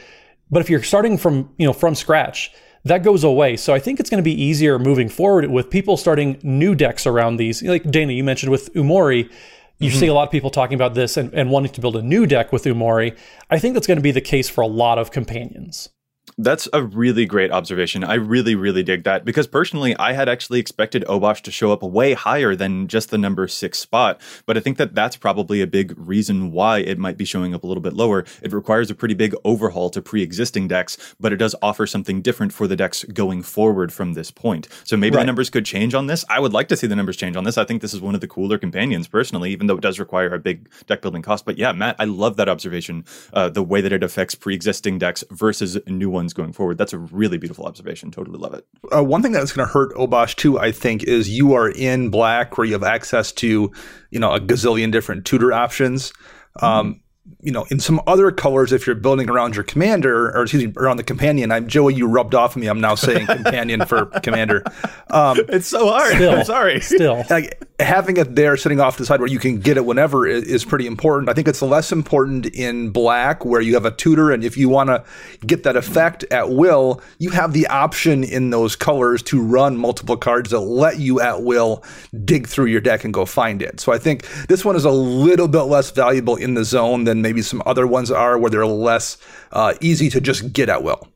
But 0.51 0.61
if 0.61 0.69
you're 0.69 0.83
starting 0.83 1.17
from, 1.17 1.49
you 1.57 1.65
know, 1.65 1.73
from 1.73 1.95
scratch, 1.95 2.51
that 2.83 3.01
goes 3.03 3.23
away. 3.23 3.55
So 3.55 3.73
I 3.73 3.79
think 3.79 4.01
it's 4.01 4.09
going 4.09 4.21
to 4.21 4.29
be 4.29 4.41
easier 4.41 4.77
moving 4.77 5.07
forward 5.07 5.49
with 5.49 5.69
people 5.69 5.95
starting 5.95 6.37
new 6.43 6.75
decks 6.75 7.05
around 7.05 7.37
these. 7.37 7.63
Like 7.63 7.89
Dana, 7.89 8.11
you 8.11 8.25
mentioned 8.25 8.51
with 8.51 8.73
Umori, 8.73 9.31
you 9.79 9.89
mm-hmm. 9.89 9.99
see 9.99 10.07
a 10.07 10.13
lot 10.13 10.23
of 10.23 10.31
people 10.31 10.49
talking 10.49 10.75
about 10.75 10.93
this 10.93 11.17
and, 11.17 11.33
and 11.33 11.49
wanting 11.49 11.71
to 11.73 11.81
build 11.81 11.95
a 11.95 12.01
new 12.01 12.25
deck 12.25 12.51
with 12.51 12.63
Umori. 12.63 13.17
I 13.49 13.59
think 13.59 13.73
that's 13.73 13.87
going 13.87 13.97
to 13.97 14.03
be 14.03 14.11
the 14.11 14.21
case 14.21 14.49
for 14.49 14.61
a 14.61 14.67
lot 14.67 14.97
of 14.97 15.11
companions. 15.11 15.89
That's 16.39 16.69
a 16.71 16.83
really 16.83 17.25
great 17.25 17.49
observation. 17.49 18.03
I 18.03 18.13
really, 18.13 18.53
really 18.53 18.83
dig 18.83 19.03
that 19.05 19.25
because 19.25 19.47
personally, 19.47 19.95
I 19.97 20.13
had 20.13 20.29
actually 20.29 20.59
expected 20.59 21.03
Obosh 21.05 21.41
to 21.41 21.51
show 21.51 21.71
up 21.71 21.81
way 21.81 22.13
higher 22.13 22.55
than 22.55 22.87
just 22.87 23.09
the 23.09 23.17
number 23.17 23.47
six 23.47 23.79
spot. 23.79 24.21
But 24.45 24.55
I 24.55 24.59
think 24.59 24.77
that 24.77 24.93
that's 24.93 25.17
probably 25.17 25.61
a 25.61 25.67
big 25.67 25.95
reason 25.97 26.51
why 26.51 26.77
it 26.77 26.99
might 26.99 27.17
be 27.17 27.25
showing 27.25 27.55
up 27.55 27.63
a 27.63 27.67
little 27.67 27.81
bit 27.81 27.93
lower. 27.93 28.23
It 28.43 28.53
requires 28.53 28.91
a 28.91 28.95
pretty 28.95 29.15
big 29.15 29.33
overhaul 29.43 29.89
to 29.89 29.99
pre 29.99 30.21
existing 30.21 30.67
decks, 30.67 31.15
but 31.19 31.33
it 31.33 31.37
does 31.37 31.55
offer 31.63 31.87
something 31.87 32.21
different 32.21 32.53
for 32.53 32.67
the 32.67 32.75
decks 32.75 33.03
going 33.05 33.41
forward 33.41 33.91
from 33.91 34.13
this 34.13 34.29
point. 34.29 34.67
So 34.83 34.95
maybe 34.95 35.15
right. 35.15 35.23
the 35.23 35.27
numbers 35.27 35.49
could 35.49 35.65
change 35.65 35.95
on 35.95 36.05
this. 36.05 36.23
I 36.29 36.39
would 36.39 36.53
like 36.53 36.67
to 36.67 36.77
see 36.77 36.85
the 36.85 36.95
numbers 36.95 37.17
change 37.17 37.35
on 37.35 37.45
this. 37.45 37.57
I 37.57 37.63
think 37.63 37.81
this 37.81 37.95
is 37.95 38.01
one 38.01 38.13
of 38.13 38.21
the 38.21 38.27
cooler 38.27 38.59
companions 38.59 39.07
personally, 39.07 39.49
even 39.53 39.65
though 39.65 39.77
it 39.77 39.81
does 39.81 39.99
require 39.99 40.35
a 40.35 40.39
big 40.39 40.69
deck 40.85 41.01
building 41.01 41.23
cost. 41.23 41.45
But 41.45 41.57
yeah, 41.57 41.71
Matt, 41.71 41.95
I 41.97 42.05
love 42.05 42.35
that 42.37 42.47
observation. 42.47 43.05
Uh, 43.33 43.49
the 43.49 43.63
way 43.63 43.81
that 43.81 43.91
it 43.91 44.03
affects 44.03 44.35
pre 44.35 44.53
existing 44.53 44.99
decks 44.99 45.23
versus 45.31 45.79
new 45.87 46.11
ones 46.11 46.26
going 46.33 46.53
forward. 46.53 46.77
That's 46.77 46.93
a 46.93 46.97
really 46.97 47.37
beautiful 47.37 47.65
observation. 47.65 48.11
Totally 48.11 48.37
love 48.37 48.53
it. 48.53 48.65
Uh, 48.95 49.03
one 49.03 49.21
thing 49.21 49.31
that's 49.31 49.51
going 49.51 49.67
to 49.67 49.71
hurt 49.71 49.93
Obosh 49.95 50.35
too, 50.35 50.59
I 50.59 50.71
think, 50.71 51.03
is 51.03 51.29
you 51.29 51.53
are 51.53 51.69
in 51.69 52.09
black 52.09 52.57
where 52.57 52.65
you 52.65 52.73
have 52.73 52.83
access 52.83 53.31
to, 53.33 53.71
you 54.11 54.19
know, 54.19 54.33
a 54.33 54.39
gazillion 54.39 54.91
different 54.91 55.25
tutor 55.25 55.53
options. 55.53 56.11
Mm-hmm. 56.57 56.65
Um, 56.65 57.01
you 57.41 57.51
know, 57.51 57.65
in 57.69 57.79
some 57.79 58.01
other 58.07 58.31
colors, 58.31 58.71
if 58.71 58.87
you're 58.87 58.95
building 58.95 59.29
around 59.29 59.55
your 59.55 59.63
commander 59.63 60.29
or 60.29 60.43
excuse 60.43 60.65
me, 60.65 60.73
around 60.77 60.97
the 60.97 61.03
companion, 61.03 61.51
I'm 61.51 61.67
Joey. 61.67 61.93
You 61.93 62.07
rubbed 62.07 62.33
off 62.33 62.55
of 62.55 62.61
me. 62.61 62.67
I'm 62.67 62.79
now 62.79 62.95
saying 62.95 63.25
companion 63.27 63.85
for 63.85 64.05
commander. 64.23 64.63
Um, 65.09 65.39
it's 65.49 65.67
so 65.67 65.89
hard. 65.89 66.15
Still, 66.15 66.31
I'm 66.31 66.43
sorry. 66.45 66.79
Still, 66.79 67.23
like, 67.29 67.61
having 67.79 68.17
it 68.17 68.35
there, 68.35 68.57
sitting 68.57 68.79
off 68.79 68.97
the 68.97 69.05
side 69.05 69.19
where 69.19 69.29
you 69.29 69.37
can 69.37 69.59
get 69.59 69.77
it 69.77 69.85
whenever 69.85 70.25
is, 70.25 70.65
pretty 70.65 70.87
important. 70.87 71.29
I 71.29 71.33
think 71.33 71.47
it's 71.47 71.61
less 71.61 71.91
important 71.91 72.47
in 72.47 72.89
black 72.89 73.45
where 73.45 73.61
you 73.61 73.75
have 73.75 73.85
a 73.85 73.91
tutor, 73.91 74.31
and 74.31 74.43
if 74.43 74.57
you 74.57 74.67
want 74.67 74.89
to 74.89 75.03
get 75.45 75.63
that 75.63 75.75
effect 75.75 76.23
at 76.31 76.49
will, 76.49 77.01
you 77.19 77.29
have 77.29 77.53
the 77.53 77.67
option 77.67 78.23
in 78.23 78.49
those 78.49 78.75
colors 78.75 79.21
to 79.23 79.41
run 79.41 79.77
multiple 79.77 80.17
cards 80.17 80.49
that 80.49 80.59
let 80.59 80.99
you 80.99 81.21
at 81.21 81.43
will 81.43 81.83
dig 82.25 82.47
through 82.47 82.65
your 82.65 82.81
deck 82.81 83.03
and 83.03 83.13
go 83.13 83.25
find 83.25 83.61
it. 83.61 83.79
So 83.79 83.91
I 83.91 83.99
think 83.99 84.27
this 84.47 84.65
one 84.65 84.75
is 84.75 84.85
a 84.85 84.91
little 84.91 85.47
bit 85.47 85.63
less 85.63 85.91
valuable 85.91 86.35
in 86.35 86.55
the 86.55 86.65
zone 86.65 87.03
than 87.03 87.21
maybe 87.21 87.41
some 87.41 87.61
other 87.65 87.85
ones 87.85 88.09
are, 88.09 88.37
where 88.37 88.49
they're 88.49 88.65
less 88.65 89.17
uh, 89.51 89.75
easy 89.79 90.09
to 90.09 90.19
just 90.19 90.51
get 90.51 90.67
at 90.69 90.83
will. 90.83 91.07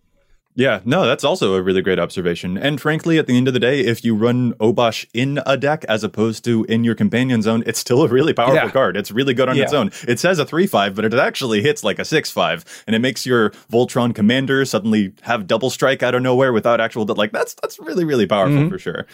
Yeah, 0.62 0.82
no, 0.86 1.08
that's 1.08 1.24
also 1.24 1.56
a 1.56 1.62
really 1.62 1.82
great 1.82 1.98
observation. 1.98 2.56
And 2.56 2.80
frankly, 2.80 3.18
at 3.18 3.26
the 3.26 3.36
end 3.36 3.48
of 3.48 3.56
the 3.56 3.60
day, 3.60 3.80
if 3.80 4.06
you 4.06 4.16
run 4.16 4.54
Obosh 4.54 5.08
in 5.12 5.40
a 5.46 5.58
deck 5.58 5.84
as 5.90 6.04
opposed 6.04 6.44
to 6.46 6.66
in 6.66 6.84
your 6.84 6.94
companion 6.94 7.42
zone, 7.42 7.64
it's 7.66 7.80
still 7.80 8.04
a 8.04 8.08
really 8.08 8.32
powerful 8.32 8.56
yeah. 8.56 8.70
card. 8.70 8.96
It's 8.96 9.10
really 9.10 9.34
good 9.34 9.50
on 9.50 9.56
yeah. 9.56 9.64
its 9.64 9.74
own. 9.74 9.92
It 10.08 10.20
says 10.20 10.38
a 10.38 10.46
3 10.46 10.68
5, 10.68 10.94
but 10.94 11.04
it 11.04 11.14
actually 11.16 11.64
hits 11.64 11.84
like 11.84 11.98
a 11.98 12.06
6 12.06 12.30
5. 12.30 12.84
And 12.86 12.96
it 12.96 13.00
makes 13.00 13.26
your 13.26 13.50
Voltron 13.72 14.14
commander 14.14 14.64
suddenly 14.66 15.14
have 15.22 15.48
double 15.48 15.72
strike 15.72 16.04
out 16.04 16.14
of 16.14 16.22
nowhere 16.22 16.54
without 16.54 16.80
actual. 16.80 17.06
Like, 17.06 17.32
that's 17.32 17.56
that's 17.56 17.80
really, 17.80 18.06
really 18.06 18.28
powerful 18.28 18.60
mm-hmm. 18.60 18.70
for 18.70 18.78
sure. 18.78 19.08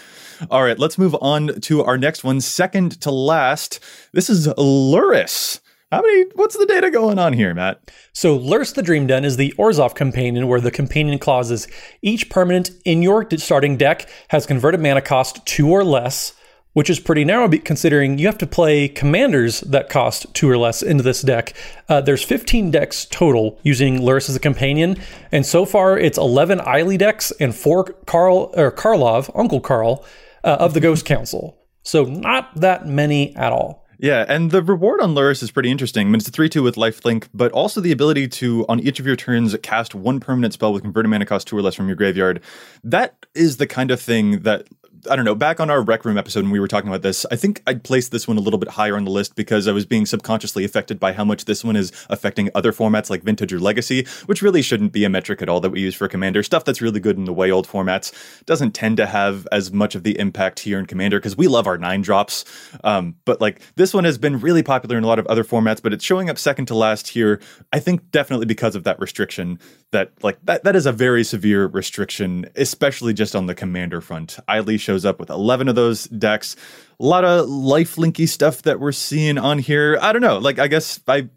All 0.51 0.63
right, 0.63 0.77
let's 0.77 0.97
move 0.97 1.15
on 1.21 1.61
to 1.61 1.83
our 1.83 1.97
next 1.97 2.25
one. 2.25 2.41
Second 2.41 2.99
to 3.01 3.11
last, 3.11 3.79
this 4.11 4.29
is 4.29 4.47
Lurrus. 4.47 5.61
How 5.89 6.01
many? 6.01 6.25
What's 6.35 6.57
the 6.57 6.65
data 6.65 6.91
going 6.91 7.17
on 7.17 7.31
here, 7.31 7.53
Matt? 7.53 7.91
So, 8.11 8.37
Lurrus 8.37 8.75
the 8.75 8.81
Dream 8.81 9.07
Den 9.07 9.23
is 9.23 9.37
the 9.37 9.53
Orzhov 9.57 9.95
companion, 9.95 10.49
where 10.49 10.59
the 10.59 10.69
companion 10.69 11.17
clause 11.17 11.49
is 11.49 11.65
each 12.01 12.29
permanent 12.29 12.71
in 12.83 13.01
your 13.01 13.25
starting 13.37 13.77
deck 13.77 14.09
has 14.27 14.45
converted 14.45 14.81
mana 14.81 15.01
cost 15.01 15.45
two 15.45 15.69
or 15.69 15.85
less, 15.85 16.33
which 16.73 16.89
is 16.89 16.99
pretty 16.99 17.23
narrow 17.23 17.47
considering 17.47 18.17
you 18.17 18.25
have 18.25 18.37
to 18.39 18.45
play 18.45 18.89
commanders 18.89 19.61
that 19.61 19.87
cost 19.87 20.25
two 20.33 20.49
or 20.49 20.57
less 20.57 20.83
into 20.83 21.03
this 21.03 21.21
deck. 21.21 21.55
Uh, 21.87 22.01
there's 22.01 22.21
15 22.21 22.69
decks 22.69 23.05
total 23.05 23.57
using 23.63 23.99
Lurrus 23.99 24.27
as 24.27 24.35
a 24.35 24.41
companion, 24.41 24.97
and 25.31 25.45
so 25.45 25.63
far 25.63 25.97
it's 25.97 26.17
11 26.17 26.59
Ayli 26.59 26.97
decks 26.97 27.31
and 27.39 27.55
four 27.55 27.85
Karl 28.05 28.51
or 28.57 28.73
Karlov, 28.73 29.31
Uncle 29.33 29.61
Karl, 29.61 30.03
uh, 30.43 30.57
of 30.59 30.73
the 30.73 30.81
Ghost 30.81 31.05
Council. 31.05 31.57
So 31.81 32.03
not 32.03 32.53
that 32.59 32.85
many 32.85 33.33
at 33.37 33.53
all. 33.53 33.86
Yeah, 33.99 34.25
and 34.27 34.51
the 34.51 34.61
reward 34.61 35.01
on 35.01 35.15
Lurrus 35.15 35.41
is 35.41 35.49
pretty 35.49 35.71
interesting. 35.71 36.07
I 36.07 36.09
mean, 36.09 36.15
it's 36.15 36.27
a 36.27 36.31
3 36.31 36.49
2 36.49 36.61
with 36.61 36.75
lifelink, 36.75 37.27
but 37.33 37.51
also 37.51 37.81
the 37.81 37.91
ability 37.91 38.27
to, 38.27 38.65
on 38.69 38.79
each 38.79 38.99
of 38.99 39.07
your 39.07 39.15
turns, 39.15 39.55
cast 39.63 39.95
one 39.95 40.19
permanent 40.19 40.53
spell 40.53 40.71
with 40.71 40.83
converted 40.83 41.09
mana 41.09 41.25
cost 41.25 41.47
two 41.47 41.57
or 41.57 41.61
less 41.61 41.73
from 41.73 41.87
your 41.87 41.95
graveyard. 41.95 42.41
That 42.83 43.25
is 43.33 43.57
the 43.57 43.67
kind 43.67 43.89
of 43.89 43.99
thing 43.99 44.41
that 44.41 44.67
I 45.09 45.15
don't 45.15 45.25
know, 45.25 45.35
back 45.35 45.59
on 45.59 45.69
our 45.69 45.81
Rec 45.81 46.05
Room 46.05 46.17
episode 46.17 46.43
when 46.43 46.51
we 46.51 46.59
were 46.59 46.67
talking 46.67 46.89
about 46.89 47.01
this, 47.01 47.25
I 47.31 47.35
think 47.35 47.61
I'd 47.67 47.83
place 47.83 48.09
this 48.09 48.27
one 48.27 48.37
a 48.37 48.41
little 48.41 48.57
bit 48.57 48.69
higher 48.69 48.95
on 48.95 49.03
the 49.03 49.11
list 49.11 49.35
because 49.35 49.67
I 49.67 49.71
was 49.71 49.85
being 49.85 50.05
subconsciously 50.05 50.63
affected 50.63 50.99
by 50.99 51.13
how 51.13 51.23
much 51.23 51.45
this 51.45 51.63
one 51.63 51.75
is 51.75 51.91
affecting 52.09 52.49
other 52.55 52.71
formats 52.71 53.09
like 53.09 53.23
Vintage 53.23 53.53
or 53.53 53.59
Legacy, 53.59 54.05
which 54.25 54.41
really 54.41 54.61
shouldn't 54.61 54.93
be 54.93 55.03
a 55.03 55.09
metric 55.09 55.41
at 55.41 55.49
all 55.49 55.59
that 55.61 55.69
we 55.69 55.81
use 55.81 55.95
for 55.95 56.07
Commander. 56.07 56.41
Stuff 56.41 56.65
that's 56.65 56.81
really 56.81 56.99
good 56.99 57.17
in 57.17 57.25
the 57.25 57.33
way 57.33 57.51
old 57.51 57.67
formats 57.67 58.13
doesn't 58.45 58.71
tend 58.71 58.97
to 58.97 59.05
have 59.05 59.47
as 59.51 59.71
much 59.71 59.95
of 59.95 60.03
the 60.03 60.17
impact 60.17 60.59
here 60.59 60.79
in 60.79 60.85
Commander 60.85 61.19
because 61.19 61.37
we 61.37 61.47
love 61.47 61.67
our 61.67 61.77
nine 61.77 62.01
drops. 62.01 62.45
Um, 62.83 63.15
but 63.25 63.41
like 63.41 63.61
this 63.75 63.93
one 63.93 64.03
has 64.03 64.17
been 64.17 64.39
really 64.39 64.63
popular 64.63 64.97
in 64.97 65.03
a 65.03 65.07
lot 65.07 65.19
of 65.19 65.27
other 65.27 65.43
formats, 65.43 65.81
but 65.81 65.93
it's 65.93 66.03
showing 66.03 66.29
up 66.29 66.37
second 66.37 66.65
to 66.67 66.75
last 66.75 67.09
here. 67.09 67.41
I 67.73 67.79
think 67.79 68.11
definitely 68.11 68.45
because 68.45 68.75
of 68.75 68.83
that 68.85 68.99
restriction 68.99 69.59
that 69.91 70.11
like 70.23 70.37
that 70.43 70.63
that 70.63 70.75
is 70.75 70.85
a 70.85 70.91
very 70.91 71.23
severe 71.23 71.67
restriction, 71.67 72.45
especially 72.55 73.13
just 73.13 73.35
on 73.35 73.45
the 73.47 73.55
Commander 73.55 74.01
front. 74.01 74.37
Ayli 74.49 74.79
shows 74.79 75.05
up 75.05 75.19
with 75.19 75.29
11 75.29 75.67
of 75.67 75.75
those 75.75 76.05
decks. 76.05 76.55
A 76.99 77.05
lot 77.05 77.23
of 77.23 77.47
lifelinky 77.47 78.27
stuff 78.27 78.63
that 78.63 78.79
we're 78.79 78.91
seeing 78.91 79.37
on 79.37 79.59
here. 79.59 79.97
I 80.01 80.11
don't 80.11 80.21
know. 80.21 80.37
Like, 80.37 80.59
I 80.59 80.67
guess 80.67 80.99
I. 81.07 81.29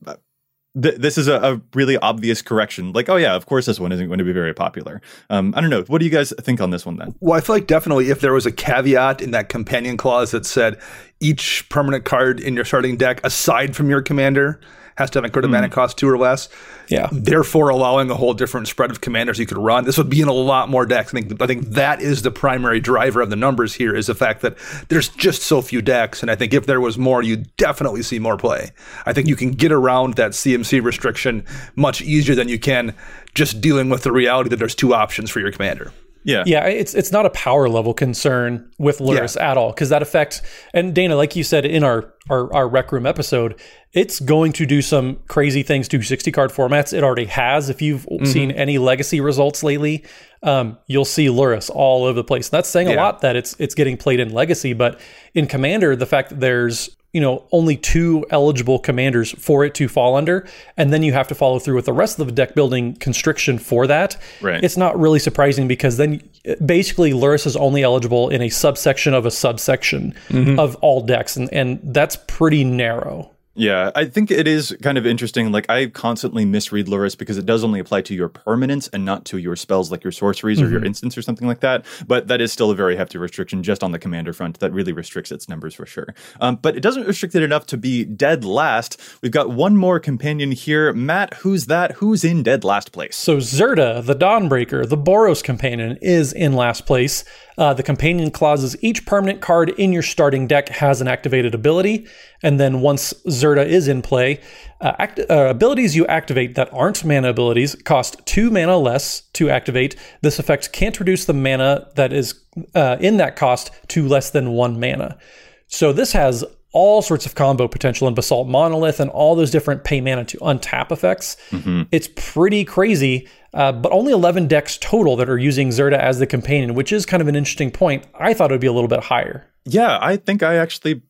Th- 0.80 0.94
this 0.94 1.18
is 1.18 1.26
a, 1.26 1.34
a, 1.34 1.60
really 1.74 1.96
obvious 1.96 2.42
correction. 2.42 2.92
Like, 2.92 3.08
oh 3.08 3.16
yeah, 3.16 3.34
of 3.34 3.46
course 3.46 3.66
this 3.66 3.80
one 3.80 3.90
isn't 3.90 4.06
going 4.06 4.20
to 4.20 4.24
be 4.24 4.32
very 4.32 4.54
popular. 4.54 5.02
Um, 5.28 5.52
I 5.56 5.60
don't 5.60 5.68
know. 5.68 5.82
What 5.82 5.98
do 5.98 6.04
you 6.04 6.12
guys 6.12 6.32
think 6.40 6.60
on 6.60 6.70
this 6.70 6.86
one 6.86 6.94
then? 6.94 7.12
Well, 7.18 7.36
I 7.36 7.40
feel 7.40 7.56
like 7.56 7.66
definitely 7.66 8.08
if 8.08 8.20
there 8.20 8.32
was 8.32 8.46
a 8.46 8.52
caveat 8.52 9.20
in 9.20 9.32
that 9.32 9.48
companion 9.48 9.96
clause 9.96 10.30
that 10.30 10.46
said 10.46 10.80
each 11.18 11.68
permanent 11.70 12.04
card 12.04 12.38
in 12.38 12.54
your 12.54 12.64
starting 12.64 12.96
deck, 12.96 13.20
aside 13.24 13.74
from 13.74 13.90
your 13.90 14.00
commander, 14.00 14.60
has 15.00 15.10
to 15.10 15.18
have 15.18 15.24
a 15.24 15.30
card 15.30 15.44
mm. 15.46 15.50
mana 15.50 15.68
cost 15.68 15.98
two 15.98 16.08
or 16.08 16.18
less. 16.18 16.48
Yeah. 16.88 17.08
Therefore, 17.10 17.70
allowing 17.70 18.10
a 18.10 18.14
whole 18.14 18.34
different 18.34 18.68
spread 18.68 18.90
of 18.90 19.00
commanders 19.00 19.38
you 19.38 19.46
could 19.46 19.58
run. 19.58 19.84
This 19.84 19.96
would 19.98 20.10
be 20.10 20.20
in 20.20 20.28
a 20.28 20.32
lot 20.32 20.68
more 20.68 20.86
decks. 20.86 21.14
I 21.14 21.20
think 21.20 21.42
I 21.42 21.46
think 21.46 21.66
that 21.70 22.00
is 22.00 22.22
the 22.22 22.30
primary 22.30 22.80
driver 22.80 23.20
of 23.20 23.30
the 23.30 23.36
numbers 23.36 23.74
here 23.74 23.96
is 23.96 24.06
the 24.06 24.14
fact 24.14 24.42
that 24.42 24.56
there's 24.88 25.08
just 25.08 25.42
so 25.42 25.62
few 25.62 25.82
decks, 25.82 26.22
and 26.22 26.30
I 26.30 26.36
think 26.36 26.54
if 26.54 26.66
there 26.66 26.80
was 26.80 26.98
more, 26.98 27.22
you'd 27.22 27.54
definitely 27.56 28.02
see 28.02 28.18
more 28.18 28.36
play. 28.36 28.70
I 29.06 29.12
think 29.12 29.26
you 29.26 29.36
can 29.36 29.52
get 29.52 29.72
around 29.72 30.14
that 30.14 30.32
CMC 30.32 30.82
restriction 30.84 31.44
much 31.74 32.02
easier 32.02 32.34
than 32.34 32.48
you 32.48 32.58
can 32.58 32.94
just 33.34 33.60
dealing 33.60 33.88
with 33.88 34.02
the 34.02 34.12
reality 34.12 34.50
that 34.50 34.56
there's 34.56 34.74
two 34.74 34.94
options 34.94 35.30
for 35.30 35.40
your 35.40 35.52
commander. 35.52 35.92
Yeah. 36.24 36.44
Yeah. 36.46 36.66
It's 36.66 36.94
it's 36.94 37.12
not 37.12 37.26
a 37.26 37.30
power 37.30 37.68
level 37.68 37.94
concern 37.94 38.70
with 38.78 38.98
Lurrus 38.98 39.36
yeah. 39.36 39.50
at 39.50 39.56
all 39.56 39.70
because 39.70 39.88
that 39.88 40.02
affects, 40.02 40.42
and 40.74 40.94
Dana, 40.94 41.16
like 41.16 41.36
you 41.36 41.44
said 41.44 41.64
in 41.64 41.82
our, 41.82 42.12
our, 42.28 42.52
our 42.52 42.68
Rec 42.68 42.92
Room 42.92 43.06
episode, 43.06 43.60
it's 43.92 44.20
going 44.20 44.52
to 44.52 44.66
do 44.66 44.82
some 44.82 45.18
crazy 45.26 45.62
things 45.62 45.88
to 45.88 46.02
60 46.02 46.30
card 46.30 46.50
formats. 46.50 46.92
It 46.92 47.02
already 47.02 47.24
has. 47.26 47.68
If 47.68 47.82
you've 47.82 48.06
mm-hmm. 48.06 48.26
seen 48.26 48.50
any 48.50 48.78
legacy 48.78 49.20
results 49.20 49.62
lately, 49.62 50.04
um, 50.42 50.78
you'll 50.86 51.04
see 51.04 51.26
Lurrus 51.26 51.70
all 51.72 52.04
over 52.04 52.14
the 52.14 52.24
place. 52.24 52.48
And 52.48 52.58
that's 52.58 52.68
saying 52.68 52.88
yeah. 52.88 52.94
a 52.94 52.96
lot 52.96 53.22
that 53.22 53.36
it's 53.36 53.56
it's 53.58 53.74
getting 53.74 53.96
played 53.96 54.20
in 54.20 54.32
legacy, 54.32 54.72
but 54.72 55.00
in 55.34 55.46
Commander, 55.46 55.96
the 55.96 56.06
fact 56.06 56.30
that 56.30 56.40
there's 56.40 56.96
you 57.12 57.20
know 57.20 57.44
only 57.52 57.76
two 57.76 58.24
eligible 58.30 58.78
commanders 58.78 59.32
for 59.32 59.64
it 59.64 59.74
to 59.74 59.88
fall 59.88 60.16
under 60.16 60.46
and 60.76 60.92
then 60.92 61.02
you 61.02 61.12
have 61.12 61.28
to 61.28 61.34
follow 61.34 61.58
through 61.58 61.74
with 61.74 61.86
the 61.86 61.92
rest 61.92 62.18
of 62.18 62.26
the 62.26 62.32
deck 62.32 62.54
building 62.54 62.94
constriction 62.96 63.58
for 63.58 63.86
that 63.86 64.16
right. 64.40 64.62
it's 64.62 64.76
not 64.76 64.98
really 64.98 65.18
surprising 65.18 65.66
because 65.66 65.96
then 65.96 66.22
basically 66.64 67.12
Lurrus 67.12 67.46
is 67.46 67.56
only 67.56 67.82
eligible 67.82 68.28
in 68.28 68.42
a 68.42 68.48
subsection 68.48 69.14
of 69.14 69.26
a 69.26 69.30
subsection 69.30 70.14
mm-hmm. 70.28 70.58
of 70.58 70.76
all 70.76 71.00
decks 71.04 71.36
and, 71.36 71.52
and 71.52 71.80
that's 71.82 72.16
pretty 72.26 72.64
narrow 72.64 73.30
yeah, 73.60 73.90
I 73.94 74.04
think 74.04 74.30
it 74.30 74.46
is 74.46 74.76
kind 74.82 74.98
of 74.98 75.06
interesting. 75.06 75.50
Like 75.50 75.68
I 75.68 75.86
constantly 75.86 76.44
misread 76.44 76.86
Lurrus 76.86 77.16
because 77.16 77.38
it 77.38 77.46
does 77.46 77.64
only 77.64 77.80
apply 77.80 78.02
to 78.02 78.14
your 78.14 78.28
permanents 78.28 78.88
and 78.92 79.04
not 79.04 79.24
to 79.26 79.38
your 79.38 79.56
spells 79.56 79.90
like 79.90 80.04
your 80.04 80.12
sorceries 80.12 80.58
mm-hmm. 80.58 80.66
or 80.66 80.70
your 80.70 80.80
mm-hmm. 80.80 80.86
instants 80.86 81.16
or 81.16 81.22
something 81.22 81.48
like 81.48 81.60
that. 81.60 81.84
But 82.06 82.28
that 82.28 82.40
is 82.40 82.52
still 82.52 82.70
a 82.70 82.74
very 82.74 82.96
hefty 82.96 83.18
restriction 83.18 83.62
just 83.62 83.82
on 83.82 83.92
the 83.92 83.98
commander 83.98 84.32
front 84.32 84.60
that 84.60 84.72
really 84.72 84.92
restricts 84.92 85.32
its 85.32 85.48
numbers 85.48 85.74
for 85.74 85.86
sure. 85.86 86.14
Um, 86.40 86.56
but 86.56 86.76
it 86.76 86.80
doesn't 86.80 87.06
restrict 87.06 87.34
it 87.34 87.42
enough 87.42 87.66
to 87.66 87.76
be 87.76 88.04
dead 88.04 88.44
last. 88.44 89.00
We've 89.22 89.32
got 89.32 89.50
one 89.50 89.76
more 89.76 89.98
companion 89.98 90.52
here. 90.52 90.92
Matt, 90.92 91.34
who's 91.34 91.66
that? 91.66 91.92
Who's 91.92 92.24
in 92.24 92.42
dead 92.42 92.62
last 92.62 92.92
place? 92.92 93.16
So 93.16 93.38
Zirda, 93.38 94.04
the 94.04 94.14
Dawnbreaker, 94.14 94.88
the 94.88 94.98
Boros 94.98 95.42
companion, 95.42 95.98
is 96.02 96.32
in 96.32 96.52
last 96.52 96.86
place. 96.86 97.24
Uh, 97.58 97.74
the 97.74 97.82
companion 97.82 98.30
clause 98.30 98.50
clauses 98.50 98.82
each 98.82 99.06
permanent 99.06 99.40
card 99.40 99.68
in 99.70 99.92
your 99.92 100.02
starting 100.02 100.48
deck 100.48 100.68
has 100.68 101.00
an 101.00 101.06
activated 101.06 101.54
ability. 101.54 102.04
And 102.42 102.58
then 102.58 102.80
once 102.80 103.14
Zirda 103.50 103.66
is 103.66 103.88
in 103.88 104.02
play, 104.02 104.40
uh, 104.80 104.92
act- 104.98 105.20
uh, 105.30 105.46
abilities 105.50 105.96
you 105.96 106.06
activate 106.06 106.54
that 106.54 106.72
aren't 106.72 107.04
mana 107.04 107.30
abilities 107.30 107.74
cost 107.84 108.20
two 108.26 108.50
mana 108.50 108.76
less 108.76 109.22
to 109.34 109.50
activate. 109.50 109.96
This 110.22 110.38
effect 110.38 110.72
can't 110.72 110.98
reduce 110.98 111.24
the 111.24 111.34
mana 111.34 111.88
that 111.96 112.12
is 112.12 112.40
uh, 112.74 112.96
in 113.00 113.16
that 113.18 113.36
cost 113.36 113.70
to 113.88 114.06
less 114.06 114.30
than 114.30 114.50
one 114.52 114.80
mana. 114.80 115.18
So 115.66 115.92
this 115.92 116.12
has 116.12 116.44
all 116.72 117.02
sorts 117.02 117.26
of 117.26 117.34
combo 117.34 117.66
potential 117.66 118.06
in 118.06 118.14
Basalt 118.14 118.48
Monolith 118.48 119.00
and 119.00 119.10
all 119.10 119.34
those 119.34 119.50
different 119.50 119.82
pay 119.82 120.00
mana 120.00 120.24
to 120.24 120.38
untap 120.38 120.92
effects. 120.92 121.36
Mm-hmm. 121.50 121.82
It's 121.90 122.08
pretty 122.14 122.64
crazy, 122.64 123.28
uh, 123.54 123.72
but 123.72 123.90
only 123.90 124.12
11 124.12 124.46
decks 124.46 124.78
total 124.80 125.16
that 125.16 125.28
are 125.28 125.38
using 125.38 125.70
Zirda 125.70 125.98
as 125.98 126.20
the 126.20 126.26
companion, 126.26 126.74
which 126.74 126.92
is 126.92 127.04
kind 127.06 127.20
of 127.20 127.28
an 127.28 127.34
interesting 127.34 127.72
point. 127.72 128.04
I 128.14 128.34
thought 128.34 128.50
it 128.50 128.54
would 128.54 128.60
be 128.60 128.68
a 128.68 128.72
little 128.72 128.88
bit 128.88 129.00
higher. 129.00 129.49
Yeah, 129.72 129.98
I 130.00 130.16
think 130.16 130.42
I 130.42 130.56
actually 130.56 131.00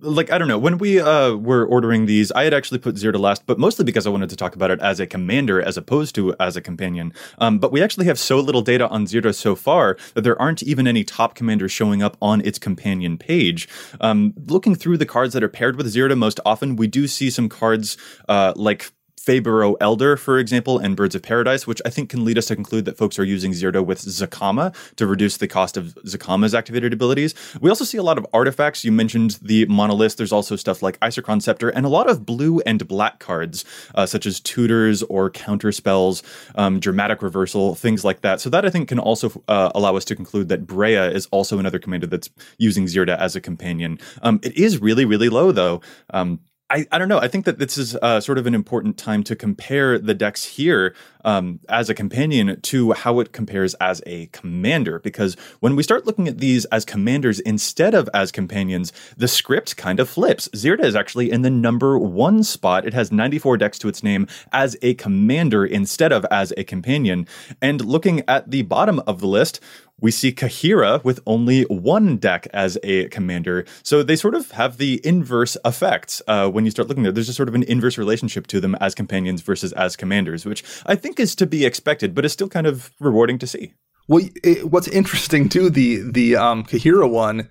like 0.00 0.32
I 0.32 0.38
don't 0.38 0.48
know 0.48 0.58
when 0.58 0.78
we 0.78 1.00
uh, 1.00 1.34
were 1.34 1.66
ordering 1.66 2.06
these, 2.06 2.32
I 2.32 2.44
had 2.44 2.54
actually 2.54 2.78
put 2.78 2.94
Zirda 2.94 3.20
last, 3.20 3.44
but 3.44 3.58
mostly 3.58 3.84
because 3.84 4.06
I 4.06 4.10
wanted 4.10 4.30
to 4.30 4.36
talk 4.36 4.56
about 4.56 4.70
it 4.70 4.80
as 4.80 5.00
a 5.00 5.06
commander 5.06 5.60
as 5.60 5.76
opposed 5.76 6.14
to 6.14 6.34
as 6.40 6.56
a 6.56 6.62
companion. 6.62 7.12
Um, 7.38 7.58
but 7.58 7.72
we 7.72 7.82
actually 7.82 8.06
have 8.06 8.18
so 8.18 8.40
little 8.40 8.62
data 8.62 8.88
on 8.88 9.04
Zirda 9.04 9.34
so 9.34 9.54
far 9.54 9.98
that 10.14 10.22
there 10.22 10.40
aren't 10.40 10.62
even 10.62 10.86
any 10.86 11.04
top 11.04 11.34
commanders 11.34 11.72
showing 11.72 12.02
up 12.02 12.16
on 12.22 12.40
its 12.40 12.58
companion 12.58 13.18
page. 13.18 13.68
Um, 14.00 14.32
looking 14.46 14.74
through 14.74 14.96
the 14.96 15.06
cards 15.06 15.34
that 15.34 15.44
are 15.44 15.48
paired 15.48 15.76
with 15.76 15.86
Zirda 15.86 16.16
most 16.16 16.40
often, 16.46 16.76
we 16.76 16.86
do 16.86 17.06
see 17.06 17.28
some 17.28 17.50
cards 17.50 17.98
uh, 18.30 18.54
like 18.56 18.90
Faeburrow 19.26 19.74
Elder, 19.80 20.16
for 20.16 20.38
example, 20.38 20.78
and 20.78 20.96
Birds 20.96 21.16
of 21.16 21.22
Paradise, 21.22 21.66
which 21.66 21.82
I 21.84 21.90
think 21.90 22.08
can 22.08 22.24
lead 22.24 22.38
us 22.38 22.46
to 22.46 22.54
conclude 22.54 22.84
that 22.84 22.96
folks 22.96 23.18
are 23.18 23.24
using 23.24 23.50
Zirda 23.50 23.84
with 23.84 24.00
Zacama 24.00 24.72
to 24.94 25.06
reduce 25.06 25.36
the 25.36 25.48
cost 25.48 25.76
of 25.76 25.96
Zacama's 26.06 26.54
activated 26.54 26.92
abilities. 26.92 27.34
We 27.60 27.68
also 27.68 27.84
see 27.84 27.98
a 27.98 28.04
lot 28.04 28.18
of 28.18 28.26
artifacts. 28.32 28.84
You 28.84 28.92
mentioned 28.92 29.38
the 29.42 29.66
monolith. 29.66 30.16
There's 30.16 30.32
also 30.32 30.54
stuff 30.54 30.80
like 30.80 30.98
Isochron 31.00 31.42
Scepter 31.42 31.68
and 31.70 31.84
a 31.84 31.88
lot 31.88 32.08
of 32.08 32.24
blue 32.24 32.60
and 32.60 32.86
black 32.86 33.18
cards, 33.18 33.64
uh, 33.96 34.06
such 34.06 34.26
as 34.26 34.38
tutors 34.38 35.02
or 35.02 35.28
counter 35.28 35.72
spells, 35.72 36.22
um, 36.54 36.78
dramatic 36.78 37.20
reversal, 37.20 37.74
things 37.74 38.04
like 38.04 38.20
that. 38.20 38.40
So 38.40 38.48
that 38.50 38.64
I 38.64 38.70
think 38.70 38.88
can 38.88 39.00
also 39.00 39.42
uh, 39.48 39.72
allow 39.74 39.96
us 39.96 40.04
to 40.06 40.14
conclude 40.14 40.48
that 40.50 40.66
Breya 40.66 41.12
is 41.12 41.26
also 41.32 41.58
another 41.58 41.80
commander 41.80 42.06
that's 42.06 42.30
using 42.58 42.84
Zirda 42.84 43.18
as 43.18 43.34
a 43.34 43.40
companion. 43.40 43.98
Um, 44.22 44.38
it 44.44 44.56
is 44.56 44.78
really, 44.78 45.04
really 45.04 45.28
low 45.28 45.50
though. 45.50 45.80
Um, 46.10 46.38
I, 46.68 46.84
I 46.90 46.98
don't 46.98 47.08
know. 47.08 47.20
I 47.20 47.28
think 47.28 47.44
that 47.44 47.60
this 47.60 47.78
is 47.78 47.94
uh, 47.96 48.20
sort 48.20 48.38
of 48.38 48.46
an 48.46 48.54
important 48.54 48.98
time 48.98 49.22
to 49.24 49.36
compare 49.36 50.00
the 50.00 50.14
decks 50.14 50.42
here 50.44 50.96
um, 51.24 51.60
as 51.68 51.88
a 51.88 51.94
companion 51.94 52.60
to 52.62 52.92
how 52.92 53.20
it 53.20 53.32
compares 53.32 53.74
as 53.74 54.02
a 54.04 54.26
commander. 54.26 54.98
Because 54.98 55.36
when 55.60 55.76
we 55.76 55.84
start 55.84 56.06
looking 56.06 56.26
at 56.26 56.38
these 56.38 56.64
as 56.66 56.84
commanders 56.84 57.38
instead 57.40 57.94
of 57.94 58.08
as 58.12 58.32
companions, 58.32 58.92
the 59.16 59.28
script 59.28 59.76
kind 59.76 60.00
of 60.00 60.08
flips. 60.08 60.48
Zirda 60.48 60.84
is 60.84 60.96
actually 60.96 61.30
in 61.30 61.42
the 61.42 61.50
number 61.50 61.98
one 61.98 62.42
spot. 62.42 62.84
It 62.84 62.94
has 62.94 63.12
94 63.12 63.58
decks 63.58 63.78
to 63.80 63.88
its 63.88 64.02
name 64.02 64.26
as 64.52 64.76
a 64.82 64.94
commander 64.94 65.64
instead 65.64 66.10
of 66.10 66.26
as 66.32 66.52
a 66.56 66.64
companion. 66.64 67.28
And 67.62 67.84
looking 67.84 68.22
at 68.26 68.50
the 68.50 68.62
bottom 68.62 69.00
of 69.06 69.20
the 69.20 69.28
list, 69.28 69.60
we 70.00 70.10
see 70.10 70.32
Kaheera 70.32 71.02
with 71.04 71.20
only 71.26 71.62
one 71.64 72.16
deck 72.18 72.46
as 72.52 72.76
a 72.82 73.08
commander. 73.08 73.64
So 73.82 74.02
they 74.02 74.16
sort 74.16 74.34
of 74.34 74.50
have 74.52 74.76
the 74.76 75.00
inverse 75.04 75.56
effects 75.64 76.20
uh, 76.28 76.50
when 76.50 76.64
you 76.64 76.70
start 76.70 76.88
looking 76.88 77.02
there. 77.02 77.12
There's 77.12 77.28
a 77.28 77.34
sort 77.34 77.48
of 77.48 77.54
an 77.54 77.62
inverse 77.64 77.96
relationship 77.96 78.46
to 78.48 78.60
them 78.60 78.74
as 78.76 78.94
companions 78.94 79.40
versus 79.40 79.72
as 79.72 79.96
commanders, 79.96 80.44
which 80.44 80.62
I 80.84 80.94
think 80.96 81.18
is 81.18 81.34
to 81.36 81.46
be 81.46 81.64
expected, 81.64 82.14
but 82.14 82.24
is 82.24 82.32
still 82.32 82.48
kind 82.48 82.66
of 82.66 82.90
rewarding 83.00 83.38
to 83.38 83.46
see. 83.46 83.72
Well, 84.08 84.24
it, 84.44 84.70
what's 84.70 84.86
interesting 84.86 85.48
too, 85.48 85.68
the 85.68 86.08
the 86.08 86.36
um, 86.36 86.64
Kaheera 86.64 87.10
one, 87.10 87.48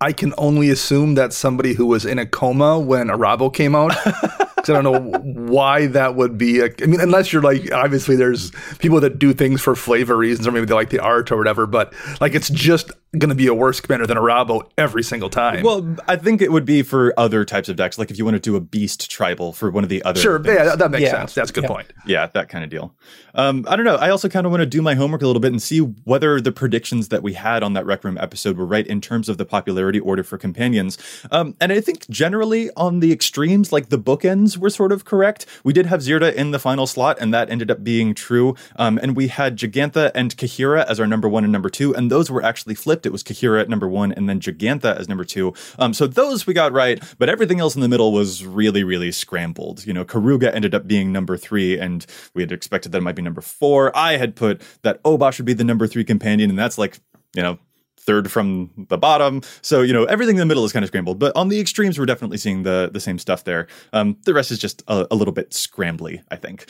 I 0.00 0.12
can 0.12 0.34
only 0.36 0.70
assume 0.70 1.14
that 1.14 1.32
somebody 1.32 1.74
who 1.74 1.86
was 1.86 2.04
in 2.04 2.18
a 2.18 2.26
coma 2.26 2.78
when 2.78 3.08
Arahbo 3.08 3.52
came 3.52 3.74
out. 3.74 3.92
because 4.66 4.78
I 4.78 4.82
don't 4.82 5.04
know 5.04 5.18
why 5.20 5.86
that 5.88 6.16
would 6.16 6.36
be. 6.36 6.60
A, 6.60 6.66
I 6.82 6.86
mean, 6.86 7.00
unless 7.00 7.32
you're 7.32 7.42
like, 7.42 7.72
obviously, 7.72 8.16
there's 8.16 8.50
people 8.78 9.00
that 9.00 9.18
do 9.18 9.32
things 9.32 9.60
for 9.60 9.76
flavor 9.76 10.16
reasons, 10.16 10.46
or 10.46 10.52
maybe 10.52 10.66
they 10.66 10.74
like 10.74 10.90
the 10.90 10.98
art 10.98 11.30
or 11.30 11.36
whatever. 11.36 11.66
But 11.66 11.94
like, 12.20 12.34
it's 12.34 12.50
just 12.50 12.90
going 13.18 13.28
to 13.30 13.34
be 13.34 13.46
a 13.46 13.54
worse 13.54 13.80
commander 13.80 14.06
than 14.06 14.16
Arahbo 14.16 14.68
every 14.78 15.02
single 15.02 15.30
time. 15.30 15.62
Well, 15.62 15.96
I 16.08 16.16
think 16.16 16.42
it 16.42 16.52
would 16.52 16.64
be 16.64 16.82
for 16.82 17.14
other 17.18 17.44
types 17.44 17.68
of 17.68 17.76
decks, 17.76 17.98
like 17.98 18.10
if 18.10 18.18
you 18.18 18.24
want 18.24 18.34
to 18.36 18.40
do 18.40 18.56
a 18.56 18.60
beast 18.60 19.10
tribal 19.10 19.52
for 19.52 19.70
one 19.70 19.84
of 19.84 19.90
the 19.90 20.02
other. 20.04 20.20
Sure, 20.20 20.38
things. 20.42 20.56
yeah, 20.58 20.76
that 20.76 20.90
makes 20.90 21.02
Yeah. 21.04 21.10
sense. 21.12 21.34
That's 21.34 21.50
a 21.50 21.52
good 21.52 21.64
Yeah. 21.64 21.68
point. 21.68 21.92
Yeah, 22.06 22.26
that 22.34 22.48
kind 22.48 22.64
of 22.64 22.70
deal. 22.70 22.94
Um, 23.34 23.64
I 23.68 23.76
don't 23.76 23.84
know. 23.84 23.96
I 23.96 24.10
also 24.10 24.28
kind 24.28 24.46
of 24.46 24.52
want 24.52 24.60
to 24.62 24.66
do 24.66 24.80
my 24.82 24.94
homework 24.94 25.22
a 25.22 25.26
little 25.26 25.40
bit 25.40 25.52
and 25.52 25.60
see 25.62 25.78
whether 25.80 26.40
the 26.40 26.52
predictions 26.52 27.08
that 27.08 27.22
we 27.22 27.34
had 27.34 27.62
on 27.62 27.74
that 27.74 27.84
Rec 27.86 28.02
Room 28.04 28.16
episode 28.20 28.56
were 28.56 28.66
right 28.66 28.86
in 28.86 29.00
terms 29.00 29.28
of 29.28 29.38
the 29.38 29.44
popularity 29.44 30.00
order 30.00 30.22
for 30.22 30.38
companions. 30.38 30.98
Um, 31.30 31.54
and 31.60 31.72
I 31.72 31.80
think 31.80 32.08
generally 32.08 32.70
on 32.76 33.00
the 33.00 33.12
extremes, 33.12 33.72
like 33.72 33.88
the 33.90 33.98
bookends, 33.98 34.56
were 34.56 34.70
sort 34.70 34.92
of 34.92 35.04
correct. 35.04 35.46
We 35.64 35.72
did 35.72 35.86
have 35.86 36.00
Zirda 36.00 36.32
in 36.34 36.50
the 36.50 36.58
final 36.58 36.86
slot, 36.86 37.18
and 37.20 37.32
that 37.34 37.50
ended 37.50 37.70
up 37.70 37.84
being 37.84 38.14
true. 38.14 38.54
Um, 38.76 38.98
and 39.02 39.14
we 39.16 39.28
had 39.28 39.56
Jegantha 39.56 40.10
and 40.14 40.36
Kaheera 40.36 40.84
as 40.86 40.98
our 41.00 41.06
number 41.06 41.28
one 41.28 41.44
and 41.44 41.52
number 41.52 41.68
two, 41.70 41.94
and 41.94 42.10
those 42.10 42.30
were 42.30 42.42
actually 42.42 42.74
flipped. 42.74 43.05
It 43.06 43.12
was 43.12 43.22
Kaheera 43.22 43.60
at 43.60 43.68
number 43.68 43.88
one, 43.88 44.12
and 44.12 44.28
then 44.28 44.40
Jegantha 44.40 44.96
as 44.96 45.08
number 45.08 45.24
two. 45.24 45.54
Um, 45.78 45.94
so 45.94 46.06
those 46.06 46.46
we 46.46 46.52
got 46.52 46.72
right, 46.72 47.02
but 47.18 47.28
everything 47.28 47.60
else 47.60 47.74
in 47.74 47.80
the 47.80 47.88
middle 47.88 48.12
was 48.12 48.44
really, 48.44 48.84
really 48.84 49.12
scrambled. 49.12 49.86
You 49.86 49.94
know, 49.94 50.04
Keruga 50.04 50.54
ended 50.54 50.74
up 50.74 50.86
being 50.86 51.12
number 51.12 51.36
three, 51.36 51.78
and 51.78 52.04
we 52.34 52.42
had 52.42 52.52
expected 52.52 52.92
that 52.92 52.98
it 52.98 53.02
might 53.02 53.16
be 53.16 53.22
number 53.22 53.40
four. 53.40 53.96
I 53.96 54.16
had 54.16 54.36
put 54.36 54.60
that 54.82 55.02
Obosh 55.04 55.38
would 55.38 55.46
be 55.46 55.54
the 55.54 55.64
number 55.64 55.86
three 55.86 56.04
companion, 56.04 56.50
and 56.50 56.58
that's 56.58 56.76
like, 56.76 56.98
you 57.34 57.42
know, 57.42 57.58
third 57.98 58.30
from 58.30 58.70
the 58.88 58.96
bottom. 58.96 59.42
So, 59.62 59.82
you 59.82 59.92
know, 59.92 60.04
everything 60.04 60.36
in 60.36 60.40
the 60.40 60.46
middle 60.46 60.64
is 60.64 60.72
kind 60.72 60.84
of 60.84 60.88
scrambled. 60.88 61.18
But 61.18 61.34
on 61.36 61.48
the 61.48 61.60
extremes, 61.60 61.98
we're 61.98 62.06
definitely 62.06 62.38
seeing 62.38 62.62
the 62.62 62.88
the 62.92 63.00
same 63.00 63.18
stuff 63.18 63.44
there. 63.44 63.66
Um, 63.92 64.16
the 64.24 64.32
rest 64.32 64.50
is 64.50 64.58
just 64.58 64.82
a, 64.86 65.06
a 65.10 65.16
little 65.16 65.34
bit 65.34 65.50
scrambly, 65.50 66.22
I 66.30 66.36
think. 66.36 66.66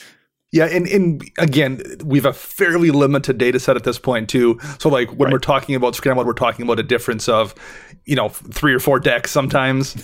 Yeah, 0.53 0.65
and, 0.65 0.87
and 0.87 1.29
again, 1.37 1.81
we 2.05 2.17
have 2.17 2.25
a 2.25 2.31
fairly 2.33 2.89
limited 2.89 3.37
data 3.37 3.59
set 3.59 3.75
at 3.75 3.83
this 3.83 3.99
point 3.99 4.29
too. 4.29 4.57
So 4.79 4.87
like 4.87 5.09
when 5.09 5.25
Right. 5.25 5.33
we're 5.33 5.39
talking 5.39 5.75
about 5.75 5.93
scrambled, 5.95 6.25
we're 6.25 6.33
talking 6.33 6.63
about 6.63 6.79
a 6.79 6.83
difference 6.83 7.27
of, 7.27 7.53
you 8.05 8.15
know, 8.15 8.29
three 8.29 8.73
or 8.73 8.79
four 8.79 8.97
decks 8.99 9.29
sometimes. 9.29 9.95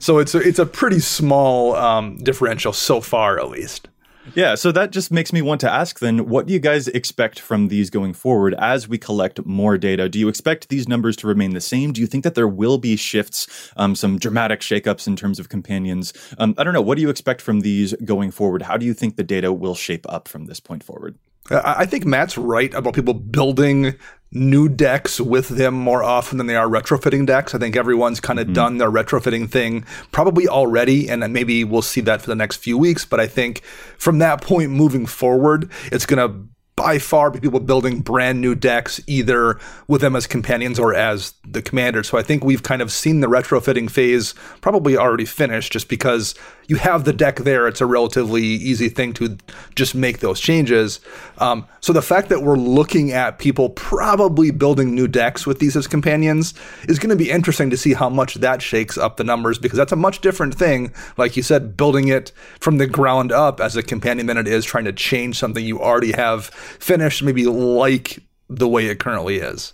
so 0.04 0.18
it's 0.18 0.34
a, 0.34 0.38
it's 0.38 0.58
a 0.58 0.66
pretty 0.66 0.98
small 0.98 1.76
um, 1.76 2.18
differential 2.18 2.72
so 2.72 3.00
far, 3.00 3.38
at 3.38 3.48
least. 3.48 3.88
Yeah, 4.34 4.54
so 4.54 4.72
that 4.72 4.92
just 4.92 5.10
makes 5.10 5.32
me 5.32 5.42
want 5.42 5.60
to 5.62 5.70
ask 5.70 5.98
then, 5.98 6.28
what 6.28 6.46
do 6.46 6.52
you 6.52 6.58
guys 6.58 6.88
expect 6.88 7.38
from 7.40 7.68
these 7.68 7.90
going 7.90 8.14
forward 8.14 8.54
as 8.58 8.88
we 8.88 8.98
collect 8.98 9.44
more 9.44 9.76
data? 9.76 10.08
Do 10.08 10.18
you 10.18 10.28
expect 10.28 10.68
these 10.68 10.88
numbers 10.88 11.16
to 11.16 11.26
remain 11.26 11.54
the 11.54 11.60
same? 11.60 11.92
Do 11.92 12.00
you 12.00 12.06
think 12.06 12.24
that 12.24 12.34
there 12.34 12.48
will 12.48 12.78
be 12.78 12.96
shifts, 12.96 13.72
um, 13.76 13.94
some 13.94 14.18
dramatic 14.18 14.60
shakeups 14.60 15.06
in 15.06 15.16
terms 15.16 15.38
of 15.38 15.48
companions? 15.48 16.12
Um, 16.38 16.54
I 16.56 16.64
don't 16.64 16.74
know. 16.74 16.82
What 16.82 16.96
do 16.96 17.02
you 17.02 17.10
expect 17.10 17.40
from 17.40 17.60
these 17.60 17.94
going 18.04 18.30
forward? 18.30 18.62
How 18.62 18.76
do 18.76 18.86
you 18.86 18.94
think 18.94 19.16
the 19.16 19.24
data 19.24 19.52
will 19.52 19.74
shape 19.74 20.06
up 20.08 20.28
from 20.28 20.46
this 20.46 20.60
point 20.60 20.84
forward? 20.84 21.18
I 21.50 21.74
I 21.78 21.86
think 21.86 22.04
Matt's 22.04 22.38
right 22.38 22.72
about 22.74 22.94
people 22.94 23.14
building 23.14 23.94
new 24.32 24.68
decks 24.68 25.20
with 25.20 25.48
them 25.48 25.74
more 25.74 26.02
often 26.02 26.38
than 26.38 26.46
they 26.46 26.56
are 26.56 26.66
retrofitting 26.66 27.26
decks. 27.26 27.54
I 27.54 27.58
think 27.58 27.76
everyone's 27.76 28.20
kind 28.20 28.38
of 28.38 28.46
mm-hmm. 28.46 28.54
done 28.54 28.78
their 28.78 28.90
retrofitting 28.90 29.50
thing 29.50 29.84
probably 30.10 30.48
already, 30.48 31.08
and 31.08 31.20
maybe 31.32 31.64
we'll 31.64 31.82
see 31.82 32.00
that 32.02 32.22
for 32.22 32.28
the 32.28 32.34
next 32.34 32.56
few 32.56 32.78
weeks. 32.78 33.04
But 33.04 33.20
I 33.20 33.26
think 33.26 33.62
from 33.98 34.18
that 34.18 34.40
point 34.40 34.70
moving 34.70 35.06
forward, 35.06 35.70
it's 35.90 36.06
going 36.06 36.28
to 36.28 36.48
by 36.82 36.98
far 36.98 37.30
be 37.30 37.38
people 37.38 37.60
building 37.60 38.00
brand 38.00 38.40
new 38.40 38.54
decks 38.54 39.00
either 39.06 39.58
with 39.86 40.00
them 40.00 40.16
as 40.16 40.26
companions 40.26 40.78
or 40.78 40.94
as 40.94 41.34
the 41.46 41.62
commander. 41.62 42.02
So 42.02 42.18
I 42.18 42.22
think 42.22 42.42
we've 42.44 42.62
kind 42.62 42.82
of 42.82 42.90
seen 42.90 43.20
the 43.20 43.28
retrofitting 43.28 43.88
phase 43.88 44.34
probably 44.60 44.96
already 44.96 45.24
finished 45.24 45.72
just 45.72 45.88
because 45.88 46.34
you 46.66 46.76
have 46.76 47.04
the 47.04 47.12
deck 47.12 47.36
there. 47.36 47.68
It's 47.68 47.80
a 47.80 47.86
relatively 47.86 48.42
easy 48.42 48.88
thing 48.88 49.12
to 49.14 49.36
just 49.74 49.94
make 49.94 50.18
those 50.18 50.40
changes. 50.40 51.00
Um, 51.38 51.66
so 51.80 51.92
the 51.92 52.02
fact 52.02 52.28
that 52.28 52.42
we're 52.42 52.56
looking 52.56 53.12
at 53.12 53.38
people 53.38 53.70
probably 53.70 54.50
building 54.50 54.94
new 54.94 55.08
decks 55.08 55.46
with 55.46 55.58
these 55.58 55.76
as 55.76 55.86
companions 55.86 56.54
is 56.88 56.98
going 56.98 57.10
to 57.10 57.16
be 57.16 57.30
interesting 57.30 57.70
to 57.70 57.76
see 57.76 57.92
how 57.94 58.08
much 58.08 58.34
that 58.34 58.62
shakes 58.62 58.96
up 58.96 59.16
the 59.16 59.24
numbers 59.24 59.58
because 59.58 59.76
that's 59.76 59.92
a 59.92 59.96
much 59.96 60.20
different 60.20 60.54
thing. 60.54 60.92
Like 61.16 61.36
you 61.36 61.42
said, 61.42 61.76
building 61.76 62.08
it 62.08 62.32
from 62.60 62.78
the 62.78 62.86
ground 62.86 63.32
up 63.32 63.60
as 63.60 63.76
a 63.76 63.82
companion 63.82 64.26
than 64.26 64.36
it 64.36 64.48
is 64.48 64.64
trying 64.64 64.84
to 64.84 64.92
change 64.92 65.38
something 65.38 65.64
you 65.64 65.80
already 65.80 66.12
have 66.12 66.50
finished, 66.78 67.22
maybe 67.22 67.46
like 67.46 68.18
the 68.48 68.68
way 68.68 68.86
it 68.86 68.98
currently 68.98 69.36
is. 69.36 69.72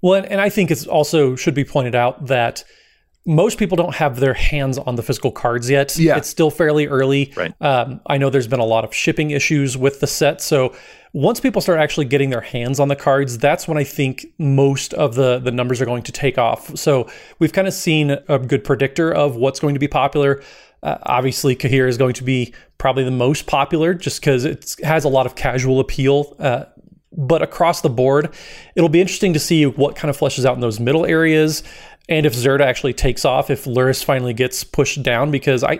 Well, 0.00 0.14
and, 0.14 0.26
and 0.26 0.40
I 0.40 0.48
think 0.48 0.70
it's 0.70 0.86
also 0.86 1.36
should 1.36 1.54
be 1.54 1.64
pointed 1.64 1.94
out 1.94 2.26
that 2.26 2.64
most 3.26 3.58
people 3.58 3.76
don't 3.76 3.94
have 3.94 4.18
their 4.18 4.32
hands 4.32 4.78
on 4.78 4.96
the 4.96 5.02
physical 5.02 5.30
cards 5.30 5.68
yet. 5.68 5.96
Yeah. 5.98 6.16
It's 6.16 6.28
still 6.28 6.50
fairly 6.50 6.86
early. 6.86 7.32
Right. 7.36 7.52
Um, 7.60 8.00
I 8.06 8.16
know 8.16 8.30
there's 8.30 8.48
been 8.48 8.60
a 8.60 8.64
lot 8.64 8.84
of 8.84 8.94
shipping 8.94 9.30
issues 9.30 9.76
with 9.76 10.00
the 10.00 10.06
set. 10.06 10.40
So 10.40 10.74
once 11.12 11.38
people 11.38 11.60
start 11.60 11.78
actually 11.78 12.06
getting 12.06 12.30
their 12.30 12.40
hands 12.40 12.80
on 12.80 12.88
the 12.88 12.96
cards, 12.96 13.36
that's 13.36 13.68
when 13.68 13.76
I 13.76 13.84
think 13.84 14.26
most 14.38 14.94
of 14.94 15.16
the, 15.16 15.38
the 15.38 15.50
numbers 15.50 15.82
are 15.82 15.84
going 15.84 16.02
to 16.04 16.12
take 16.12 16.38
off. 16.38 16.76
So 16.78 17.10
we've 17.38 17.52
kind 17.52 17.68
of 17.68 17.74
seen 17.74 18.16
a 18.28 18.38
good 18.38 18.64
predictor 18.64 19.12
of 19.12 19.36
what's 19.36 19.60
going 19.60 19.74
to 19.74 19.80
be 19.80 19.88
popular. 19.88 20.42
Uh, 20.82 20.98
obviously, 21.02 21.54
Kaheera 21.54 21.88
is 21.88 21.98
going 21.98 22.14
to 22.14 22.24
be 22.24 22.54
probably 22.78 23.04
the 23.04 23.10
most 23.10 23.46
popular 23.46 23.94
just 23.94 24.20
because 24.20 24.44
it 24.44 24.76
has 24.82 25.04
a 25.04 25.08
lot 25.08 25.26
of 25.26 25.34
casual 25.34 25.80
appeal. 25.80 26.34
Uh, 26.38 26.64
but 27.12 27.42
across 27.42 27.80
the 27.80 27.90
board, 27.90 28.32
it'll 28.76 28.88
be 28.88 29.00
interesting 29.00 29.32
to 29.32 29.40
see 29.40 29.66
what 29.66 29.96
kind 29.96 30.08
of 30.08 30.16
fleshes 30.16 30.44
out 30.44 30.54
in 30.54 30.60
those 30.60 30.78
middle 30.78 31.04
areas 31.04 31.62
and 32.10 32.26
if 32.26 32.34
Zirda 32.34 32.62
actually 32.62 32.92
takes 32.92 33.24
off, 33.24 33.50
if 33.50 33.64
Lurrus 33.64 34.04
finally 34.04 34.34
gets 34.34 34.64
pushed 34.64 35.02
down, 35.02 35.30
because 35.30 35.62
I 35.62 35.78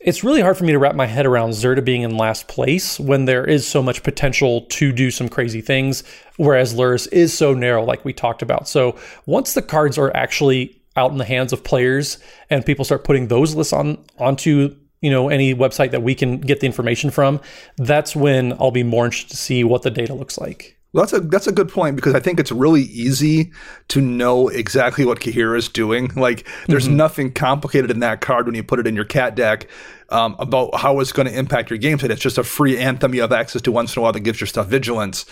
it's 0.00 0.22
really 0.22 0.42
hard 0.42 0.56
for 0.58 0.64
me 0.64 0.72
to 0.72 0.78
wrap 0.78 0.94
my 0.94 1.06
head 1.06 1.24
around 1.24 1.50
Zirda 1.50 1.82
being 1.82 2.02
in 2.02 2.18
last 2.18 2.46
place 2.46 3.00
when 3.00 3.24
there 3.24 3.44
is 3.44 3.66
so 3.66 3.82
much 3.82 4.02
potential 4.02 4.62
to 4.62 4.92
do 4.92 5.10
some 5.10 5.30
crazy 5.30 5.62
things, 5.62 6.02
whereas 6.36 6.74
Lurrus 6.74 7.10
is 7.10 7.32
so 7.32 7.54
narrow, 7.54 7.82
like 7.84 8.04
we 8.04 8.12
talked 8.12 8.42
about. 8.42 8.68
So 8.68 8.96
once 9.24 9.54
the 9.54 9.62
cards 9.62 9.96
are 9.96 10.14
actually 10.14 10.78
out 10.96 11.10
in 11.10 11.18
the 11.18 11.24
hands 11.24 11.52
of 11.52 11.64
players 11.64 12.18
and 12.50 12.64
people 12.64 12.84
start 12.84 13.04
putting 13.04 13.28
those 13.28 13.54
lists 13.54 13.72
on 13.72 14.04
onto 14.18 14.76
you 15.00 15.10
know 15.10 15.28
any 15.28 15.54
website 15.54 15.90
that 15.90 16.02
we 16.02 16.14
can 16.14 16.40
get 16.40 16.60
the 16.60 16.66
information 16.66 17.10
from, 17.10 17.40
that's 17.76 18.16
when 18.16 18.52
I'll 18.54 18.70
be 18.70 18.82
more 18.82 19.06
interested 19.06 19.30
to 19.32 19.36
see 19.36 19.64
what 19.64 19.82
the 19.82 19.90
data 19.90 20.14
looks 20.14 20.38
like. 20.38 20.78
Well, 20.94 21.04
that's 21.04 21.12
a 21.12 21.20
that's 21.20 21.46
a 21.48 21.52
good 21.52 21.68
point 21.68 21.96
because 21.96 22.14
I 22.14 22.20
think 22.20 22.38
it's 22.38 22.52
really 22.52 22.82
easy 22.82 23.52
to 23.88 24.00
know 24.00 24.48
exactly 24.48 25.04
what 25.04 25.18
Kaheera 25.18 25.58
is 25.58 25.68
doing. 25.68 26.12
Like, 26.14 26.46
there's 26.68 26.86
nothing 26.86 27.32
complicated 27.32 27.90
in 27.90 27.98
that 27.98 28.20
card 28.20 28.46
when 28.46 28.54
you 28.54 28.62
put 28.62 28.78
it 28.78 28.86
in 28.86 28.94
your 28.94 29.04
cat 29.04 29.34
deck 29.34 29.68
um, 30.10 30.36
about 30.38 30.76
how 30.76 31.00
it's 31.00 31.10
going 31.10 31.26
to 31.26 31.36
impact 31.36 31.68
your 31.68 31.78
game 31.78 31.98
state. 31.98 32.12
It's 32.12 32.20
just 32.20 32.38
a 32.38 32.44
free 32.44 32.78
anthem 32.78 33.12
you 33.12 33.22
have 33.22 33.32
access 33.32 33.60
to 33.62 33.72
once 33.72 33.96
in 33.96 34.00
a 34.00 34.02
while 34.04 34.12
that 34.12 34.20
gives 34.20 34.40
your 34.40 34.46
stuff 34.46 34.68
vigilance. 34.68 35.26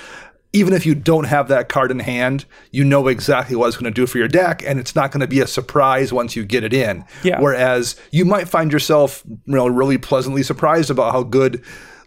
Even 0.52 0.74
if 0.74 0.84
you 0.84 0.94
don't 0.94 1.24
have 1.24 1.48
that 1.48 1.68
card 1.68 1.90
in 1.90 1.98
hand, 1.98 2.44
you 2.70 2.84
know 2.84 3.08
exactly 3.08 3.56
what 3.56 3.68
it's 3.68 3.76
going 3.76 3.92
to 3.92 4.00
do 4.00 4.06
for 4.06 4.18
your 4.18 4.28
deck, 4.28 4.62
and 4.66 4.78
it's 4.78 4.94
not 4.94 5.10
going 5.10 5.20
to 5.20 5.26
be 5.26 5.40
a 5.40 5.46
surprise 5.46 6.12
once 6.12 6.36
you 6.36 6.44
get 6.44 6.62
it 6.62 6.74
in. 6.74 7.04
Yeah. 7.22 7.40
Whereas 7.40 7.96
you 8.10 8.24
might 8.24 8.48
find 8.48 8.70
yourself, 8.70 9.22
you 9.26 9.40
know, 9.46 9.66
really 9.66 9.98
pleasantly 9.98 10.42
surprised 10.42 10.90
about 10.90 11.12
how 11.12 11.22
good 11.22 11.62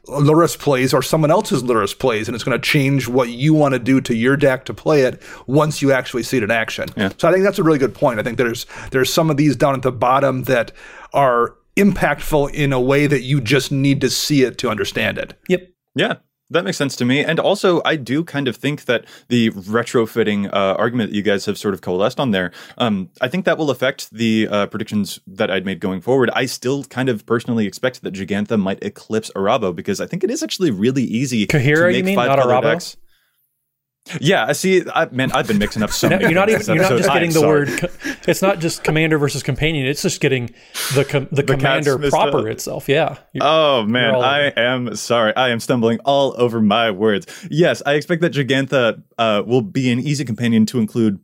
Lurrus 0.08 0.58
plays 0.58 0.94
or 0.94 1.02
someone 1.02 1.32
else's 1.32 1.64
Lurrus 1.64 1.98
plays, 1.98 2.28
and 2.28 2.36
it's 2.36 2.44
going 2.44 2.60
to 2.60 2.64
change 2.64 3.08
what 3.08 3.30
you 3.30 3.54
want 3.54 3.74
to 3.74 3.80
do 3.80 4.00
to 4.02 4.16
your 4.16 4.38
deck 4.38 4.66
to 4.66 4.74
play 4.74 5.02
it 5.02 5.22
once 5.48 5.82
you 5.82 5.92
actually 5.92 6.24
see 6.24 6.38
it 6.38 6.44
in 6.44 6.52
action. 6.52 6.90
Yeah. 6.96 7.12
So 7.18 7.28
I 7.28 7.32
think 7.32 7.44
that's 7.44 7.60
a 7.60 7.64
really 7.64 7.80
good 7.80 7.96
point. 7.96 8.20
I 8.20 8.24
think 8.24 8.38
there's 8.38 8.66
there's 8.92 9.12
some 9.12 9.30
of 9.30 9.38
these 9.38 9.56
down 9.56 9.74
at 9.74 9.82
the 9.82 9.92
bottom 9.92 10.44
that 10.44 10.72
are 11.14 11.56
impactful 11.76 12.54
in 12.54 12.72
a 12.72 12.80
way 12.80 13.08
that 13.08 13.22
you 13.22 13.42
just 13.42 13.72
need 13.72 14.02
to 14.02 14.10
see 14.10 14.44
it 14.44 14.58
to 14.60 14.70
understand 14.70 15.18
it. 15.18 15.34
Yep. 15.50 15.70
Yeah. 15.96 16.14
That 16.52 16.64
makes 16.64 16.78
sense 16.78 16.96
to 16.98 17.06
me. 17.06 17.24
And 17.24 17.40
also, 17.40 17.82
I 17.86 17.96
do 17.96 18.24
kind 18.24 18.48
of 18.48 18.56
think 18.56 18.86
that 18.86 19.06
the 19.30 19.50
retrofitting 19.52 20.48
uh, 20.54 20.76
argument 20.78 21.10
that 21.10 21.16
you 21.16 21.24
guys 21.24 21.46
have 21.48 21.58
sort 21.58 21.74
of 21.74 21.82
coalesced 21.82 22.20
on 22.20 22.32
there, 22.32 22.52
um, 22.78 23.10
I 23.20 23.28
think 23.28 23.46
that 23.46 23.58
will 23.58 23.72
affect 23.72 24.12
the 24.12 24.48
uh, 24.50 24.68
predictions 24.68 25.20
that 25.26 25.50
I'd 25.50 25.66
made 25.66 25.80
going 25.80 26.02
forward. 26.02 26.30
I 26.34 26.46
still 26.46 26.84
kind 26.84 27.10
of 27.10 27.26
personally 27.26 27.66
expect 27.66 28.04
that 28.04 28.14
Jegantha 28.14 28.60
might 28.60 28.84
eclipse 28.84 29.32
Arahbo 29.36 29.76
because 29.76 30.00
I 30.00 30.06
think 30.06 30.24
it 30.24 30.30
is 30.30 30.44
actually 30.44 30.70
really 30.70 31.04
easy 31.04 31.48
Kaheera, 31.48 31.90
to 31.90 31.98
you 31.98 32.04
make 32.04 32.06
mean, 32.06 32.16
five 32.16 32.28
not 32.28 32.40
color 32.40 32.54
Arahbo? 32.54 32.74
decks. 32.74 32.98
Yeah, 34.22 34.46
I 34.46 34.52
see. 34.52 34.84
I, 34.94 35.06
man, 35.08 35.32
I've 35.32 35.48
been 35.48 35.58
mixing 35.58 35.82
up 35.82 35.90
so 35.90 36.08
No, 36.10 36.18
many 36.18 36.26
you're 36.26 36.36
not 36.36 36.50
even. 36.50 36.76
You're 36.76 36.84
not 36.84 36.98
just 36.98 37.10
getting 37.10 37.32
the 37.32 37.40
sorry. 37.40 37.66
word. 37.66 37.92
It's 38.28 38.42
not 38.42 38.60
just 38.60 38.84
commander 38.84 39.18
versus 39.18 39.42
companion. 39.42 39.88
It's 39.88 40.04
just 40.04 40.22
getting 40.22 40.54
the 40.94 41.06
com, 41.06 41.28
the, 41.32 41.42
commander 41.42 41.98
proper 42.10 42.42
up. 42.42 42.46
itself. 42.46 42.88
Yeah. 42.88 43.18
Oh 43.42 43.84
man, 43.84 44.16
I 44.16 44.54
am 44.56 44.96
sorry. 44.96 45.36
I 45.36 45.50
am 45.50 45.60
stumbling 45.60 46.00
all 46.06 46.36
over 46.38 46.62
my 46.62 46.92
words. 46.92 47.26
Yes, 47.50 47.82
I 47.86 47.94
expect 47.94 48.22
that 48.22 48.34
Jegantha 48.34 49.02
uh, 49.18 49.42
will 49.46 49.62
be 49.64 49.92
an 49.92 50.00
easy 50.00 50.24
companion 50.24 50.66
to 50.68 50.80
include 50.80 51.20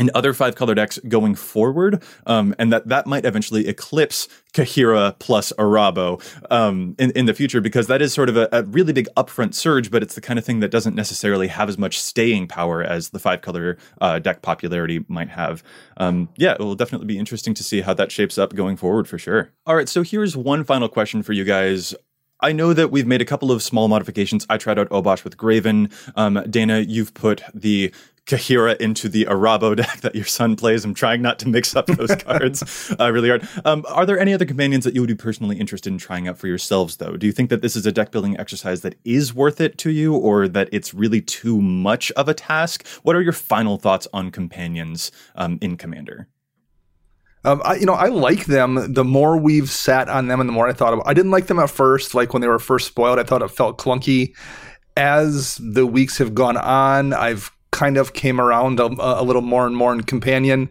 and 0.00 0.10
other 0.14 0.32
five 0.32 0.56
color 0.56 0.74
decks 0.74 0.98
going 1.06 1.34
forward, 1.36 2.02
um, 2.26 2.54
and 2.58 2.72
that 2.72 2.88
that 2.88 3.06
might 3.06 3.24
eventually 3.24 3.68
eclipse 3.68 4.26
Kaheera 4.54 5.16
plus 5.20 5.52
Arahbo 5.58 6.20
um, 6.50 6.96
in 6.98 7.12
in 7.12 7.26
the 7.26 7.34
future 7.34 7.60
because 7.60 7.86
that 7.86 8.02
is 8.02 8.12
sort 8.12 8.28
of 8.28 8.36
a, 8.36 8.48
a, 8.50 8.62
really 8.64 8.92
big 8.92 9.08
upfront 9.16 9.54
surge, 9.54 9.90
but 9.90 10.02
it's 10.02 10.14
the 10.14 10.20
kind 10.20 10.38
of 10.38 10.44
thing 10.44 10.60
that 10.60 10.70
doesn't 10.70 10.96
necessarily 10.96 11.46
have 11.46 11.68
as 11.68 11.78
much 11.78 12.00
staying 12.00 12.48
power 12.48 12.82
as 12.82 13.10
the 13.10 13.18
five 13.18 13.42
color 13.42 13.76
uh, 14.00 14.18
deck 14.18 14.42
popularity 14.42 15.04
might 15.06 15.28
have. 15.28 15.62
Um, 15.98 16.30
yeah, 16.36 16.54
it 16.54 16.60
will 16.60 16.74
definitely 16.74 17.06
be 17.06 17.18
interesting 17.18 17.54
to 17.54 17.62
see 17.62 17.82
how 17.82 17.94
that 17.94 18.10
shapes 18.10 18.38
up 18.38 18.54
going 18.54 18.76
forward 18.76 19.06
for 19.06 19.18
sure. 19.18 19.52
All 19.66 19.76
right, 19.76 19.88
so 19.88 20.02
here's 20.02 20.36
one 20.36 20.64
final 20.64 20.88
question 20.88 21.22
for 21.22 21.34
you 21.34 21.44
guys. 21.44 21.94
I 22.42 22.52
know 22.52 22.72
that 22.72 22.90
we've 22.90 23.06
made 23.06 23.20
a 23.20 23.26
couple 23.26 23.52
of 23.52 23.62
small 23.62 23.88
modifications. 23.88 24.46
I 24.48 24.56
tried 24.56 24.78
out 24.78 24.88
Obosh 24.88 25.24
with 25.24 25.36
Greven. 25.36 25.92
Um, 26.16 26.42
Dana, 26.48 26.80
you've 26.80 27.12
put 27.14 27.42
the 27.54 27.92
Kaheera 28.26 28.76
into 28.78 29.08
the 29.08 29.24
Arahbo 29.24 29.76
deck 29.76 30.00
that 30.00 30.14
your 30.14 30.24
son 30.24 30.56
plays. 30.56 30.84
I'm 30.84 30.94
trying 30.94 31.22
not 31.22 31.38
to 31.40 31.48
mix 31.48 31.74
up 31.74 31.86
those 31.86 32.14
cards 32.16 32.94
uh, 32.98 33.10
really 33.12 33.28
hard. 33.28 33.48
Um, 33.64 33.84
are 33.88 34.06
there 34.06 34.18
any 34.18 34.32
other 34.32 34.44
companions 34.44 34.84
that 34.84 34.94
you 34.94 35.00
would 35.00 35.08
be 35.08 35.14
personally 35.14 35.58
interested 35.58 35.92
in 35.92 35.98
trying 35.98 36.28
out 36.28 36.38
for 36.38 36.46
yourselves, 36.46 36.96
though? 36.96 37.16
Do 37.16 37.26
you 37.26 37.32
think 37.32 37.50
that 37.50 37.62
this 37.62 37.76
is 37.76 37.86
a 37.86 37.92
deck 37.92 38.10
building 38.10 38.38
exercise 38.38 38.82
that 38.82 38.96
is 39.04 39.34
worth 39.34 39.60
it 39.60 39.78
to 39.78 39.90
you, 39.90 40.14
or 40.14 40.48
that 40.48 40.68
it's 40.72 40.94
really 40.94 41.20
too 41.20 41.60
much 41.60 42.10
of 42.12 42.28
a 42.28 42.34
task? 42.34 42.86
What 43.02 43.16
are 43.16 43.22
your 43.22 43.32
final 43.32 43.76
thoughts 43.76 44.06
on 44.12 44.30
companions 44.30 45.10
um, 45.34 45.58
in 45.60 45.76
Commander? 45.76 46.28
Um, 47.42 47.62
I, 47.64 47.76
you 47.76 47.86
know, 47.86 47.94
I 47.94 48.08
like 48.08 48.46
them. 48.46 48.92
The 48.92 49.04
more 49.04 49.36
we've 49.36 49.70
sat 49.70 50.08
on 50.08 50.28
them, 50.28 50.40
and 50.40 50.48
the 50.48 50.52
more 50.52 50.68
I 50.68 50.72
thought 50.72 50.92
about. 50.92 51.06
I 51.06 51.14
didn't 51.14 51.30
like 51.30 51.46
them 51.46 51.58
at 51.58 51.70
first. 51.70 52.14
Like 52.14 52.32
when 52.32 52.42
they 52.42 52.48
were 52.48 52.58
first 52.58 52.86
spoiled, 52.86 53.18
I 53.18 53.22
thought 53.22 53.42
it 53.42 53.50
felt 53.50 53.78
clunky. 53.78 54.36
As 54.96 55.56
the 55.56 55.86
weeks 55.86 56.18
have 56.18 56.34
gone 56.34 56.58
on, 56.58 57.14
I've 57.14 57.50
kind 57.80 57.96
of 57.96 58.12
came 58.12 58.38
around 58.38 58.78
a, 58.78 58.84
a, 58.98 59.24
little 59.24 59.40
more 59.40 59.66
and 59.66 59.74
more 59.74 59.90
in 59.94 60.02
companion 60.02 60.68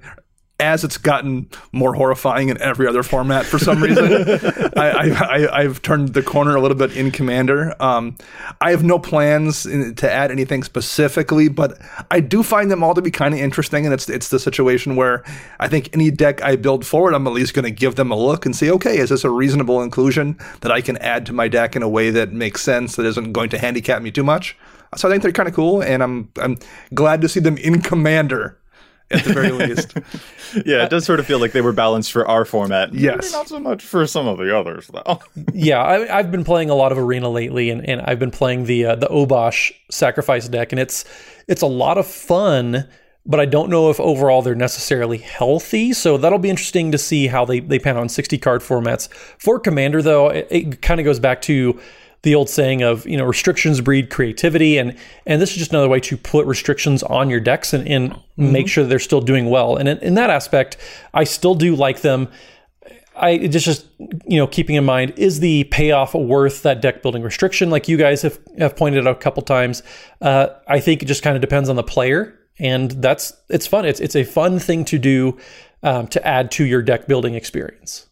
as 0.59 0.83
it's 0.83 0.99
gotten 0.99 1.49
more 1.71 1.95
horrifying 1.95 2.49
in 2.49 2.61
every 2.61 2.85
other 2.85 3.01
format 3.01 3.47
for 3.47 3.57
some 3.57 3.81
reason. 3.81 4.05
I, 4.77 5.63
have 5.63 5.81
turned 5.81 6.09
the 6.09 6.21
corner 6.21 6.55
a 6.55 6.61
little 6.61 6.77
bit 6.77 6.95
in 6.95 7.09
Commander. 7.09 7.73
Um, 7.81 8.15
I 8.61 8.69
have 8.69 8.83
no 8.83 8.99
plans 8.99 9.65
in, 9.65 9.95
to 9.95 10.11
add 10.11 10.29
anything 10.29 10.63
specifically, 10.63 11.47
but 11.47 11.81
I 12.11 12.19
do 12.19 12.43
find 12.43 12.69
them 12.69 12.83
all 12.83 12.93
to 12.93 13.01
be 13.01 13.09
kind 13.09 13.33
of 13.33 13.39
interesting. 13.39 13.85
And 13.85 13.93
it's 13.93 14.07
it's 14.07 14.29
the 14.29 14.37
situation 14.37 14.95
where 14.95 15.23
I 15.59 15.67
think 15.67 15.89
any 15.93 16.11
deck 16.11 16.43
I 16.43 16.57
build 16.57 16.85
forward, 16.85 17.15
I'm 17.15 17.25
at 17.25 17.33
least 17.33 17.55
going 17.55 17.65
to 17.65 17.71
give 17.71 17.95
them 17.95 18.11
a 18.11 18.15
look 18.15 18.45
and 18.45 18.55
see, 18.55 18.69
okay, 18.73 18.99
is 18.99 19.09
this 19.09 19.23
a 19.23 19.31
reasonable 19.31 19.81
inclusion 19.81 20.37
that 20.61 20.71
I 20.71 20.81
can 20.81 20.97
add 20.97 21.25
to 21.25 21.33
my 21.33 21.47
deck 21.47 21.75
in 21.75 21.81
a 21.81 21.89
way 21.89 22.11
that 22.11 22.31
makes 22.31 22.61
sense 22.61 22.97
that 22.97 23.07
isn't 23.07 23.33
going 23.33 23.49
to 23.49 23.57
handicap 23.57 24.03
me 24.03 24.11
too 24.11 24.23
much? 24.23 24.55
So 24.95 25.07
I 25.07 25.11
think 25.11 25.23
they're 25.23 25.31
kind 25.31 25.47
of 25.47 25.55
cool, 25.55 25.81
and 25.81 26.01
I'm 26.01 26.29
I'm 26.37 26.57
glad 26.93 27.21
to 27.21 27.29
see 27.29 27.39
them 27.39 27.57
in 27.57 27.81
Commander 27.81 28.59
at 29.11 29.23
the 29.23 29.33
very 29.33 29.51
least. 29.51 29.93
yeah, 30.65 30.83
it 30.83 30.89
does 30.89 31.05
sort 31.05 31.19
of 31.19 31.25
feel 31.25 31.39
like 31.39 31.51
they 31.51 31.61
were 31.61 31.73
balanced 31.73 32.11
for 32.11 32.27
our 32.27 32.45
format. 32.45 32.93
Yes, 32.93 33.17
Maybe 33.21 33.31
not 33.31 33.47
so 33.47 33.59
much 33.59 33.83
for 33.83 34.05
some 34.07 34.27
of 34.27 34.37
the 34.37 34.55
others 34.55 34.87
though. 34.87 35.19
yeah, 35.53 35.83
I, 35.83 36.17
have 36.17 36.31
been 36.31 36.43
playing 36.43 36.69
a 36.69 36.75
lot 36.75 36.91
of 36.91 36.97
Arena 36.97 37.29
lately, 37.29 37.69
and, 37.69 37.87
and 37.87 38.01
I've 38.01 38.19
been 38.19 38.31
playing 38.31 38.65
the 38.65 38.85
uh, 38.85 38.95
the 38.95 39.07
Obosh 39.07 39.71
sacrifice 39.89 40.47
deck, 40.47 40.71
and 40.71 40.79
it's 40.79 41.05
it's 41.47 41.61
a 41.61 41.67
lot 41.67 41.97
of 41.97 42.07
fun. 42.07 42.87
But 43.25 43.39
I 43.39 43.45
don't 43.45 43.69
know 43.69 43.91
if 43.91 43.99
overall 43.99 44.41
they're 44.41 44.55
necessarily 44.55 45.17
healthy. 45.17 45.93
So 45.93 46.17
that'll 46.17 46.39
be 46.39 46.49
interesting 46.49 46.91
to 46.93 46.97
see 46.97 47.27
how 47.27 47.45
they, 47.45 47.59
they 47.59 47.77
pan 47.77 47.95
on 47.95 48.09
60 48.09 48.39
card 48.39 48.61
formats. 48.61 49.11
For 49.37 49.59
Commander, 49.59 50.01
though, 50.01 50.29
it, 50.29 50.47
it 50.49 50.81
kind 50.81 50.99
of 50.99 51.03
goes 51.03 51.19
back 51.19 51.41
to 51.43 51.79
the 52.21 52.35
old 52.35 52.49
saying 52.49 52.81
of 52.81 53.05
you 53.07 53.17
know 53.17 53.25
restrictions 53.25 53.81
breed 53.81 54.09
creativity. 54.09 54.77
And 54.77 54.95
and 55.25 55.41
this 55.41 55.51
is 55.51 55.57
just 55.57 55.71
another 55.71 55.89
way 55.89 55.99
to 56.01 56.17
put 56.17 56.45
restrictions 56.45 57.03
on 57.03 57.29
your 57.29 57.39
decks 57.39 57.73
and, 57.73 57.87
and 57.87 58.11
mm-hmm. 58.11 58.51
make 58.51 58.67
sure 58.67 58.83
they're 58.83 58.99
still 58.99 59.21
doing 59.21 59.49
well. 59.49 59.75
And 59.75 59.87
in, 59.87 59.97
in, 59.99 60.13
that 60.15 60.29
aspect 60.29 60.77
i 61.13 61.23
still 61.23 61.55
do 61.55 61.75
like 61.75 62.01
them. 62.01 62.29
I 63.15 63.47
just 63.47 63.65
just 63.65 63.85
you 63.99 64.37
know 64.37 64.47
keeping 64.47 64.75
in 64.75 64.85
mind 64.85 65.13
is 65.17 65.39
the 65.39 65.65
payoff 65.65 66.13
worth 66.13 66.63
that 66.63 66.81
deck 66.81 67.01
building 67.01 67.23
restriction? 67.23 67.69
Like 67.69 67.87
you 67.87 67.97
guys 67.97 68.21
have, 68.21 68.39
have 68.57 68.75
pointed 68.75 69.07
out 69.07 69.15
a 69.15 69.19
couple 69.19 69.43
times 69.43 69.83
uh, 70.21 70.47
i 70.67 70.79
think 70.79 71.01
it 71.01 71.05
just 71.05 71.23
kind 71.23 71.35
of 71.35 71.41
depends 71.41 71.69
on 71.69 71.75
the 71.75 71.83
player. 71.83 72.35
And 72.61 72.91
that's 72.91 73.31
it's 73.47 73.67
fun. 73.67 73.85
It's 73.85 74.01
it's 74.01 74.17
a 74.17 74.25
fun 74.25 74.59
thing 74.59 74.83
to 74.85 74.99
do 74.99 75.37
um, 75.81 76.07
to 76.09 76.27
add 76.27 76.51
to 76.51 76.65
your 76.65 76.81
deck 76.81 77.07
building 77.07 77.35
experience 77.35 78.08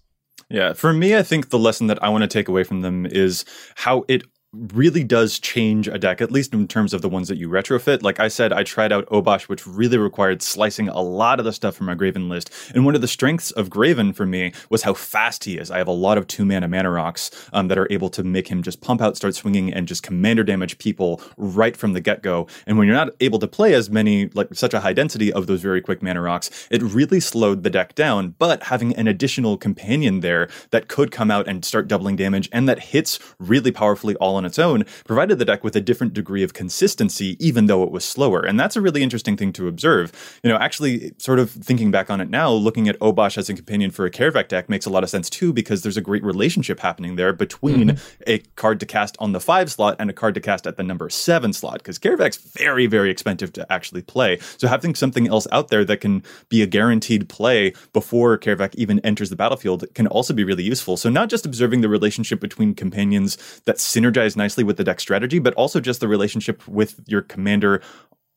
yeah, 0.50 0.74
for 0.74 0.94
me, 0.94 1.16
I 1.16 1.24
think 1.24 1.50
the 1.50 1.60
lesson 1.60 1.88
that 1.88 2.02
I 2.04 2.10
want 2.10 2.24
to 2.24 2.28
take 2.28 2.48
away 2.48 2.64
from 2.64 2.82
them 2.82 3.06
is 3.06 3.46
how 3.76 4.06
it 4.08 4.24
really 4.54 5.04
does 5.04 5.40
change 5.40 5.88
a 5.88 5.98
deck, 5.98 6.22
at 6.22 6.32
least 6.32 6.54
in 6.54 6.68
terms 6.68 6.94
of 6.94 7.02
the 7.02 7.10
ones 7.10 7.28
that 7.28 7.38
you 7.38 7.50
retrofit. 7.50 8.02
Like 8.02 8.20
I 8.20 8.30
said, 8.30 8.54
I 8.54 8.64
tried 8.64 8.92
out 8.92 9.06
Obosh, 9.08 9.44
which 9.44 9.68
really 9.68 9.98
required 9.98 10.42
slicing 10.42 10.88
a 10.88 11.02
lot 11.02 11.40
of 11.40 11.46
the 11.46 11.52
stuff 11.52 11.76
from 11.76 11.88
my 11.88 11.96
Greven 11.96 12.30
list. 12.30 12.52
And 12.74 12.86
one 12.86 12.96
of 12.96 13.02
the 13.02 13.08
strengths 13.08 13.52
of 13.52 13.70
Greven 13.70 14.16
for 14.16 14.26
me 14.26 14.54
was 14.70 14.84
how 14.84 14.94
fast 14.94 15.44
he 15.44 15.58
is. 15.58 15.70
I 15.70 15.78
have 15.78 15.88
a 15.88 15.92
lot 15.92 16.18
of 16.18 16.28
two 16.28 16.46
mana 16.46 16.68
mana 16.68 16.90
rocks 16.90 17.30
um, 17.52 17.68
that 17.68 17.78
are 17.78 17.92
able 17.92 18.10
to 18.12 18.24
make 18.24 18.48
him 18.48 18.64
just 18.64 18.80
pump 18.80 19.02
out, 19.02 19.18
start 19.18 19.36
swinging, 19.36 19.74
and 19.74 19.88
just 19.88 20.02
commander 20.02 20.44
damage 20.44 20.78
people 20.78 21.22
right 21.36 21.76
from 21.76 21.94
the 21.94 22.02
get 22.02 22.22
go. 22.22 22.48
And 22.66 22.78
when 22.78 22.88
you're 22.88 22.96
not 22.96 23.10
able 23.20 23.40
to 23.40 23.48
play 23.48 23.74
as 23.74 23.90
many, 23.90 24.30
like 24.30 24.54
such 24.54 24.74
a 24.74 24.80
high 24.80 24.94
density 24.94 25.32
of 25.32 25.48
those 25.48 25.62
very 25.62 25.82
quick 25.82 26.02
mana 26.02 26.22
rocks, 26.22 26.68
it 26.72 26.82
really 26.82 27.20
slowed 27.20 27.64
the 27.64 27.70
deck 27.70 27.96
down. 27.96 28.36
But 28.40 28.64
having 28.64 28.96
an 28.96 29.08
additional 29.08 29.58
companion 29.58 30.22
there 30.22 30.48
that 30.72 30.88
could 30.88 31.12
come 31.12 31.30
out 31.30 31.48
and 31.48 31.66
start 31.66 31.88
doubling 31.88 32.16
damage 32.16 32.50
and 32.54 32.70
that 32.70 32.80
hits 32.80 33.20
really 33.40 33.72
powerfully 33.72 34.16
all 34.16 34.37
on 34.38 34.46
its 34.46 34.58
own 34.58 34.86
provided 35.06 35.40
the 35.40 35.46
deck 35.46 35.64
with 35.64 35.76
a 35.76 35.82
different 35.82 36.14
degree 36.14 36.44
of 36.44 36.54
consistency, 36.54 37.36
even 37.46 37.66
though 37.66 37.84
it 37.84 37.92
was 37.92 38.06
slower. 38.06 38.40
And 38.40 38.60
that's 38.60 38.78
a 38.78 38.82
really 38.82 39.04
interesting 39.04 39.36
thing 39.36 39.52
to 39.54 39.68
observe. 39.68 40.40
You 40.44 40.50
know, 40.50 40.58
actually, 40.58 41.14
sort 41.18 41.40
of 41.40 41.52
thinking 41.52 41.92
back 41.92 42.10
on 42.10 42.22
it 42.22 42.30
now, 42.30 42.52
looking 42.52 42.88
at 42.88 42.98
Obosh 43.00 43.38
as 43.38 43.50
a 43.50 43.54
companion 43.54 43.92
for 43.92 44.06
a 44.06 44.12
Kaervek 44.12 44.48
deck 44.48 44.70
makes 44.70 44.86
a 44.86 44.90
lot 44.90 45.04
of 45.04 45.10
sense 45.10 45.30
too, 45.30 45.52
because 45.52 45.82
there's 45.82 45.98
a 45.98 46.02
great 46.02 46.24
relationship 46.24 46.80
happening 46.80 47.16
there 47.16 47.34
between 47.34 47.90
mm-hmm. 47.90 48.24
a 48.28 48.40
card 48.56 48.80
to 48.80 48.86
cast 48.86 49.18
on 49.20 49.32
the 49.32 49.40
five 49.40 49.72
slot 49.72 49.96
and 50.00 50.10
a 50.10 50.14
card 50.14 50.34
to 50.36 50.42
cast 50.42 50.68
at 50.68 50.78
the 50.78 50.84
number 50.84 51.10
seven 51.10 51.54
slot, 51.54 51.80
because 51.80 52.00
Kaervek's 52.00 52.38
very, 52.38 52.88
very 52.88 53.10
expensive 53.10 53.54
to 53.54 53.72
actually 53.72 54.02
play. 54.02 54.40
So 54.58 54.68
having 54.68 54.96
something 54.96 55.28
else 55.28 55.48
out 55.52 55.70
there 55.70 55.86
that 55.86 56.02
can 56.02 56.24
be 56.50 56.62
a 56.62 56.68
guaranteed 56.68 57.30
play 57.30 57.74
before 57.94 58.38
Kaervek 58.38 58.76
even 58.76 59.00
enters 59.00 59.30
the 59.30 59.36
battlefield 59.36 59.86
can 59.94 60.08
also 60.08 60.34
be 60.34 60.44
really 60.44 60.64
useful. 60.64 60.98
So 60.98 61.10
not 61.10 61.30
just 61.30 61.46
observing 61.46 61.82
the 61.82 61.90
relationship 61.90 62.40
between 62.40 62.74
companions 62.74 63.38
that 63.66 63.78
synergize 63.78 64.27
nicely 64.36 64.64
with 64.64 64.78
the 64.78 64.84
deck 64.84 65.00
strategy, 65.00 65.40
but 65.40 65.54
also 65.54 65.80
just 65.80 66.00
the 66.00 66.08
relationship 66.08 66.68
with 66.68 67.00
your 67.08 67.22
commander 67.22 67.82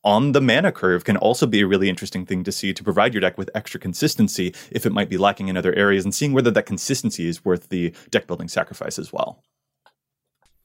on 0.02 0.32
the 0.32 0.40
mana 0.40 0.72
curve 0.72 1.04
can 1.04 1.16
also 1.16 1.46
be 1.46 1.60
a 1.60 1.66
really 1.66 1.88
interesting 1.88 2.24
thing 2.24 2.42
to 2.44 2.52
see 2.52 2.72
to 2.72 2.82
provide 2.82 3.12
your 3.12 3.20
deck 3.20 3.36
with 3.36 3.50
extra 3.54 3.78
consistency 3.78 4.54
if 4.70 4.86
it 4.86 4.92
might 4.92 5.10
be 5.10 5.18
lacking 5.18 5.48
in 5.48 5.56
other 5.56 5.74
areas 5.74 6.04
and 6.04 6.14
seeing 6.14 6.32
whether 6.32 6.50
that 6.50 6.66
consistency 6.66 7.28
is 7.28 7.44
worth 7.44 7.68
the 7.68 7.94
deck 8.10 8.26
building 8.26 8.48
sacrifice 8.48 8.98
as 8.98 9.12
well. 9.12 9.42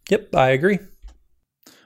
Yep, 0.09 0.35
I 0.35 0.49
agree. 0.49 0.79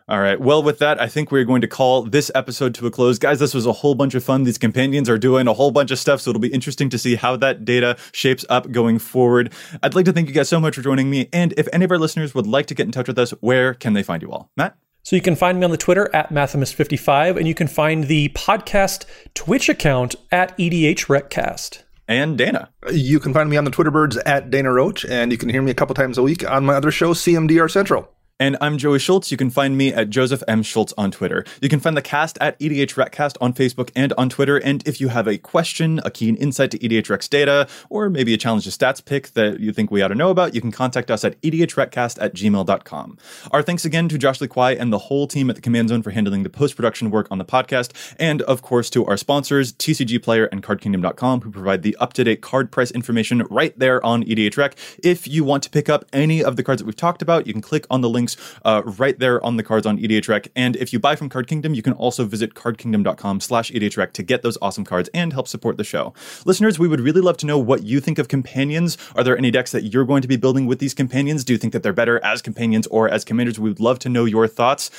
All 0.10 0.20
right. 0.20 0.42
Well, 0.42 0.64
with 0.64 0.80
that, 0.80 1.00
I 1.00 1.08
think 1.08 1.32
we're 1.32 1.46
going 1.46 1.62
to 1.62 1.68
call 1.68 2.02
this 2.02 2.32
episode 2.34 2.74
to 2.76 2.88
a 2.88 2.92
close. 2.92 3.20
Guys, 3.20 3.38
this 3.38 3.54
was 3.54 3.68
a 3.68 3.72
whole 3.72 3.94
bunch 3.94 4.16
of 4.16 4.24
fun. 4.24 4.44
These 4.44 4.58
companions 4.58 5.08
are 5.08 5.20
doing 5.20 5.48
a 5.48 5.54
whole 5.54 5.70
bunch 5.70 5.92
of 5.92 6.00
stuff, 6.00 6.20
so 6.20 6.32
it'll 6.32 6.42
be 6.42 6.48
interesting 6.48 6.90
to 6.90 6.98
see 6.98 7.14
how 7.14 7.36
that 7.36 7.64
data 7.64 7.96
shapes 8.12 8.44
up 8.50 8.72
going 8.72 8.98
forward. 8.98 9.54
I'd 9.84 9.94
like 9.94 10.06
to 10.06 10.12
thank 10.12 10.28
you 10.28 10.34
guys 10.34 10.50
so 10.50 10.60
much 10.60 10.74
for 10.74 10.82
joining 10.82 11.12
me. 11.12 11.30
And 11.32 11.54
if 11.58 11.68
any 11.72 11.86
of 11.86 11.92
our 11.92 12.00
listeners 12.00 12.34
would 12.34 12.48
like 12.48 12.66
to 12.68 12.74
get 12.74 12.88
in 12.88 12.92
touch 12.92 13.08
with 13.08 13.20
us, 13.20 13.30
where 13.42 13.76
can 13.76 13.94
they 13.94 14.02
find 14.02 14.24
you 14.24 14.32
all? 14.32 14.50
Matt? 14.58 14.76
So 15.04 15.16
you 15.16 15.22
can 15.22 15.36
find 15.36 15.60
me 15.60 15.66
on 15.66 15.70
the 15.70 15.78
Twitter 15.78 16.10
at 16.12 16.32
Mathimus55, 16.32 17.38
and 17.38 17.48
you 17.48 17.54
can 17.54 17.68
find 17.68 18.06
the 18.06 18.30
podcast 18.30 19.06
Twitch 19.36 19.70
account 19.70 20.16
at 20.32 20.58
EDHRECast 20.58 21.84
and 22.08 22.36
Dana. 22.36 22.72
You 22.92 23.20
can 23.20 23.32
find 23.32 23.48
me 23.48 23.58
on 23.58 23.64
the 23.64 23.72
Twitter 23.72 23.92
birds 23.92 24.18
at 24.18 24.50
Dana 24.50 24.74
Roach, 24.74 25.06
and 25.06 25.32
you 25.32 25.38
can 25.38 25.50
hear 25.50 25.62
me 25.62 25.70
a 25.70 25.76
couple 25.76 25.94
times 25.94 26.18
a 26.18 26.24
week 26.24 26.50
on 26.50 26.66
my 26.66 26.74
other 26.74 26.90
show, 26.90 27.14
CMDR 27.14 27.70
Central. 27.70 28.12
And 28.42 28.56
I'm 28.62 28.78
Joey 28.78 29.00
Schultz. 29.00 29.32
You 29.32 29.38
can 29.38 29.50
find 29.50 29.78
me 29.78 29.94
at 29.94 30.10
Joseph 30.10 30.42
M. 30.48 30.64
Schultz 30.64 30.94
on 30.98 31.12
Twitter. 31.12 31.44
You 31.62 31.68
can 31.68 31.82
find 31.82 31.98
the 31.98 32.02
cast 32.02 32.38
at 32.40 32.58
EDHRECast 32.60 33.36
on 33.42 33.54
Facebook 33.54 33.90
and 33.98 34.14
on 34.14 34.30
Twitter. 34.30 34.56
And 34.56 34.82
if 34.88 35.02
you 35.02 35.10
have 35.10 35.28
a 35.28 35.38
question, 35.38 36.00
a 36.06 36.10
keen 36.10 36.38
insight 36.38 36.72
to 36.72 36.80
EDHREC's 36.80 37.28
data, 37.28 37.68
or 37.90 38.10
maybe 38.10 38.34
a 38.34 38.38
challenge 38.38 38.64
to 38.64 38.70
stats 38.70 39.04
pick 39.04 39.34
that 39.34 39.60
you 39.60 39.74
think 39.74 39.92
we 39.92 40.02
ought 40.02 40.08
to 40.08 40.16
know 40.16 40.30
about, 40.30 40.56
you 40.56 40.62
can 40.62 40.72
contact 40.72 41.12
us 41.12 41.26
at 41.26 41.40
edhrecast 41.42 42.18
at 42.22 42.34
gmail.com. 42.34 43.18
Our 43.52 43.62
thanks 43.62 43.84
again 43.84 44.08
to 44.08 44.18
Josh 44.18 44.40
Lee 44.40 44.48
Kwai 44.48 44.72
and 44.72 44.94
the 44.94 45.00
whole 45.00 45.28
team 45.28 45.50
at 45.50 45.58
the 45.58 45.62
Command 45.62 45.90
Zone 45.90 46.02
for 46.02 46.12
handling 46.12 46.44
the 46.44 46.50
post 46.50 46.78
production 46.78 47.12
work 47.12 47.28
on 47.30 47.40
the 47.40 47.46
podcast. 47.46 47.92
And 48.18 48.42
of 48.44 48.62
course, 48.62 48.90
to 48.92 49.06
our 49.06 49.18
sponsors, 49.18 49.74
TCG 49.74 50.24
Player 50.24 50.46
and 50.46 50.64
CardKingdom.com, 50.64 51.42
who 51.42 51.52
provide 51.52 51.82
the 51.82 51.98
up 51.98 52.14
to 52.14 52.24
date 52.24 52.40
card 52.40 52.72
price 52.72 52.92
information 52.92 53.44
right 53.50 53.78
there 53.78 54.02
on 54.06 54.24
EDHREC. 54.24 54.76
If 55.04 55.28
you 55.28 55.44
want 55.44 55.64
to 55.64 55.70
pick 55.70 55.90
up 55.90 56.06
any 56.14 56.42
of 56.42 56.56
the 56.56 56.64
cards 56.64 56.82
that 56.82 56.86
we've 56.86 56.96
talked 56.96 57.22
about, 57.22 57.46
you 57.46 57.52
can 57.52 57.62
click 57.62 57.86
on 57.90 58.00
the 58.00 58.10
links 58.10 58.29
links 58.30 58.60
uh, 58.66 58.82
right 58.86 59.18
there 59.20 59.44
on 59.44 59.58
the 59.58 59.64
cards 59.64 59.86
on 59.86 59.98
EDHREC. 59.98 60.50
And 60.56 60.76
if 60.76 60.94
you 60.94 61.00
buy 61.00 61.16
from 61.16 61.30
Card 61.30 61.48
Kingdom, 61.48 61.74
you 61.74 61.82
can 61.82 61.94
also 61.94 62.26
visit 62.26 62.54
cardkingdom.com 62.54 63.40
slash 63.40 63.72
EDHREC 63.72 64.14
to 64.14 64.24
get 64.24 64.42
those 64.42 64.58
awesome 64.62 64.86
cards 64.86 65.10
and 65.14 65.34
help 65.34 65.48
support 65.48 65.78
the 65.78 65.84
show. 65.84 66.14
Listeners, 66.46 66.80
we 66.80 66.88
would 66.88 67.00
really 67.00 67.22
love 67.22 67.38
to 67.38 67.46
know 67.46 67.58
what 67.58 67.84
you 67.84 68.00
think 68.00 68.20
of 68.20 68.28
companions. 68.28 68.98
Are 69.16 69.24
there 69.24 69.38
any 69.38 69.52
decks 69.52 69.72
that 69.72 69.94
you're 69.94 70.06
going 70.06 70.22
to 70.22 70.28
be 70.28 70.38
building 70.38 70.66
with 70.66 70.80
these 70.80 70.94
companions? 70.94 71.44
Do 71.44 71.54
you 71.54 71.60
think 71.60 71.74
that 71.74 71.84
they're 71.84 71.94
better 71.94 72.24
as 72.24 72.42
companions 72.42 72.88
or 72.88 73.10
as 73.10 73.24
commanders? 73.24 73.60
We 73.60 73.70
would 73.70 73.80
love 73.80 74.00
to 74.00 74.10
know 74.10 74.26
your 74.26 74.48
thoughts. 74.48 74.92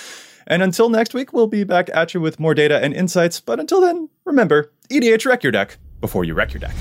And 0.47 0.63
until 0.63 0.89
next 0.89 1.15
week, 1.15 1.33
we'll 1.33 1.47
be 1.47 1.65
back 1.65 1.91
at 1.95 2.15
you 2.15 2.21
with 2.21 2.41
more 2.41 2.55
data 2.55 2.83
and 2.83 2.93
insights. 2.93 3.41
But 3.41 3.61
until 3.61 3.81
then, 3.81 4.09
remember, 4.25 4.73
EDHREC 4.91 5.43
your 5.43 5.53
deck 5.53 5.79
before 6.01 6.25
you 6.25 6.35
wreck 6.35 6.53
your 6.53 6.61
deck. 6.61 6.75